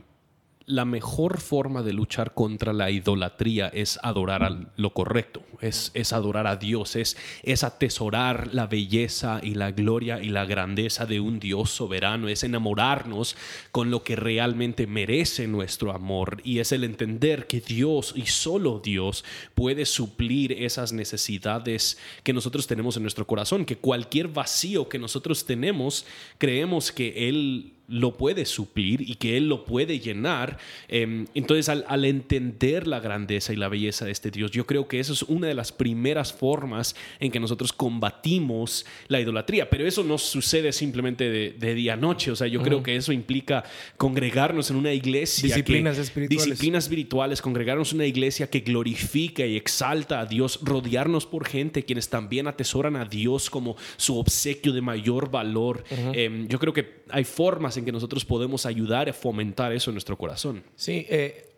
la 0.72 0.86
mejor 0.86 1.38
forma 1.38 1.82
de 1.82 1.92
luchar 1.92 2.32
contra 2.32 2.72
la 2.72 2.90
idolatría 2.90 3.68
es 3.68 3.98
adorar 4.02 4.42
a 4.42 4.58
lo 4.76 4.94
correcto, 4.94 5.42
es, 5.60 5.90
es 5.92 6.14
adorar 6.14 6.46
a 6.46 6.56
Dios, 6.56 6.96
es, 6.96 7.18
es, 7.42 7.62
atesorar 7.62 8.54
la 8.54 8.66
belleza 8.66 9.40
y 9.42 9.54
la 9.54 9.70
gloria 9.70 10.22
y 10.22 10.30
la 10.30 10.46
grandeza 10.46 11.04
de 11.04 11.20
un 11.20 11.38
Dios 11.38 11.70
soberano, 11.70 12.28
es 12.28 12.42
enamorarnos 12.42 13.36
con 13.70 13.90
lo 13.90 14.02
que 14.02 14.16
realmente 14.16 14.86
merece 14.86 15.46
nuestro 15.46 15.92
amor 15.92 16.40
y 16.42 16.60
es 16.60 16.72
el 16.72 16.84
entender 16.84 17.46
que 17.46 17.60
Dios 17.60 18.14
y 18.16 18.26
solo 18.26 18.80
Dios 18.82 19.24
puede 19.54 19.84
suplir 19.84 20.52
esas 20.52 20.94
necesidades 20.94 21.98
que 22.22 22.32
nosotros 22.32 22.66
tenemos 22.66 22.96
en 22.96 23.02
nuestro 23.02 23.26
corazón, 23.26 23.66
que 23.66 23.76
cualquier 23.76 24.28
vacío 24.28 24.88
que 24.88 24.98
nosotros 24.98 25.44
tenemos, 25.44 26.06
creemos 26.38 26.92
que 26.92 27.28
Él 27.28 27.74
lo 27.92 28.16
puede 28.16 28.46
suplir 28.46 29.02
y 29.02 29.16
que 29.16 29.36
Él 29.36 29.48
lo 29.48 29.64
puede 29.64 30.00
llenar. 30.00 30.58
Em, 30.88 31.26
entonces, 31.34 31.68
al, 31.68 32.04
entender 32.04 32.86
la 32.86 33.00
grandeza 33.00 33.52
y 33.52 33.56
la 33.56 33.68
belleza 33.68 34.06
de 34.06 34.12
este 34.12 34.30
Dios, 34.30 34.50
yo 34.50 34.66
creo 34.66 34.88
que 34.88 34.98
eso 34.98 35.12
es 35.12 35.22
una 35.22 35.46
de 35.46 35.54
las 35.54 35.72
primeras 35.72 36.32
formas 36.32 36.96
en 37.20 37.30
que 37.30 37.38
nosotros 37.38 37.72
combatimos 37.72 38.86
la 39.08 39.20
idolatría. 39.20 39.68
Pero 39.68 39.86
eso 39.86 40.02
no 40.02 40.16
sucede 40.16 40.72
simplemente 40.72 41.30
de, 41.30 41.74
día 41.74 41.92
a 41.94 41.96
noche. 41.96 42.30
O 42.30 42.36
sea, 42.36 42.46
yo 42.46 42.62
creo 42.62 42.82
que 42.82 42.96
eso 42.96 43.12
implica 43.12 43.64
congregarnos 43.96 44.70
en 44.70 44.76
una 44.76 44.92
iglesia. 44.92 45.48
Disciplinas 45.48 45.98
espirituales. 45.98 46.46
Disciplinas 46.46 46.84
espirituales, 46.84 47.42
congregarnos 47.42 47.92
en 47.92 47.96
una 47.96 48.06
iglesia 48.06 48.48
que 48.48 48.60
glorifica 48.60 49.44
y 49.44 49.56
exalta 49.56 50.20
a 50.20 50.26
Dios, 50.26 50.60
rodearnos 50.62 51.26
por 51.26 51.46
gente 51.46 51.84
quienes 51.84 52.08
también 52.08 52.46
atesoran 52.46 52.96
a 52.96 53.04
Dios 53.04 53.50
como 53.50 53.76
su 53.96 54.18
obsequio 54.18 54.72
de 54.72 54.80
mayor 54.80 55.30
valor. 55.30 55.84
Em, 55.90 56.48
yo 56.48 56.58
creo 56.58 56.72
que 56.72 57.02
hay 57.10 57.24
formas 57.24 57.76
en 57.76 57.81
que 57.84 57.92
nosotros 57.92 58.24
podemos 58.24 58.66
ayudar 58.66 59.08
a 59.08 59.12
fomentar 59.12 59.72
eso 59.72 59.90
en 59.90 59.94
nuestro 59.94 60.16
corazón. 60.16 60.62
Sí, 60.76 61.06
eh, 61.08 61.50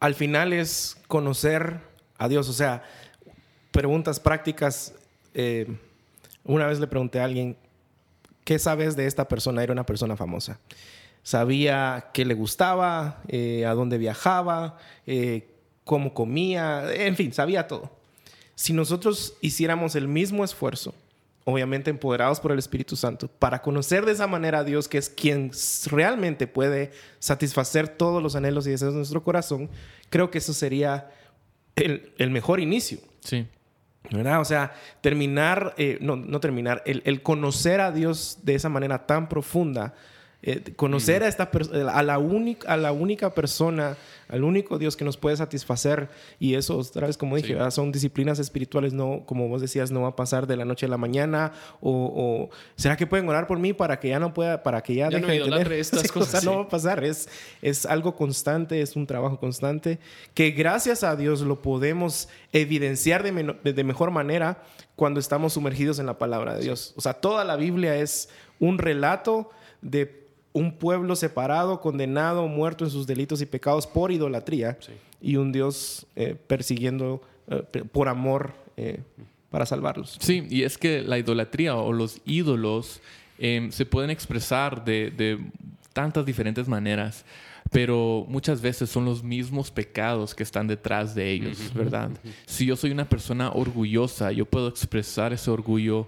al 0.00 0.14
final 0.14 0.52
es 0.52 0.96
conocer 1.08 1.80
a 2.18 2.28
Dios, 2.28 2.48
o 2.48 2.52
sea, 2.52 2.82
preguntas 3.70 4.20
prácticas. 4.20 4.94
Eh, 5.34 5.66
una 6.44 6.66
vez 6.66 6.80
le 6.80 6.86
pregunté 6.86 7.20
a 7.20 7.24
alguien, 7.24 7.56
¿qué 8.44 8.58
sabes 8.58 8.96
de 8.96 9.06
esta 9.06 9.28
persona? 9.28 9.62
Era 9.62 9.72
una 9.72 9.86
persona 9.86 10.16
famosa. 10.16 10.60
Sabía 11.22 12.10
qué 12.12 12.24
le 12.24 12.34
gustaba, 12.34 13.22
eh, 13.28 13.66
a 13.66 13.74
dónde 13.74 13.98
viajaba, 13.98 14.78
cómo 15.84 16.14
comía, 16.14 16.92
en 16.94 17.16
fin, 17.16 17.32
sabía 17.32 17.66
todo. 17.66 17.90
Si 18.54 18.72
nosotros 18.72 19.34
hiciéramos 19.40 19.96
el 19.96 20.08
mismo 20.08 20.44
esfuerzo 20.44 20.94
obviamente 21.48 21.90
empoderados 21.90 22.40
por 22.40 22.50
el 22.50 22.58
Espíritu 22.58 22.96
Santo, 22.96 23.28
para 23.28 23.62
conocer 23.62 24.04
de 24.04 24.10
esa 24.10 24.26
manera 24.26 24.58
a 24.58 24.64
Dios, 24.64 24.88
que 24.88 24.98
es 24.98 25.08
quien 25.08 25.52
realmente 25.92 26.48
puede 26.48 26.90
satisfacer 27.20 27.86
todos 27.86 28.20
los 28.20 28.34
anhelos 28.34 28.66
y 28.66 28.70
deseos 28.70 28.94
de 28.94 28.98
nuestro 28.98 29.22
corazón, 29.22 29.70
creo 30.10 30.28
que 30.28 30.38
eso 30.38 30.52
sería 30.52 31.08
el, 31.76 32.30
mejor 32.32 32.58
inicio. 32.58 32.98
Sí. 33.20 33.46
¿verdad? 34.10 34.40
O 34.40 34.44
sea, 34.44 34.74
terminar, 35.02 35.72
eh, 35.78 35.98
no, 36.00 36.16
no 36.16 36.40
terminar, 36.40 36.82
el, 36.84 37.00
el, 37.04 37.22
conocer 37.22 37.80
a 37.80 37.92
Dios 37.92 38.40
de 38.42 38.56
esa 38.56 38.68
manera 38.68 39.06
tan 39.06 39.28
profunda 39.28 39.94
eh, 40.42 40.62
conocer 40.76 41.22
a, 41.22 41.28
esta 41.28 41.50
a, 41.92 42.02
la 42.02 42.18
única, 42.18 42.72
a 42.72 42.76
la 42.76 42.92
única 42.92 43.34
persona, 43.34 43.96
al 44.28 44.44
único 44.44 44.78
Dios 44.78 44.96
que 44.96 45.04
nos 45.04 45.16
puede 45.16 45.36
satisfacer. 45.36 46.08
Y 46.38 46.54
eso, 46.54 46.76
otra 46.76 47.06
vez, 47.06 47.16
como 47.16 47.36
dije, 47.36 47.58
son 47.70 47.90
disciplinas 47.90 48.38
espirituales, 48.38 48.92
no, 48.92 49.22
como 49.26 49.48
vos 49.48 49.60
decías, 49.60 49.90
no 49.90 50.02
va 50.02 50.08
a 50.08 50.16
pasar 50.16 50.46
de 50.46 50.56
la 50.56 50.64
noche 50.64 50.86
a 50.86 50.88
la 50.88 50.98
mañana. 50.98 51.52
O, 51.80 52.50
¿será 52.76 52.96
que 52.96 53.06
pueden 53.06 53.28
orar 53.28 53.46
por 53.46 53.58
mí 53.58 53.72
para 53.72 53.98
que 53.98 54.08
ya 54.08 54.20
no 54.20 54.34
pueda, 54.34 54.62
para 54.62 54.82
que 54.82 54.94
ya, 54.94 55.08
deje 55.08 55.32
de 55.32 55.40
tener 55.40 55.72
estas 55.72 56.12
cosas? 56.12 56.44
No 56.44 56.56
va 56.56 56.62
a 56.62 56.68
pasar. 56.68 57.02
Es, 57.02 57.28
es 57.62 57.86
algo 57.86 58.14
constante, 58.14 58.82
es 58.82 58.94
un 58.94 59.06
trabajo 59.06 59.40
constante 59.40 59.98
que 60.34 60.50
gracias 60.50 61.02
a 61.02 61.16
Dios 61.16 61.40
lo 61.40 61.62
podemos 61.62 62.28
evidenciar 62.52 63.22
de, 63.22 63.72
de 63.72 63.84
mejor 63.84 64.10
manera 64.10 64.62
cuando 64.96 65.18
estamos 65.18 65.54
sumergidos 65.54 65.98
en 65.98 66.06
la 66.06 66.18
palabra 66.18 66.54
de 66.54 66.62
Dios. 66.62 66.92
O 66.96 67.00
sea, 67.00 67.14
toda 67.14 67.44
la 67.44 67.56
Biblia 67.56 67.96
es 67.96 68.28
un 68.60 68.78
relato 68.78 69.50
de 69.82 70.25
un 70.56 70.72
pueblo 70.72 71.14
separado, 71.16 71.80
condenado, 71.82 72.48
muerto 72.48 72.84
en 72.86 72.90
sus 72.90 73.06
delitos 73.06 73.42
y 73.42 73.46
pecados 73.46 73.86
por 73.86 74.10
idolatría 74.10 74.78
y 75.20 75.36
un 75.36 75.52
Dios 75.52 76.06
eh, 76.16 76.34
persiguiendo 76.46 77.20
eh, 77.48 77.62
por 77.92 78.08
amor 78.08 78.54
eh, 78.78 79.00
para 79.50 79.66
salvarlos. 79.66 80.16
Sí, 80.18 80.46
y 80.48 80.62
es 80.62 80.78
que 80.78 81.02
la 81.02 81.18
idolatría 81.18 81.76
o 81.76 81.92
los 81.92 82.22
ídolos 82.24 83.02
em, 83.38 83.70
se 83.70 83.84
pueden 83.84 84.08
expresar 84.08 84.82
de, 84.82 85.10
de 85.10 85.38
tantas 85.92 86.24
diferentes 86.24 86.66
maneras 86.66 87.26
pero 87.70 88.24
muchas 88.28 88.62
veces 88.62 88.88
son 88.88 89.04
los 89.04 89.24
mismos 89.24 89.72
pecados 89.72 90.36
que 90.36 90.44
están 90.44 90.68
detrás 90.68 91.16
de 91.16 91.32
ellos, 91.32 91.74
¿verdad? 91.74 92.10
Si 92.46 92.64
yo 92.64 92.76
soy 92.76 92.92
una 92.92 93.08
persona 93.08 93.50
orgullosa, 93.50 94.30
yo 94.30 94.46
puedo 94.46 94.68
expresar 94.68 95.32
ese 95.32 95.50
orgullo 95.50 96.06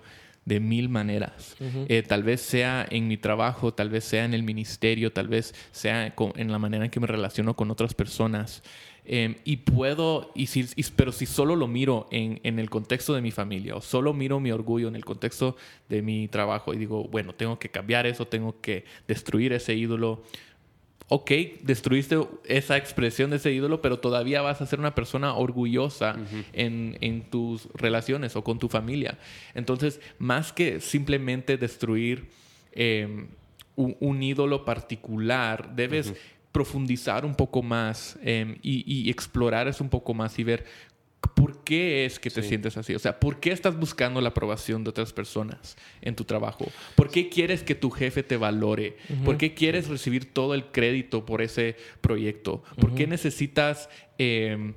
de 0.48 0.60
mil 0.60 0.88
maneras. 0.88 1.56
Eh, 1.88 2.02
tal 2.02 2.22
vez 2.22 2.40
sea 2.40 2.86
en 2.90 3.06
mi 3.06 3.18
trabajo, 3.18 3.74
tal 3.74 3.90
vez 3.90 4.04
sea 4.04 4.24
en 4.24 4.32
el 4.32 4.42
ministerio, 4.42 5.12
tal 5.12 5.28
vez 5.28 5.54
sea 5.72 6.14
en 6.36 6.50
la 6.50 6.58
manera 6.58 6.86
en 6.86 6.90
que 6.90 7.00
me 7.00 7.06
relaciono 7.06 7.54
con 7.54 7.70
otras 7.70 7.92
personas. 7.92 8.62
Em, 9.10 9.36
y 9.44 9.58
puedo, 9.58 10.32
y 10.34 10.46
si, 10.46 10.66
pero 10.94 11.12
si 11.12 11.24
solo 11.24 11.56
lo 11.56 11.66
miro 11.66 12.08
en, 12.10 12.40
en, 12.42 12.58
el 12.58 12.68
contexto 12.68 13.14
de 13.14 13.22
mi 13.22 13.30
familia 13.30 13.74
o 13.74 13.80
solo 13.80 14.12
miro 14.12 14.38
mi 14.38 14.50
orgullo 14.50 14.88
en 14.88 14.96
el 14.96 15.04
contexto 15.04 15.56
de 15.88 16.02
mi 16.02 16.28
trabajo 16.28 16.74
y 16.74 16.78
digo, 16.78 17.04
bueno, 17.04 17.34
tengo 17.34 17.58
que 17.58 17.70
cambiar 17.70 18.06
eso, 18.06 18.26
tengo 18.26 18.60
que 18.60 18.84
destruir 19.06 19.54
ese 19.54 19.74
ídolo, 19.74 20.22
ok, 21.08 21.30
destruiste 21.62 22.18
esa 22.44 22.76
expresión 22.76 23.30
de 23.30 23.36
ese 23.36 23.52
ídolo, 23.52 23.80
pero 23.80 23.98
todavía 23.98 24.42
vas 24.42 24.60
a 24.60 24.66
ser 24.66 24.78
una 24.78 24.94
persona 24.94 25.34
orgullosa 25.34 26.16
en, 26.52 26.98
en, 27.00 27.22
tus 27.22 27.68
relaciones 27.74 28.36
o 28.36 28.44
con 28.44 28.58
tu 28.58 28.68
familia. 28.68 29.18
Entonces, 29.54 30.00
más 30.18 30.52
que 30.52 30.80
simplemente 30.80 31.56
destruir 31.56 32.28
em, 32.72 33.28
un, 33.76 34.22
ídolo 34.22 34.64
particular, 34.64 35.74
debes... 35.74 36.12
profundizar 36.50 37.26
un 37.26 37.34
poco 37.34 37.62
más 37.62 38.18
em, 38.22 38.56
y, 38.62 38.82
y, 38.86 39.10
explorar 39.10 39.68
eso 39.68 39.84
un 39.84 39.90
poco 39.90 40.14
más 40.14 40.38
y 40.38 40.44
ver 40.44 40.64
¿Por 41.20 41.64
qué 41.64 42.04
es 42.04 42.18
que 42.18 42.30
te 42.30 42.42
sientes 42.42 42.76
así? 42.76 42.94
O 42.94 42.98
sea, 42.98 43.18
¿por 43.18 43.40
qué 43.40 43.50
estás 43.50 43.76
buscando 43.76 44.20
la 44.20 44.30
aprobación 44.30 44.84
de 44.84 44.90
otras 44.90 45.12
personas 45.12 45.76
en 46.00 46.14
tu 46.14 46.24
trabajo? 46.24 46.66
¿Por 46.94 47.10
qué 47.10 47.28
quieres 47.28 47.62
que 47.62 47.74
tu 47.74 47.90
jefe 47.90 48.22
te 48.22 48.36
valore? 48.36 48.96
¿Por 49.24 49.36
qué 49.36 49.54
quieres 49.54 49.88
recibir 49.88 50.32
todo 50.32 50.54
el 50.54 50.66
crédito 50.66 51.24
por 51.24 51.42
ese 51.42 51.76
proyecto? 52.00 52.62
¿Por 52.80 52.94
qué 52.94 53.06
necesitas 53.06 53.88
em, 54.18 54.74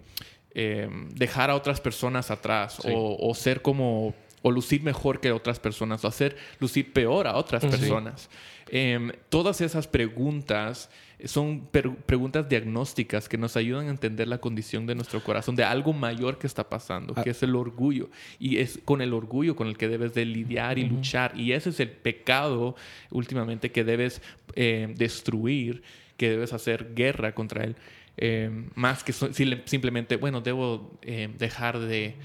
em, 0.53 1.09
dejar 1.09 1.49
a 1.49 1.55
otras 1.55 1.79
personas 1.79 2.31
atrás 2.31 2.79
o, 2.83 3.33
ser 3.35 3.61
como 3.61 4.15
o 4.41 4.49
lucir 4.49 4.81
mejor 4.81 5.19
que 5.19 5.31
otras 5.31 5.59
personas 5.59 6.03
o 6.03 6.07
hacer 6.07 6.35
lucir 6.59 6.91
peor 6.91 7.27
a 7.27 7.35
otras 7.35 7.63
personas? 7.65 8.29
Em, 8.67 9.11
todas 9.29 9.61
esas 9.61 9.85
preguntas 9.85 10.89
son 11.25 11.67
preguntas 12.05 12.47
diagnósticas 12.47 13.29
que 13.29 13.37
nos 13.37 13.55
ayudan 13.57 13.87
a 13.87 13.89
entender 13.89 14.27
la 14.27 14.39
condición 14.39 14.85
de 14.85 14.95
nuestro 14.95 15.23
corazón, 15.23 15.55
de 15.55 15.63
algo 15.63 15.93
mayor 15.93 16.37
que 16.37 16.47
está 16.47 16.69
pasando, 16.69 17.13
que 17.13 17.29
ah. 17.29 17.31
es 17.31 17.43
el 17.43 17.55
orgullo. 17.55 18.09
Y 18.39 18.57
es 18.57 18.79
con 18.85 19.01
el 19.01 19.13
orgullo 19.13 19.55
con 19.55 19.67
el 19.67 19.77
que 19.77 19.87
debes 19.87 20.13
de 20.13 20.25
lidiar 20.25 20.79
y 20.79 20.85
luchar. 20.85 21.37
Y 21.37 21.53
ese 21.53 21.69
es 21.69 21.79
el 21.79 21.89
pecado 21.89 22.75
últimamente 23.11 23.71
que 23.71 23.83
debes 23.83 24.21
eh, 24.55 24.93
destruir, 24.97 25.83
que 26.17 26.29
debes 26.29 26.53
hacer 26.53 26.93
guerra 26.95 27.33
contra 27.33 27.63
él. 27.63 27.75
Eh, 28.17 28.49
más 28.75 29.03
que 29.03 29.13
simplemente, 29.13 30.15
bueno, 30.17 30.41
debo 30.41 30.97
eh, 31.01 31.29
dejar 31.37 31.79
de... 31.79 32.15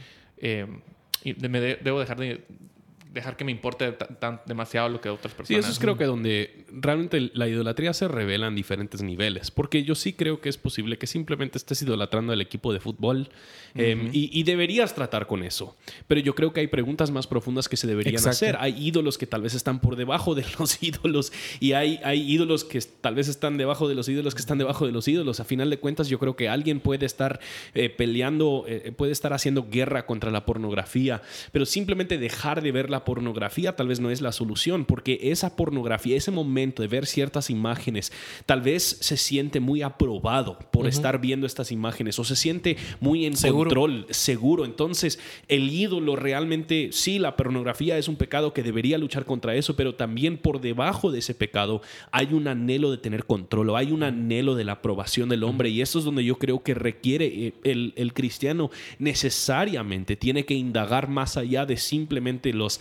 debo 1.25 2.01
dejar 2.01 2.19
de 2.19 2.45
dejar 3.17 3.37
que 3.37 3.45
me 3.45 3.53
importe 3.53 3.93
tan, 3.93 4.41
demasiado 4.47 4.89
lo 4.89 5.01
que 5.01 5.09
otras 5.09 5.35
personas. 5.35 5.49
Sí, 5.49 5.55
eso 5.55 5.71
es 5.71 5.79
creo 5.79 5.97
que 5.97 6.05
donde 6.05 6.65
realmente 6.71 7.31
la 7.35 7.49
idolatría 7.49 7.93
se 7.93 8.09
revela 8.09 8.47
en 8.47 8.55
diferentes 8.55 9.03
niveles. 9.03 9.51
Porque 9.51 9.83
yo 9.83 9.95
sí 9.95 10.13
creo 10.13 10.41
que 10.41 10.49
es 10.49 10.57
posible 10.57 10.99
que 10.99 11.07
simplemente 11.07 11.59
estés 11.59 11.83
idolatrando 11.83 12.33
al 12.33 12.41
equipo 12.41 12.73
de 12.73 12.81
fútbol 12.81 13.29
em, 13.75 14.11
y, 14.13 14.43
deberías 14.45 14.95
tratar 14.95 15.27
con 15.27 15.43
eso. 15.43 15.77
Pero 16.07 16.21
yo 16.21 16.35
creo 16.35 16.53
que 16.53 16.61
hay 16.61 16.69
preguntas 16.69 17.11
más 17.11 17.27
profundas 17.27 17.69
que 17.69 17.77
se 17.77 17.87
deberían 17.87 18.27
hacer. 18.27 18.57
Hay 18.61 18.77
ídolos 18.79 19.19
que 19.19 19.27
tal 19.27 19.43
vez 19.43 19.55
están 19.55 19.81
por 19.81 19.97
debajo 19.97 20.35
de 20.35 20.45
los 20.59 20.83
ídolos 20.83 21.33
y 21.59 21.73
hay, 21.73 22.01
hay 22.05 22.31
ídolos 22.31 22.65
que 22.65 22.81
tal 22.81 23.15
vez 23.15 23.29
están 23.29 23.59
debajo 23.59 23.89
de 23.89 23.95
los 23.95 24.09
ídolos 24.09 24.35
que 24.35 24.41
están 24.41 24.59
debajo 24.59 24.87
de 24.87 24.93
los 24.93 25.09
ídolos. 25.09 25.41
A 25.41 25.45
final 25.45 25.71
de 25.71 25.79
cuentas, 25.79 26.09
yo 26.09 26.19
creo 26.19 26.37
que 26.37 26.49
alguien 26.49 26.81
puede 26.81 27.07
estar 27.07 27.41
eh, 27.75 27.89
peleando, 27.91 28.65
eh, 28.69 28.93
puede 28.97 29.13
estar 29.13 29.33
haciendo 29.33 29.67
guerra 29.69 30.07
contra 30.07 30.31
la 30.31 30.45
pornografía, 30.45 31.23
pero 31.53 31.67
simplemente 31.67 32.19
dejar 32.19 32.63
de 32.63 32.73
ver 32.73 32.91
la 32.91 33.05
pornografía 33.07 33.77
tal 33.77 33.89
vez 33.89 34.01
no 34.01 34.11
es 34.11 34.21
la 34.21 34.33
solución, 34.33 34.85
porque 34.85 35.19
esa 35.23 35.55
pornografía, 35.55 36.17
ese 36.17 36.33
momento 36.33 36.83
de 36.83 36.89
ver 36.89 37.07
ciertas 37.07 37.49
imágenes, 37.49 38.13
tal 38.45 38.61
vez 38.61 38.83
se 39.01 39.17
siente 39.17 39.61
muy 39.61 39.81
aprobado 39.83 40.59
por 40.73 40.87
estar 40.87 41.21
viendo 41.21 41.47
estas 41.47 41.71
imágenes 41.71 42.19
o 42.19 42.25
se 42.25 42.35
siente 42.35 42.77
muy 43.01 43.25
en 43.25 43.35
control, 43.35 44.07
seguro. 44.11 44.65
Entonces, 44.65 45.21
el 45.47 45.71
ídolo 45.71 46.17
realmente, 46.17 46.91
sí, 46.93 47.21
la 47.21 47.37
pornografía 47.37 47.97
es 47.97 48.09
un 48.09 48.17
pecado 48.17 48.53
que 48.53 48.65
debería 48.65 48.99
luchar 48.99 49.25
contra 49.25 49.55
eso, 49.55 49.77
pero 49.77 49.95
también 49.95 50.37
por 50.37 50.61
debajo 50.61 51.13
de 51.13 51.21
ese 51.21 51.35
pecado 51.35 51.83
hay 52.11 52.33
un 52.33 52.49
anhelo 52.49 52.91
de 52.91 52.99
tener 52.99 53.25
control 53.25 53.71
o 53.71 53.77
hay 53.77 53.93
un 53.93 54.03
anhelo 54.03 54.57
de 54.57 54.65
la 54.65 54.73
aprobación 54.73 55.29
del 55.29 55.45
hombre 55.45 55.69
y 55.71 55.81
eso 55.81 56.01
es 56.01 56.05
donde 56.05 56.25
yo 56.25 56.39
creo 56.39 56.65
que 56.65 56.75
requiere 56.75 57.27
eh, 57.27 57.55
el, 57.63 57.93
el 57.97 58.13
cristiano 58.13 58.71
necesariamente 58.99 60.17
tiene 60.17 60.45
que 60.45 60.55
indagar 60.55 61.09
más 61.09 61.37
allá 61.37 61.67
de 61.67 61.77
simplemente 61.77 62.53
los 62.53 62.81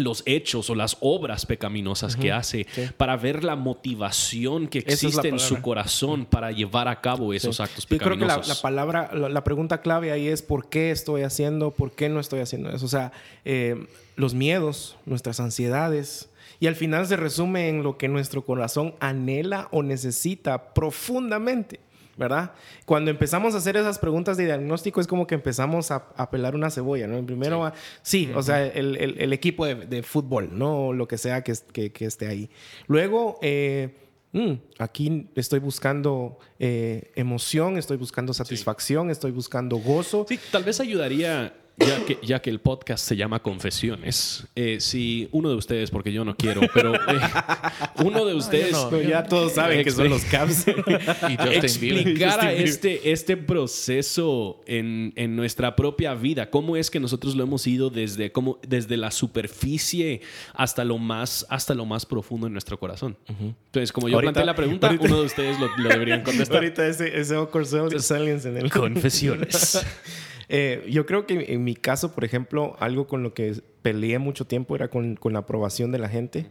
los 0.00 0.22
hechos 0.26 0.70
o 0.70 0.74
las 0.74 0.96
obras 1.00 1.46
pecaminosas 1.46 2.16
que 2.16 2.32
hace 2.32 2.66
para 2.96 3.16
ver 3.16 3.44
la 3.44 3.56
motivación 3.56 4.68
que 4.68 4.78
existe 4.80 5.28
en 5.28 5.38
su 5.38 5.60
corazón 5.60 6.26
para 6.26 6.52
llevar 6.52 6.88
a 6.88 7.00
cabo 7.00 7.32
esos 7.32 7.60
actos 7.60 7.86
pecaminosos. 7.86 8.18
Yo 8.18 8.26
creo 8.26 8.42
que 8.42 8.48
la, 8.48 8.62
palabra, 8.62 9.10
la, 9.14 9.44
pregunta 9.44 9.80
clave 9.80 10.12
ahí 10.12 10.28
es 10.28 10.42
¿por 10.42 10.68
qué 10.68 10.90
estoy 10.90 11.22
haciendo? 11.22 11.70
¿Por 11.70 11.92
qué 11.92 12.08
no 12.08 12.20
estoy 12.20 12.40
haciendo 12.40 12.70
eso? 12.70 12.86
O 12.86 12.88
sea, 12.88 13.12
eh, 13.44 13.86
los 14.16 14.34
miedos, 14.34 14.96
nuestras 15.06 15.40
ansiedades, 15.40 16.28
y 16.60 16.66
al 16.66 16.76
final 16.76 17.06
se 17.06 17.16
resume 17.16 17.68
en 17.68 17.82
lo 17.82 17.96
que 17.96 18.08
nuestro 18.08 18.44
corazón 18.44 18.94
anhela 19.00 19.68
o 19.70 19.82
necesita 19.82 20.74
profundamente. 20.74 21.80
¿Verdad? 22.20 22.52
Cuando 22.84 23.10
empezamos 23.10 23.54
a 23.54 23.58
hacer 23.58 23.78
esas 23.78 23.98
preguntas 23.98 24.36
de 24.36 24.44
diagnóstico 24.44 25.00
es 25.00 25.06
como 25.06 25.26
que 25.26 25.34
empezamos 25.34 25.90
a, 25.90 26.30
pelar 26.30 26.54
una 26.54 26.70
cebolla, 26.70 27.06
¿no? 27.06 27.24
Primero, 27.24 27.72
sí, 28.02 28.30
o 28.36 28.42
sea, 28.42 28.64
el, 28.64 29.32
equipo 29.32 29.64
de, 29.64 30.02
fútbol, 30.02 30.50
¿no? 30.52 30.92
Lo 30.92 31.08
que 31.08 31.16
sea 31.16 31.42
que, 31.42 31.54
que, 31.72 32.04
esté 32.04 32.28
ahí. 32.28 32.50
Luego, 32.86 33.38
eh, 33.40 33.96
mm, 34.32 34.52
aquí 34.78 35.30
estoy 35.34 35.60
buscando 35.60 36.38
eh, 36.58 37.10
emoción, 37.16 37.78
estoy 37.78 37.96
buscando 37.96 38.34
satisfacción, 38.34 39.08
estoy 39.10 39.30
buscando 39.30 39.78
gozo. 39.78 40.26
Sí, 40.28 40.38
tal 40.52 40.62
vez 40.62 40.78
ayudaría 40.78 41.54
ya 41.76 42.04
que, 42.04 42.18
ya 42.22 42.42
que 42.42 42.50
el 42.50 42.60
podcast 42.60 43.04
se 43.06 43.16
llama 43.16 43.42
Confesiones, 43.42 44.46
eh, 44.54 44.78
si 44.80 45.28
uno 45.32 45.48
de 45.48 45.54
ustedes, 45.54 45.90
porque 45.90 46.12
yo 46.12 46.24
no 46.24 46.36
quiero, 46.36 46.62
pero 46.74 46.94
eh, 46.94 47.20
uno 48.04 48.24
de 48.26 48.34
ustedes. 48.34 48.76
ya 49.08 49.24
todos 49.24 49.52
saben 49.52 49.82
que 49.82 49.90
son 49.90 50.08
los 50.08 50.24
Caps. 50.24 50.66
y 51.28 51.56
explicara 51.56 52.52
este, 52.52 53.12
este 53.12 53.36
proceso 53.36 54.60
en, 54.66 55.12
en, 55.16 55.36
nuestra 55.36 55.74
propia 55.74 56.14
vida. 56.14 56.50
¿Cómo 56.50 56.76
es 56.76 56.90
que 56.90 57.00
nosotros 57.00 57.34
lo 57.34 57.44
hemos 57.44 57.66
ido 57.66 57.88
desde, 57.88 58.30
como, 58.30 58.58
desde 58.66 58.96
la 58.96 59.10
superficie 59.10 60.20
hasta 60.54 60.84
lo, 60.84 60.98
más, 60.98 61.46
hasta 61.48 61.74
lo 61.74 61.86
más 61.86 62.04
profundo 62.04 62.46
en 62.46 62.52
nuestro 62.52 62.78
corazón? 62.78 63.16
Entonces, 63.26 63.92
como 63.92 64.08
yo 64.08 64.18
planteé 64.20 64.44
la 64.44 64.54
pregunta, 64.54 64.90
uno 65.00 65.20
de 65.20 65.26
ustedes 65.26 65.58
lo, 65.58 65.68
deberían 65.88 66.22
contestar. 66.22 66.58
Ahorita 66.58 66.86
ese, 66.86 67.18
ese 67.18 67.36
awkward 67.36 67.66
silence 67.66 68.48
en 68.48 68.56
el. 68.58 68.70
Confesiones. 68.70 69.84
Eh, 70.52 70.84
yo 70.90 71.06
creo 71.06 71.26
que 71.26 71.54
en 71.54 71.62
mi 71.62 71.76
caso, 71.76 72.12
por 72.12 72.24
ejemplo, 72.24 72.76
algo 72.80 73.06
con 73.06 73.22
lo 73.22 73.34
que 73.34 73.62
peleé 73.82 74.18
mucho 74.18 74.48
tiempo 74.48 74.74
era 74.74 74.90
con, 74.90 75.16
la 75.22 75.38
aprobación 75.38 75.92
de 75.92 75.98
la 75.98 76.08
gente. 76.08 76.50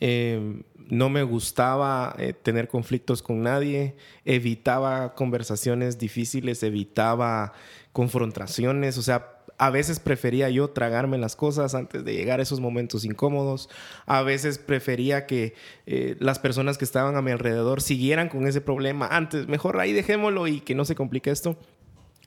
Eh, 0.00 0.62
no 0.88 1.08
me 1.10 1.22
gustaba 1.22 2.16
eh, 2.18 2.32
tener 2.32 2.66
conflictos 2.66 3.22
con 3.22 3.42
nadie, 3.42 3.94
evitaba 4.24 5.14
conversaciones 5.14 5.96
difíciles, 5.96 6.64
evitaba 6.64 7.52
confrontaciones, 7.92 8.98
o 8.98 9.02
sea, 9.02 9.32
a 9.58 9.70
veces 9.70 10.00
prefería 10.00 10.50
yo 10.50 10.68
tragarme 10.70 11.16
las 11.16 11.36
cosas 11.36 11.74
antes 11.74 12.04
de 12.04 12.14
llegar 12.14 12.40
a 12.40 12.42
esos 12.42 12.58
momentos 12.58 13.04
incómodos, 13.04 13.70
a 14.06 14.22
veces 14.22 14.58
prefería 14.58 15.24
que 15.24 15.54
las 16.18 16.38
personas 16.38 16.76
que 16.76 16.84
estaban 16.84 17.16
a 17.16 17.22
mi 17.22 17.30
alrededor 17.30 17.80
siguieran 17.80 18.28
con 18.28 18.46
ese 18.46 18.60
problema 18.60 19.06
antes, 19.06 19.48
mejor 19.48 19.80
ahí 19.80 19.94
dejémoslo 19.94 20.46
y 20.46 20.60
que 20.60 20.74
no 20.74 20.84
se 20.84 20.94
complique 20.94 21.30
esto. 21.30 21.56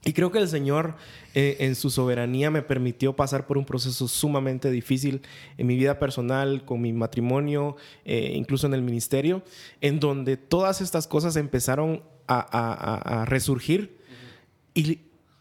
Y 0.04 0.14
creo 0.14 0.32
que 0.32 0.38
el 0.38 0.48
Señor 0.48 0.94
eh, 1.34 1.58
en 1.60 1.74
su 1.74 1.90
soberanía 1.90 2.50
me 2.50 2.62
permitió 2.62 3.14
pasar 3.14 3.46
por 3.46 3.58
un 3.58 3.66
proceso 3.66 4.08
sumamente 4.08 4.70
difícil 4.70 5.20
en 5.58 5.66
mi 5.66 5.76
vida 5.76 5.98
personal, 5.98 6.64
con 6.64 6.80
mi 6.80 6.92
matrimonio, 6.92 7.76
eh, 8.06 8.32
incluso 8.34 8.66
en 8.66 8.74
el 8.74 8.82
ministerio, 8.82 9.42
en 9.82 10.00
donde 10.00 10.38
todas 10.38 10.80
estas 10.80 11.06
cosas 11.06 11.36
empezaron 11.36 12.02
a, 12.26 13.24
resurgir. 13.26 13.98
Y 14.72 15.00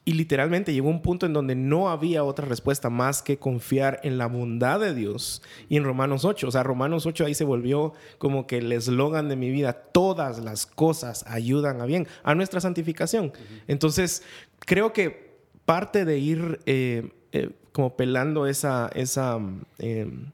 y 0.09 0.13
literalmente 0.13 0.73
llegó 0.73 0.89
un 0.89 1.03
punto 1.03 1.27
en 1.27 1.33
donde 1.33 1.53
no 1.53 1.91
había 1.91 2.23
otra 2.23 2.47
respuesta 2.47 2.89
más 2.89 3.21
que 3.21 3.37
confiar 3.37 3.99
en 4.01 4.17
la 4.17 4.25
bondad 4.25 4.79
de 4.79 4.95
Dios. 4.95 5.43
Y 5.69 5.77
en 5.77 5.83
Romanos 5.83 6.25
8, 6.25 6.47
o 6.47 6.51
sea, 6.51 6.63
Romanos 6.63 7.05
8 7.05 7.25
ahí 7.25 7.35
se 7.35 7.43
volvió 7.43 7.93
como 8.17 8.47
que 8.47 8.57
el 8.57 8.71
eslogan 8.71 9.29
de 9.29 9.35
mi 9.35 9.51
vida, 9.51 9.71
todas 9.73 10.39
las 10.39 10.65
cosas 10.65 11.23
ayudan 11.27 11.79
a 11.79 11.85
bien, 11.85 12.07
a 12.23 12.33
nuestra 12.33 12.59
santificación. 12.59 13.33
Entonces, 13.67 14.23
creo 14.61 14.93
que 14.93 15.37
parte 15.65 16.05
de 16.05 16.17
ir... 16.17 16.59
Eh, 16.65 17.11
eh, 17.31 17.51
como 17.71 17.95
pelando 17.95 18.47
esa, 18.47 18.89
esa, 18.95 19.37
em, 19.77 20.31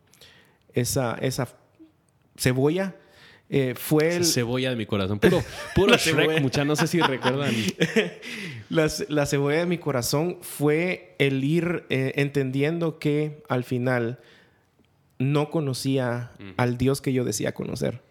esa, 0.74 1.16
esa 1.16 1.50
cebolla. 2.38 2.96
Eh, 3.50 3.76
fue 3.78 4.16
el, 4.16 4.26
Cebolla 4.26 4.72
de 4.72 4.76
mi 4.76 4.86
corazón. 4.86 5.20
Puro, 5.20 5.44
puro 5.76 5.96
Shrek, 5.98 6.42
mucha. 6.42 6.66
No 6.66 6.76
sé 6.76 6.88
si 6.88 7.00
recuerdan. 7.00 7.54
la, 8.70 8.90
la 9.10 9.26
cebolla 9.26 9.60
de 9.60 9.66
mi 9.66 9.78
corazón 9.78 10.38
fue 10.42 11.16
el 11.20 11.44
ir 11.44 11.86
eh, 11.90 12.14
entendiendo 12.16 12.98
que 13.00 13.44
al 13.48 13.64
final 13.64 14.20
no 15.20 15.50
conocía 15.50 16.32
al 16.58 16.78
Dios 16.78 17.02
que 17.02 17.14
yo 17.14 17.24
decía 17.24 17.54
conocer. 17.54 18.02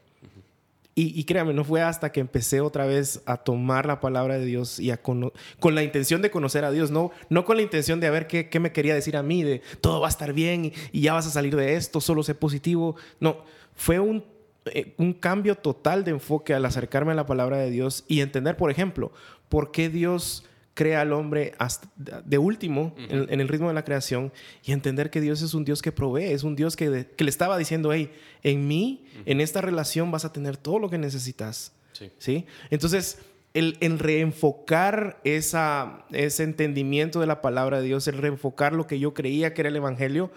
Y, 0.97 1.19
y 1.19 1.25
créame, 1.25 1.53
no 1.53 1.65
fue 1.65 1.83
hasta 1.83 2.13
que 2.13 2.21
empecé 2.21 2.61
otra 2.61 2.87
vez 2.87 3.21
a 3.27 3.39
tomar 3.39 3.85
la 3.85 3.99
palabra 3.99 4.39
de 4.39 4.45
Dios 4.47 4.79
y 4.79 4.93
a 4.93 5.03
cono- 5.03 5.33
con 5.59 5.75
la 5.75 5.83
intención 5.83 6.23
de 6.23 6.31
conocer 6.31 6.65
a 6.65 6.71
Dios, 6.71 6.93
no, 6.93 7.11
no 7.29 7.45
con 7.45 7.57
la 7.57 7.65
intención 7.65 7.99
de 7.99 8.07
a 8.07 8.13
ver 8.13 8.29
qué, 8.29 8.49
qué 8.49 8.61
me 8.61 8.71
quería 8.71 8.95
decir 8.95 9.17
a 9.17 9.25
mí, 9.25 9.43
de 9.43 9.61
todo 9.81 10.01
va 10.01 10.07
a 10.07 10.11
estar 10.11 10.33
bien 10.33 10.67
y, 10.67 10.73
y 10.93 11.01
ya 11.01 11.15
vas 11.15 11.27
a 11.27 11.31
salir 11.31 11.57
de 11.57 11.75
esto, 11.75 12.01
solo 12.01 12.23
sé 12.23 12.37
positivo. 12.37 12.95
No, 13.19 13.39
fue 13.75 13.99
un, 13.99 14.25
eh, 14.67 14.95
un 14.99 15.13
cambio 15.13 15.55
total 15.57 16.05
de 16.05 16.13
enfoque 16.13 16.55
al 16.55 16.65
acercarme 16.65 17.13
a 17.13 17.15
la 17.15 17.27
palabra 17.27 17.59
de 17.59 17.71
Dios 17.71 18.05
y 18.09 18.21
entender, 18.21 18.57
por 18.57 18.71
ejemplo, 18.71 19.13
por 19.49 19.71
qué 19.73 19.89
Dios 19.89 20.45
crea 20.75 21.03
al 21.03 21.13
hombre 21.13 21.53
hasta 21.59 21.89
de 22.25 22.37
último 22.39 22.95
en, 22.97 23.27
en 23.33 23.41
el 23.41 23.47
ritmo 23.47 23.69
de 23.69 23.75
la 23.75 23.85
creación 23.85 24.33
y 24.65 24.73
entender 24.73 25.09
que 25.11 25.21
Dios 25.21 25.41
es 25.43 25.55
un 25.55 25.65
Dios 25.65 25.83
que 25.83 25.93
provee, 25.93 26.33
es 26.33 26.43
un 26.43 26.57
Dios 26.57 26.75
que, 26.75 26.91
de- 26.91 27.07
que 27.07 27.23
le 27.23 27.31
estaba 27.31 27.57
diciendo, 27.57 27.93
hey, 27.93 28.11
en 28.43 28.67
mí, 28.67 29.05
en 29.25 29.41
esta 29.41 29.61
relación 29.61 30.11
vas 30.11 30.25
a 30.25 30.33
tener 30.33 30.57
todo 30.57 30.81
lo 30.81 30.91
que 30.91 30.99
necesitas. 30.99 31.73
Sí. 31.93 32.11
¿Sí? 32.19 32.47
Entonces, 32.71 33.19
el, 33.53 33.77
el 33.81 34.01
reenfocar 34.01 35.21
esa, 35.23 36.05
ese 36.11 36.43
entendimiento 36.43 37.21
de 37.21 37.27
la 37.27 37.41
palabra 37.41 37.79
de 37.81 37.87
Dios, 37.87 38.09
el 38.09 38.19
reenfocar 38.19 38.73
lo 38.73 38.87
que 38.89 38.99
yo 38.99 39.15
creía 39.15 39.55
que 39.55 39.63
era 39.63 39.69
el 39.69 39.77
Evangelio, 39.77 40.33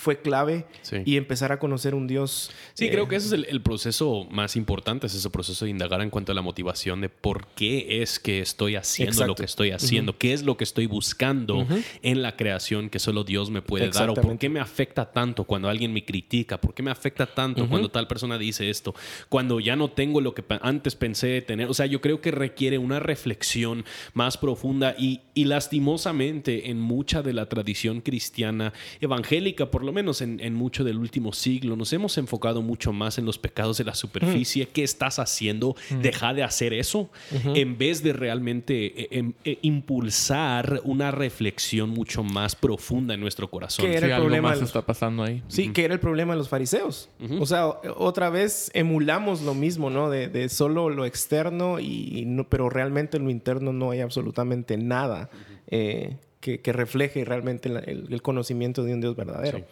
fue 0.00 0.20
clave 0.20 0.64
Sí. 0.82 0.96
y 1.04 1.16
empezar 1.16 1.52
a 1.52 1.58
conocer 1.58 1.94
un 1.94 2.06
Dios. 2.06 2.50
Sí, 2.74 2.86
eh, 2.86 2.90
creo 2.90 3.06
que 3.06 3.16
ese 3.16 3.26
es 3.28 3.32
el, 3.32 3.44
el 3.48 3.60
proceso 3.62 4.26
más 4.30 4.56
importante, 4.56 5.06
es 5.06 5.14
ese 5.14 5.30
proceso 5.30 5.64
de 5.64 5.70
indagar 5.70 6.00
en 6.00 6.10
cuanto 6.10 6.32
a 6.32 6.34
la 6.34 6.42
motivación 6.42 7.00
de 7.00 7.08
por 7.08 7.46
qué 7.48 8.02
es 8.02 8.18
que 8.18 8.40
estoy 8.40 8.76
haciendo 8.76 9.12
Exacto. 9.12 9.28
lo 9.28 9.34
que 9.36 9.44
estoy 9.44 9.70
haciendo, 9.70 10.16
qué 10.18 10.32
es 10.32 10.42
lo 10.42 10.56
que 10.56 10.64
estoy 10.64 10.86
buscando 10.86 11.66
en 12.02 12.22
la 12.22 12.36
creación 12.36 12.88
que 12.90 12.98
solo 12.98 13.24
Dios 13.24 13.50
me 13.50 13.62
puede 13.62 13.90
dar, 13.90 14.10
o 14.10 14.14
por 14.14 14.38
qué 14.38 14.48
me 14.48 14.60
afecta 14.60 15.12
tanto 15.12 15.44
cuando 15.44 15.68
alguien 15.68 15.92
me 15.92 16.04
critica, 16.04 16.60
por 16.60 16.74
qué 16.74 16.82
me 16.82 16.90
afecta 16.90 17.26
tanto 17.26 17.68
cuando 17.68 17.90
tal 17.90 18.06
persona 18.08 18.38
dice 18.38 18.70
esto, 18.70 18.94
cuando 19.28 19.60
ya 19.60 19.76
no 19.76 19.90
tengo 19.90 20.20
lo 20.20 20.34
que 20.34 20.44
antes 20.62 20.96
pensé 20.96 21.42
tener. 21.42 21.68
O 21.68 21.74
sea, 21.74 21.86
yo 21.86 22.00
creo 22.00 22.20
que 22.20 22.30
requiere 22.30 22.78
una 22.78 23.00
reflexión 23.00 23.84
más 24.14 24.36
profunda 24.38 24.94
y, 24.98 25.20
y 25.34 25.44
lastimosamente 25.44 26.70
en 26.70 26.80
mucha 26.80 27.22
de 27.22 27.32
la 27.32 27.48
tradición 27.48 28.00
cristiana 28.00 28.72
evangélica, 29.00 29.70
por 29.70 29.84
lo 29.84 29.89
menos 29.92 30.20
en, 30.22 30.40
en 30.40 30.54
mucho 30.54 30.84
del 30.84 30.98
último 30.98 31.32
siglo, 31.32 31.76
nos 31.76 31.92
hemos 31.92 32.16
enfocado 32.18 32.62
mucho 32.62 32.92
más 32.92 33.18
en 33.18 33.24
los 33.26 33.38
pecados 33.38 33.78
de 33.78 33.84
la 33.84 33.94
superficie. 33.94 34.68
¿Qué 34.68 34.82
estás 34.82 35.18
haciendo? 35.18 35.76
Deja 36.02 36.32
de 36.34 36.42
hacer 36.42 36.72
eso 36.72 37.10
en 37.54 37.78
vez 37.78 38.02
de 38.02 38.12
realmente 38.12 39.02
eh, 39.02 39.08
em- 39.12 39.32
eh, 39.44 39.58
impulsar 39.62 40.80
una 40.84 41.10
reflexión 41.10 41.90
mucho 41.90 42.22
más 42.22 42.56
profunda 42.56 43.14
en 43.14 43.20
nuestro 43.20 43.50
corazón. 43.50 43.84
¿Qué 43.86 43.92
Sí, 43.92 43.96
era 43.98 44.06
el 44.06 44.12
algo 44.14 44.24
problema 44.26 44.48
más 44.48 44.58
de 44.58 44.62
los- 44.62 44.70
está 44.70 44.82
pasando 44.86 45.22
ahí. 45.22 45.42
Sí, 45.48 45.72
que 45.72 45.84
era 45.84 45.94
el 45.94 46.00
problema 46.00 46.32
de 46.32 46.38
los 46.38 46.48
fariseos. 46.48 47.08
O 47.38 47.46
sea, 47.46 47.66
otra 47.96 48.30
vez 48.30 48.70
emulamos 48.74 49.42
lo 49.42 49.54
mismo, 49.54 49.90
¿no? 49.90 50.10
De, 50.10 50.28
de 50.28 50.48
solo 50.48 50.88
lo 50.90 51.04
externo, 51.04 51.78
y 51.80 52.24
no, 52.26 52.48
pero 52.48 52.70
realmente 52.70 53.16
en 53.16 53.24
lo 53.24 53.30
interno 53.30 53.72
no 53.72 53.90
hay 53.90 54.00
absolutamente 54.00 54.76
nada 54.76 55.30
eh, 55.68 56.16
que, 56.40 56.60
que 56.60 56.72
refleje 56.72 57.24
realmente 57.24 57.68
la- 57.68 57.80
el, 57.80 58.06
el 58.10 58.22
conocimiento 58.22 58.82
de 58.84 58.94
un 58.94 59.00
Dios 59.00 59.16
verdadero. 59.16 59.58
Sí. 59.58 59.64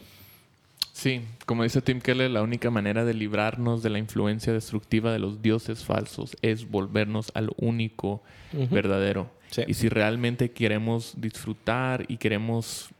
Sí, 0.93 1.21
como 1.47 1.63
dice 1.63 1.81
Tim 1.81 2.01
Keller, 2.01 2.29
la 2.29 2.43
única 2.43 2.71
manera 2.71 3.05
de 3.05 3.15
librarnos 3.15 3.85
de 3.85 3.91
la 3.91 3.99
influencia 3.99 4.53
destructiva 4.53 5.13
de 5.13 5.21
los 5.21 5.41
dioses 5.43 5.85
falsos 5.85 6.37
es 6.43 6.69
volvernos 6.69 7.31
al 7.35 7.51
único 7.57 8.21
verdadero. 8.53 9.31
Sí. 9.51 9.63
Y 9.69 9.75
si 9.75 9.89
realmente 9.89 10.51
queremos 10.51 11.15
disfrutar 11.17 12.05
y 12.09 12.17
queremos 12.17 12.91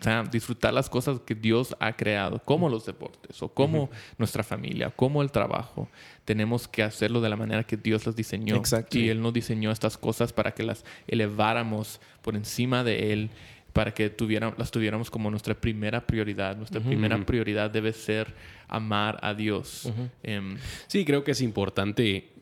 o 0.00 0.02
sea, 0.02 0.22
disfrutar 0.24 0.72
las 0.72 0.88
cosas 0.88 1.20
que 1.20 1.34
Dios 1.34 1.76
ha 1.78 1.92
creado, 1.92 2.38
como 2.44 2.68
los 2.68 2.86
deportes 2.86 3.42
o 3.42 3.48
como 3.48 3.90
nuestra 4.18 4.42
familia, 4.42 4.90
como 4.90 5.20
el 5.22 5.30
trabajo, 5.30 5.88
tenemos 6.24 6.66
que 6.66 6.82
hacerlo 6.82 7.20
de 7.20 7.28
la 7.28 7.36
manera 7.36 7.64
que 7.64 7.76
Dios 7.76 8.06
las 8.06 8.16
diseñó. 8.16 8.56
Exacto. 8.56 8.98
Y 8.98 9.08
Él 9.10 9.20
no 9.20 9.30
diseñó 9.32 9.70
estas 9.70 9.98
cosas 9.98 10.32
para 10.32 10.52
que 10.52 10.62
las 10.62 10.84
eleváramos 11.06 12.00
por 12.22 12.34
encima 12.36 12.82
de 12.84 13.12
Él, 13.12 13.30
para 13.72 13.92
que 13.94 14.10
tuviera- 14.10 14.54
las 14.58 14.70
tuviéramos 14.70 15.10
como 15.10 15.30
nuestra 15.30 15.54
primera 15.54 16.06
prioridad. 16.06 16.56
Nuestra 16.56 16.80
primera 16.80 17.16
prioridad 17.24 17.70
debe 17.70 17.92
ser 17.92 18.34
amar 18.68 19.18
a 19.22 19.34
Dios. 19.34 19.92
Em, 20.22 20.56
Sí, 20.86 21.04
creo 21.04 21.22
que 21.24 21.32
es 21.32 21.40
importante, 21.40 22.32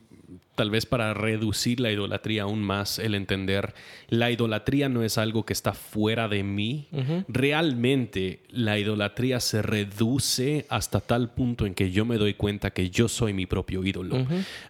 tal 0.58 0.70
vez 0.70 0.86
para 0.86 1.14
reducir 1.14 1.78
la 1.78 1.92
idolatría 1.92 2.42
aún 2.42 2.60
más, 2.64 2.98
el 2.98 3.14
entender, 3.14 3.74
la 4.08 4.32
idolatría 4.32 4.88
no 4.88 5.04
es 5.04 5.16
algo 5.16 5.46
que 5.46 5.52
está 5.52 5.72
fuera 5.72 6.26
de 6.26 6.42
mí. 6.42 6.88
Realmente 7.28 8.42
la 8.50 8.76
idolatría 8.76 9.38
se 9.38 9.62
reduce 9.62 10.66
hasta 10.68 10.98
tal 10.98 11.30
punto 11.30 11.64
en 11.64 11.74
que 11.74 11.92
yo 11.92 12.04
me 12.04 12.16
doy 12.16 12.34
cuenta 12.34 12.70
que 12.70 12.90
yo 12.90 13.06
soy 13.06 13.32
mi 13.32 13.46
propio 13.46 13.84
ídolo. 13.84 14.16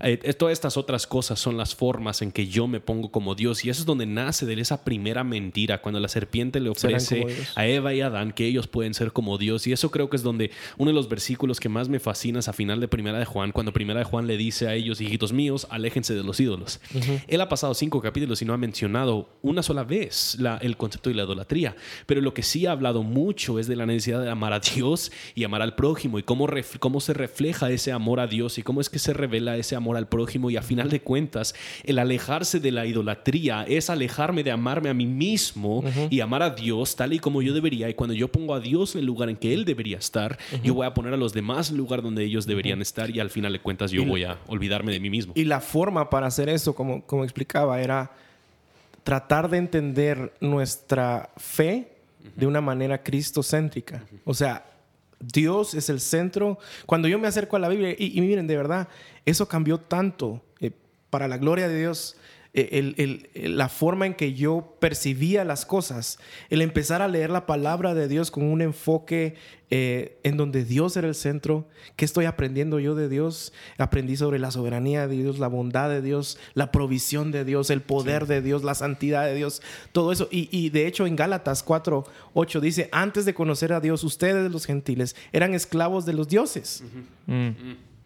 Eh, 0.00 0.20
eh, 0.22 0.34
todas 0.34 0.52
estas 0.52 0.76
otras 0.76 1.06
cosas 1.06 1.40
son 1.40 1.56
las 1.56 1.74
formas 1.74 2.20
en 2.20 2.32
que 2.32 2.48
yo 2.48 2.66
me 2.66 2.80
pongo 2.80 3.10
como 3.10 3.34
Dios 3.34 3.64
y 3.64 3.70
eso 3.70 3.80
es 3.80 3.86
donde 3.86 4.04
nace 4.04 4.44
de 4.44 4.60
esa 4.60 4.84
primera 4.84 5.24
mentira, 5.24 5.80
cuando 5.80 6.00
la 6.00 6.08
serpiente 6.08 6.60
le 6.60 6.68
ofrece 6.68 7.26
a 7.54 7.66
Eva 7.66 7.94
y 7.94 8.02
Adán 8.02 8.32
que 8.32 8.44
ellos 8.44 8.66
pueden 8.66 8.92
ser 8.92 9.12
como 9.12 9.38
Dios. 9.38 9.66
Y 9.66 9.72
eso 9.72 9.90
creo 9.90 10.10
que 10.10 10.16
es 10.16 10.22
donde 10.22 10.50
uno 10.76 10.90
de 10.90 10.94
los 10.94 11.08
versículos 11.08 11.60
que 11.60 11.70
más 11.70 11.88
me 11.88 11.98
fascina 11.98 12.40
es 12.40 12.48
a 12.48 12.52
final 12.52 12.78
de 12.78 12.88
Primera 12.88 13.18
de 13.18 13.24
Juan, 13.24 13.52
cuando 13.52 13.72
Primera 13.72 14.00
de 14.00 14.04
Juan 14.04 14.26
le 14.26 14.36
dice 14.36 14.68
a 14.68 14.74
ellos, 14.74 15.00
hijitos 15.00 15.32
míos, 15.32 15.66
aléjense 15.78 16.14
de 16.14 16.22
los 16.22 16.38
ídolos. 16.40 16.80
Él 17.26 17.40
ha 17.40 17.48
pasado 17.48 17.74
cinco 17.74 18.00
capítulos 18.00 18.42
y 18.42 18.44
no 18.44 18.52
ha 18.52 18.58
mencionado 18.58 19.28
una 19.42 19.62
sola 19.62 19.84
vez 19.84 20.36
la- 20.38 20.58
el 20.58 20.76
concepto 20.76 21.10
de 21.10 21.16
la 21.16 21.24
idolatría. 21.24 21.74
Pero 22.06 22.20
lo 22.20 22.34
que 22.34 22.42
sí 22.42 22.66
ha 22.66 22.72
hablado 22.72 23.02
mucho 23.02 23.58
es 23.58 23.66
de 23.66 23.76
la 23.76 23.86
necesidad 23.86 24.22
de 24.22 24.30
amar 24.30 24.52
a 24.52 24.60
Dios 24.60 25.10
y 25.34 25.44
amar 25.44 25.62
al 25.62 25.74
prójimo 25.74 26.18
y 26.18 26.22
cómo, 26.22 26.46
ref- 26.46 26.78
cómo 26.78 27.00
se 27.00 27.14
refleja 27.14 27.70
ese 27.70 27.92
amor 27.92 28.20
a 28.20 28.26
Dios 28.26 28.58
y 28.58 28.62
cómo 28.62 28.80
es 28.80 28.90
que 28.90 28.98
se 28.98 29.12
revela 29.14 29.56
ese 29.56 29.76
amor 29.76 29.96
al 29.96 30.08
prójimo. 30.08 30.50
Y 30.50 30.56
a 30.56 30.62
final 30.62 30.90
de 30.90 31.00
cuentas, 31.00 31.54
el 31.84 31.98
alejarse 31.98 32.60
de 32.60 32.72
la 32.72 32.86
idolatría 32.86 33.64
es 33.68 33.90
alejarme 33.90 34.42
de 34.44 34.50
amarme 34.50 34.88
a 34.90 34.94
mí 34.94 35.06
mismo 35.06 35.82
y 36.10 36.20
amar 36.20 36.42
a 36.42 36.50
Dios 36.50 36.96
tal 36.96 37.12
y 37.12 37.18
como 37.18 37.42
yo 37.42 37.52
debería. 37.54 37.88
Y 37.88 37.94
cuando 37.94 38.14
yo 38.14 38.28
pongo 38.28 38.54
a 38.54 38.60
Dios 38.60 38.94
en 38.94 39.00
el 39.00 39.06
lugar 39.06 39.28
en 39.28 39.36
que 39.36 39.54
Él 39.54 39.64
debería 39.64 39.98
estar, 39.98 40.38
yo 40.62 40.74
voy 40.74 40.86
a 40.86 40.94
poner 40.94 41.14
a 41.14 41.16
los 41.16 41.32
demás 41.32 41.68
en 41.70 41.74
el 41.76 41.78
lugar 41.78 42.02
donde 42.02 42.24
ellos 42.24 42.46
deberían 42.46 42.82
estar 42.82 43.10
y 43.10 43.20
al 43.20 43.30
final 43.30 43.52
de 43.52 43.60
cuentas 43.60 43.90
yo 43.90 44.02
Y- 44.02 44.06
voy 44.06 44.24
a 44.24 44.38
olvidarme 44.46 44.92
de 44.92 45.00
mí 45.00 45.10
mismo. 45.10 45.32
Y 45.36 45.44
la 45.44 45.60
forma 45.68 46.08
para 46.08 46.26
hacer 46.26 46.48
eso, 46.48 46.74
como, 46.74 47.02
como 47.02 47.24
explicaba, 47.24 47.80
era 47.80 48.10
tratar 49.04 49.48
de 49.48 49.58
entender 49.58 50.32
nuestra 50.40 51.30
fe 51.36 51.92
de 52.34 52.46
una 52.46 52.60
manera 52.60 53.02
cristocéntrica. 53.02 54.02
O 54.24 54.34
sea, 54.34 54.64
Dios 55.20 55.74
es 55.74 55.88
el 55.88 56.00
centro. 56.00 56.58
Cuando 56.86 57.08
yo 57.08 57.18
me 57.18 57.28
acerco 57.28 57.56
a 57.56 57.58
la 57.58 57.68
Biblia, 57.68 57.94
y, 57.98 58.20
miren, 58.20 58.46
de 58.46 58.56
verdad, 58.56 58.88
eso 59.24 59.46
cambió 59.46 59.78
tanto 59.78 60.40
eh, 60.60 60.70
para 61.10 61.28
la 61.28 61.38
gloria 61.38 61.68
de 61.68 61.78
Dios. 61.78 62.16
Eh, 62.54 62.68
el- 62.72 62.94
el- 62.98 63.28
el- 63.34 63.58
la 63.58 63.68
forma 63.68 64.06
en 64.06 64.14
que 64.14 64.32
yo 64.34 64.76
percibía 64.80 65.44
las 65.44 65.66
cosas, 65.66 66.18
el 66.50 66.62
empezar 66.62 67.02
a 67.02 67.08
leer 67.08 67.30
la 67.30 67.44
palabra 67.46 67.94
de 67.94 68.08
Dios 68.08 68.30
con 68.30 68.44
un 68.44 68.62
enfoque 68.62 69.34
eh, 69.70 70.18
en 70.22 70.38
donde 70.38 70.64
Dios 70.64 70.96
era 70.96 71.08
el 71.08 71.14
centro, 71.14 71.68
¿qué 71.96 72.06
estoy 72.06 72.24
aprendiendo 72.24 72.80
yo 72.80 72.94
de 72.94 73.10
Dios? 73.10 73.52
Aprendí 73.76 74.16
sobre 74.16 74.38
la 74.38 74.50
soberanía 74.50 75.06
de 75.06 75.14
Dios, 75.16 75.38
la 75.38 75.48
bondad 75.48 75.90
de 75.90 76.00
Dios, 76.00 76.38
la 76.54 76.72
provisión 76.72 77.32
de 77.32 77.44
Dios, 77.44 77.68
el 77.68 77.82
poder 77.82 78.26
de 78.26 78.40
Dios, 78.40 78.64
la 78.64 78.74
santidad 78.74 79.26
de 79.26 79.34
Dios, 79.34 79.60
todo 79.92 80.10
eso. 80.10 80.26
Y, 80.30 80.48
y 80.50 80.70
de 80.70 80.86
hecho 80.86 81.06
en 81.06 81.16
Gálatas 81.16 81.62
4, 81.62 82.06
8 82.32 82.60
dice, 82.62 82.88
antes 82.92 83.26
de 83.26 83.34
conocer 83.34 83.74
a 83.74 83.80
Dios, 83.80 84.04
ustedes 84.04 84.50
los 84.50 84.64
gentiles 84.64 85.14
eran 85.32 85.52
esclavos 85.52 86.06
de 86.06 86.14
los 86.14 86.28
dioses 86.28 86.82
mm. 87.26 87.48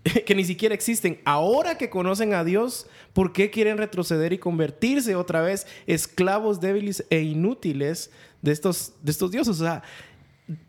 que 0.26 0.34
ni 0.34 0.44
siquiera 0.44 0.74
existen. 0.74 1.20
Ahora 1.24 1.76
que 1.78 1.90
conocen 1.90 2.34
a 2.34 2.44
Dios, 2.44 2.86
¿por 3.12 3.32
qué 3.32 3.50
quieren 3.50 3.78
retroceder 3.78 4.32
y 4.32 4.38
convertirse 4.38 5.14
otra 5.14 5.40
vez 5.42 5.66
esclavos 5.86 6.60
débiles 6.60 7.04
e 7.10 7.20
inútiles 7.20 8.10
de 8.40 8.52
estos, 8.52 8.94
de 9.02 9.10
estos 9.10 9.30
dioses? 9.30 9.60
O 9.60 9.64
sea, 9.64 9.82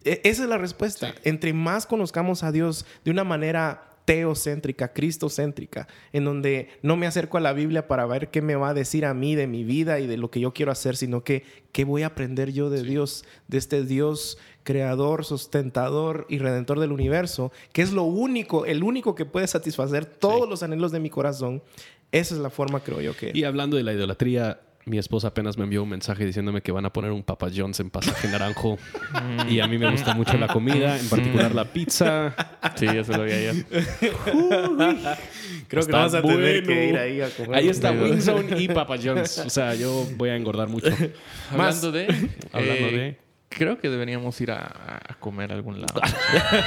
e- 0.04 0.22
esa 0.24 0.44
es 0.44 0.50
la 0.50 0.58
respuesta. 0.58 1.16
Entre 1.24 1.54
más 1.54 1.86
conozcamos 1.86 2.44
a 2.44 2.52
Dios 2.52 2.86
de 3.04 3.12
una 3.12 3.24
manera 3.24 3.90
teocéntrica, 4.06 4.92
cristocéntrica, 4.92 5.88
en 6.12 6.26
donde 6.26 6.70
no 6.82 6.98
me 6.98 7.08
acerco 7.08 7.38
a 7.38 7.42
la 7.42 7.54
Biblia 7.54 7.88
para 7.88 8.06
ver 8.06 8.30
qué 8.30 8.42
me 8.42 8.56
va 8.56 8.70
a 8.70 8.74
decir 8.74 9.06
a 9.06 9.14
mí 9.14 9.36
de 9.36 9.48
mi 9.48 9.64
vida 9.64 10.00
y 10.00 10.08
de 10.08 10.18
lo 10.18 10.30
que 10.30 10.42
yo 10.42 10.54
quiero 10.54 10.72
hacer, 10.72 10.98
sino 10.98 11.24
que 11.24 11.44
qué 11.72 11.86
voy 11.86 12.04
a 12.04 12.08
aprender 12.08 12.52
yo 12.52 12.70
de 12.70 12.84
Dios, 12.84 13.24
de 13.48 13.58
este 13.58 13.84
Dios 13.86 14.38
creador, 14.64 15.26
sustentador 15.26 16.26
y 16.30 16.40
redentor 16.40 16.80
del 16.80 16.92
universo, 16.92 17.52
que 17.72 17.82
es 17.82 17.92
lo 17.92 18.04
único, 18.04 18.66
el 18.66 18.84
único 18.84 19.16
que 19.16 19.26
puede 19.26 19.48
satisfacer 19.48 20.06
todos 20.06 20.48
los 20.50 20.64
anhelos 20.64 20.92
de 20.92 21.00
mi 21.00 21.10
corazón. 21.10 21.62
Esa 22.12 22.36
es 22.36 22.42
la 22.42 22.50
forma, 22.50 22.80
creo 22.82 23.02
yo, 23.02 23.16
que... 23.16 23.32
Y 23.34 23.44
hablando 23.44 23.76
de 23.76 23.84
la 23.84 23.92
idolatría, 23.94 24.60
mi 24.86 24.98
esposa 24.98 25.30
apenas 25.30 25.58
me 25.58 25.64
envió 25.64 25.82
un 25.82 25.90
mensaje 25.90 26.26
diciéndome 26.26 26.62
que 26.62 26.72
van 26.72 26.86
a 26.86 26.94
poner 26.94 27.12
un 27.12 27.24
Papa 27.24 27.48
John's 27.56 27.80
en 27.80 27.90
pasaje 27.90 28.28
naranjo. 28.28 28.78
y 29.50 29.60
a 29.60 29.68
mí 29.68 29.78
me 29.78 29.90
gusta 29.90 30.14
mucho 30.14 30.38
la 30.38 30.48
comida, 30.48 31.00
en 31.00 31.08
particular 31.10 31.56
la 31.56 31.66
pizza. 31.66 32.36
Sí, 32.76 32.86
eso 32.86 33.14
lo 33.18 33.24
vi 33.24 33.32
ayer. 33.32 33.66
Creo 35.68 35.86
que 35.86 35.92
vamos 35.92 36.14
a 36.14 36.22
tener 36.22 36.64
que 36.64 36.90
ir 36.90 36.98
ahí 36.98 37.22
a 37.22 37.30
comer. 37.30 37.56
Ahí 37.56 37.70
está 37.70 37.92
Wingzone 37.92 38.62
y 38.62 38.68
Papa 38.68 38.96
John's. 39.02 39.40
O 39.40 39.50
sea, 39.50 39.74
yo 39.74 40.06
voy 40.18 40.30
a 40.30 40.36
engordar 40.36 40.68
mucho. 40.68 40.88
Hablando 41.50 41.92
de... 41.92 42.30
Hablando 42.52 42.88
eh, 42.88 42.92
de- 42.92 43.23
Creo 43.58 43.80
que 43.80 43.90
deberíamos 43.90 44.40
ir 44.42 44.52
a, 44.52 44.66
a 44.66 45.14
comer 45.20 45.52
a 45.52 45.56
algún 45.56 45.82
lado. 45.82 46.02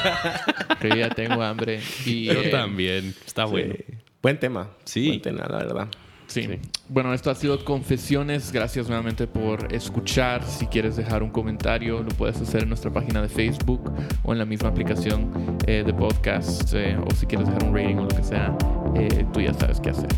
que 0.80 0.88
ya 0.96 1.10
tengo 1.10 1.42
hambre. 1.42 1.80
Y, 2.04 2.26
Yo 2.26 2.32
eh, 2.42 2.48
también. 2.50 3.14
Está 3.26 3.44
bueno. 3.44 3.74
Buen 4.22 4.38
tema. 4.38 4.70
Sí. 4.84 5.08
Buen 5.08 5.22
tema, 5.22 5.46
la 5.48 5.58
verdad. 5.58 5.88
Sí. 6.26 6.48
Bueno, 6.88 7.14
esto 7.14 7.30
ha 7.30 7.34
sido 7.34 7.64
Confesiones. 7.64 8.52
Gracias 8.52 8.88
nuevamente 8.88 9.26
por 9.26 9.72
escuchar. 9.72 10.44
Si 10.44 10.66
quieres 10.66 10.96
dejar 10.96 11.22
un 11.22 11.30
comentario, 11.30 12.02
lo 12.02 12.08
puedes 12.08 12.40
hacer 12.40 12.62
en 12.64 12.68
nuestra 12.68 12.92
página 12.92 13.22
de 13.22 13.28
Facebook 13.28 13.92
o 14.24 14.32
en 14.32 14.38
la 14.38 14.44
misma 14.44 14.68
aplicación 14.68 15.58
eh, 15.66 15.82
de 15.86 15.94
podcast. 15.94 16.74
eh, 16.74 16.98
o 16.98 17.14
si 17.14 17.26
quieres 17.26 17.46
dejar 17.46 17.64
un 17.64 17.74
rating 17.74 17.96
o 17.96 18.02
lo 18.02 18.08
que 18.08 18.24
sea, 18.24 18.56
eh, 18.96 19.24
tú 19.32 19.40
ya 19.40 19.54
sabes 19.54 19.80
qué 19.80 19.90
hacer. 19.90 20.08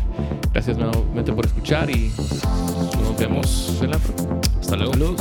Gracias 0.51 0.77
nuevamente 0.77 1.31
por 1.31 1.45
escuchar 1.45 1.89
y 1.89 2.11
nos 3.01 3.17
vemos 3.17 3.79
en 3.81 3.91
la 3.91 3.97
próxima. 3.97 4.41
Hasta 4.59 4.75
luego. 4.75 5.15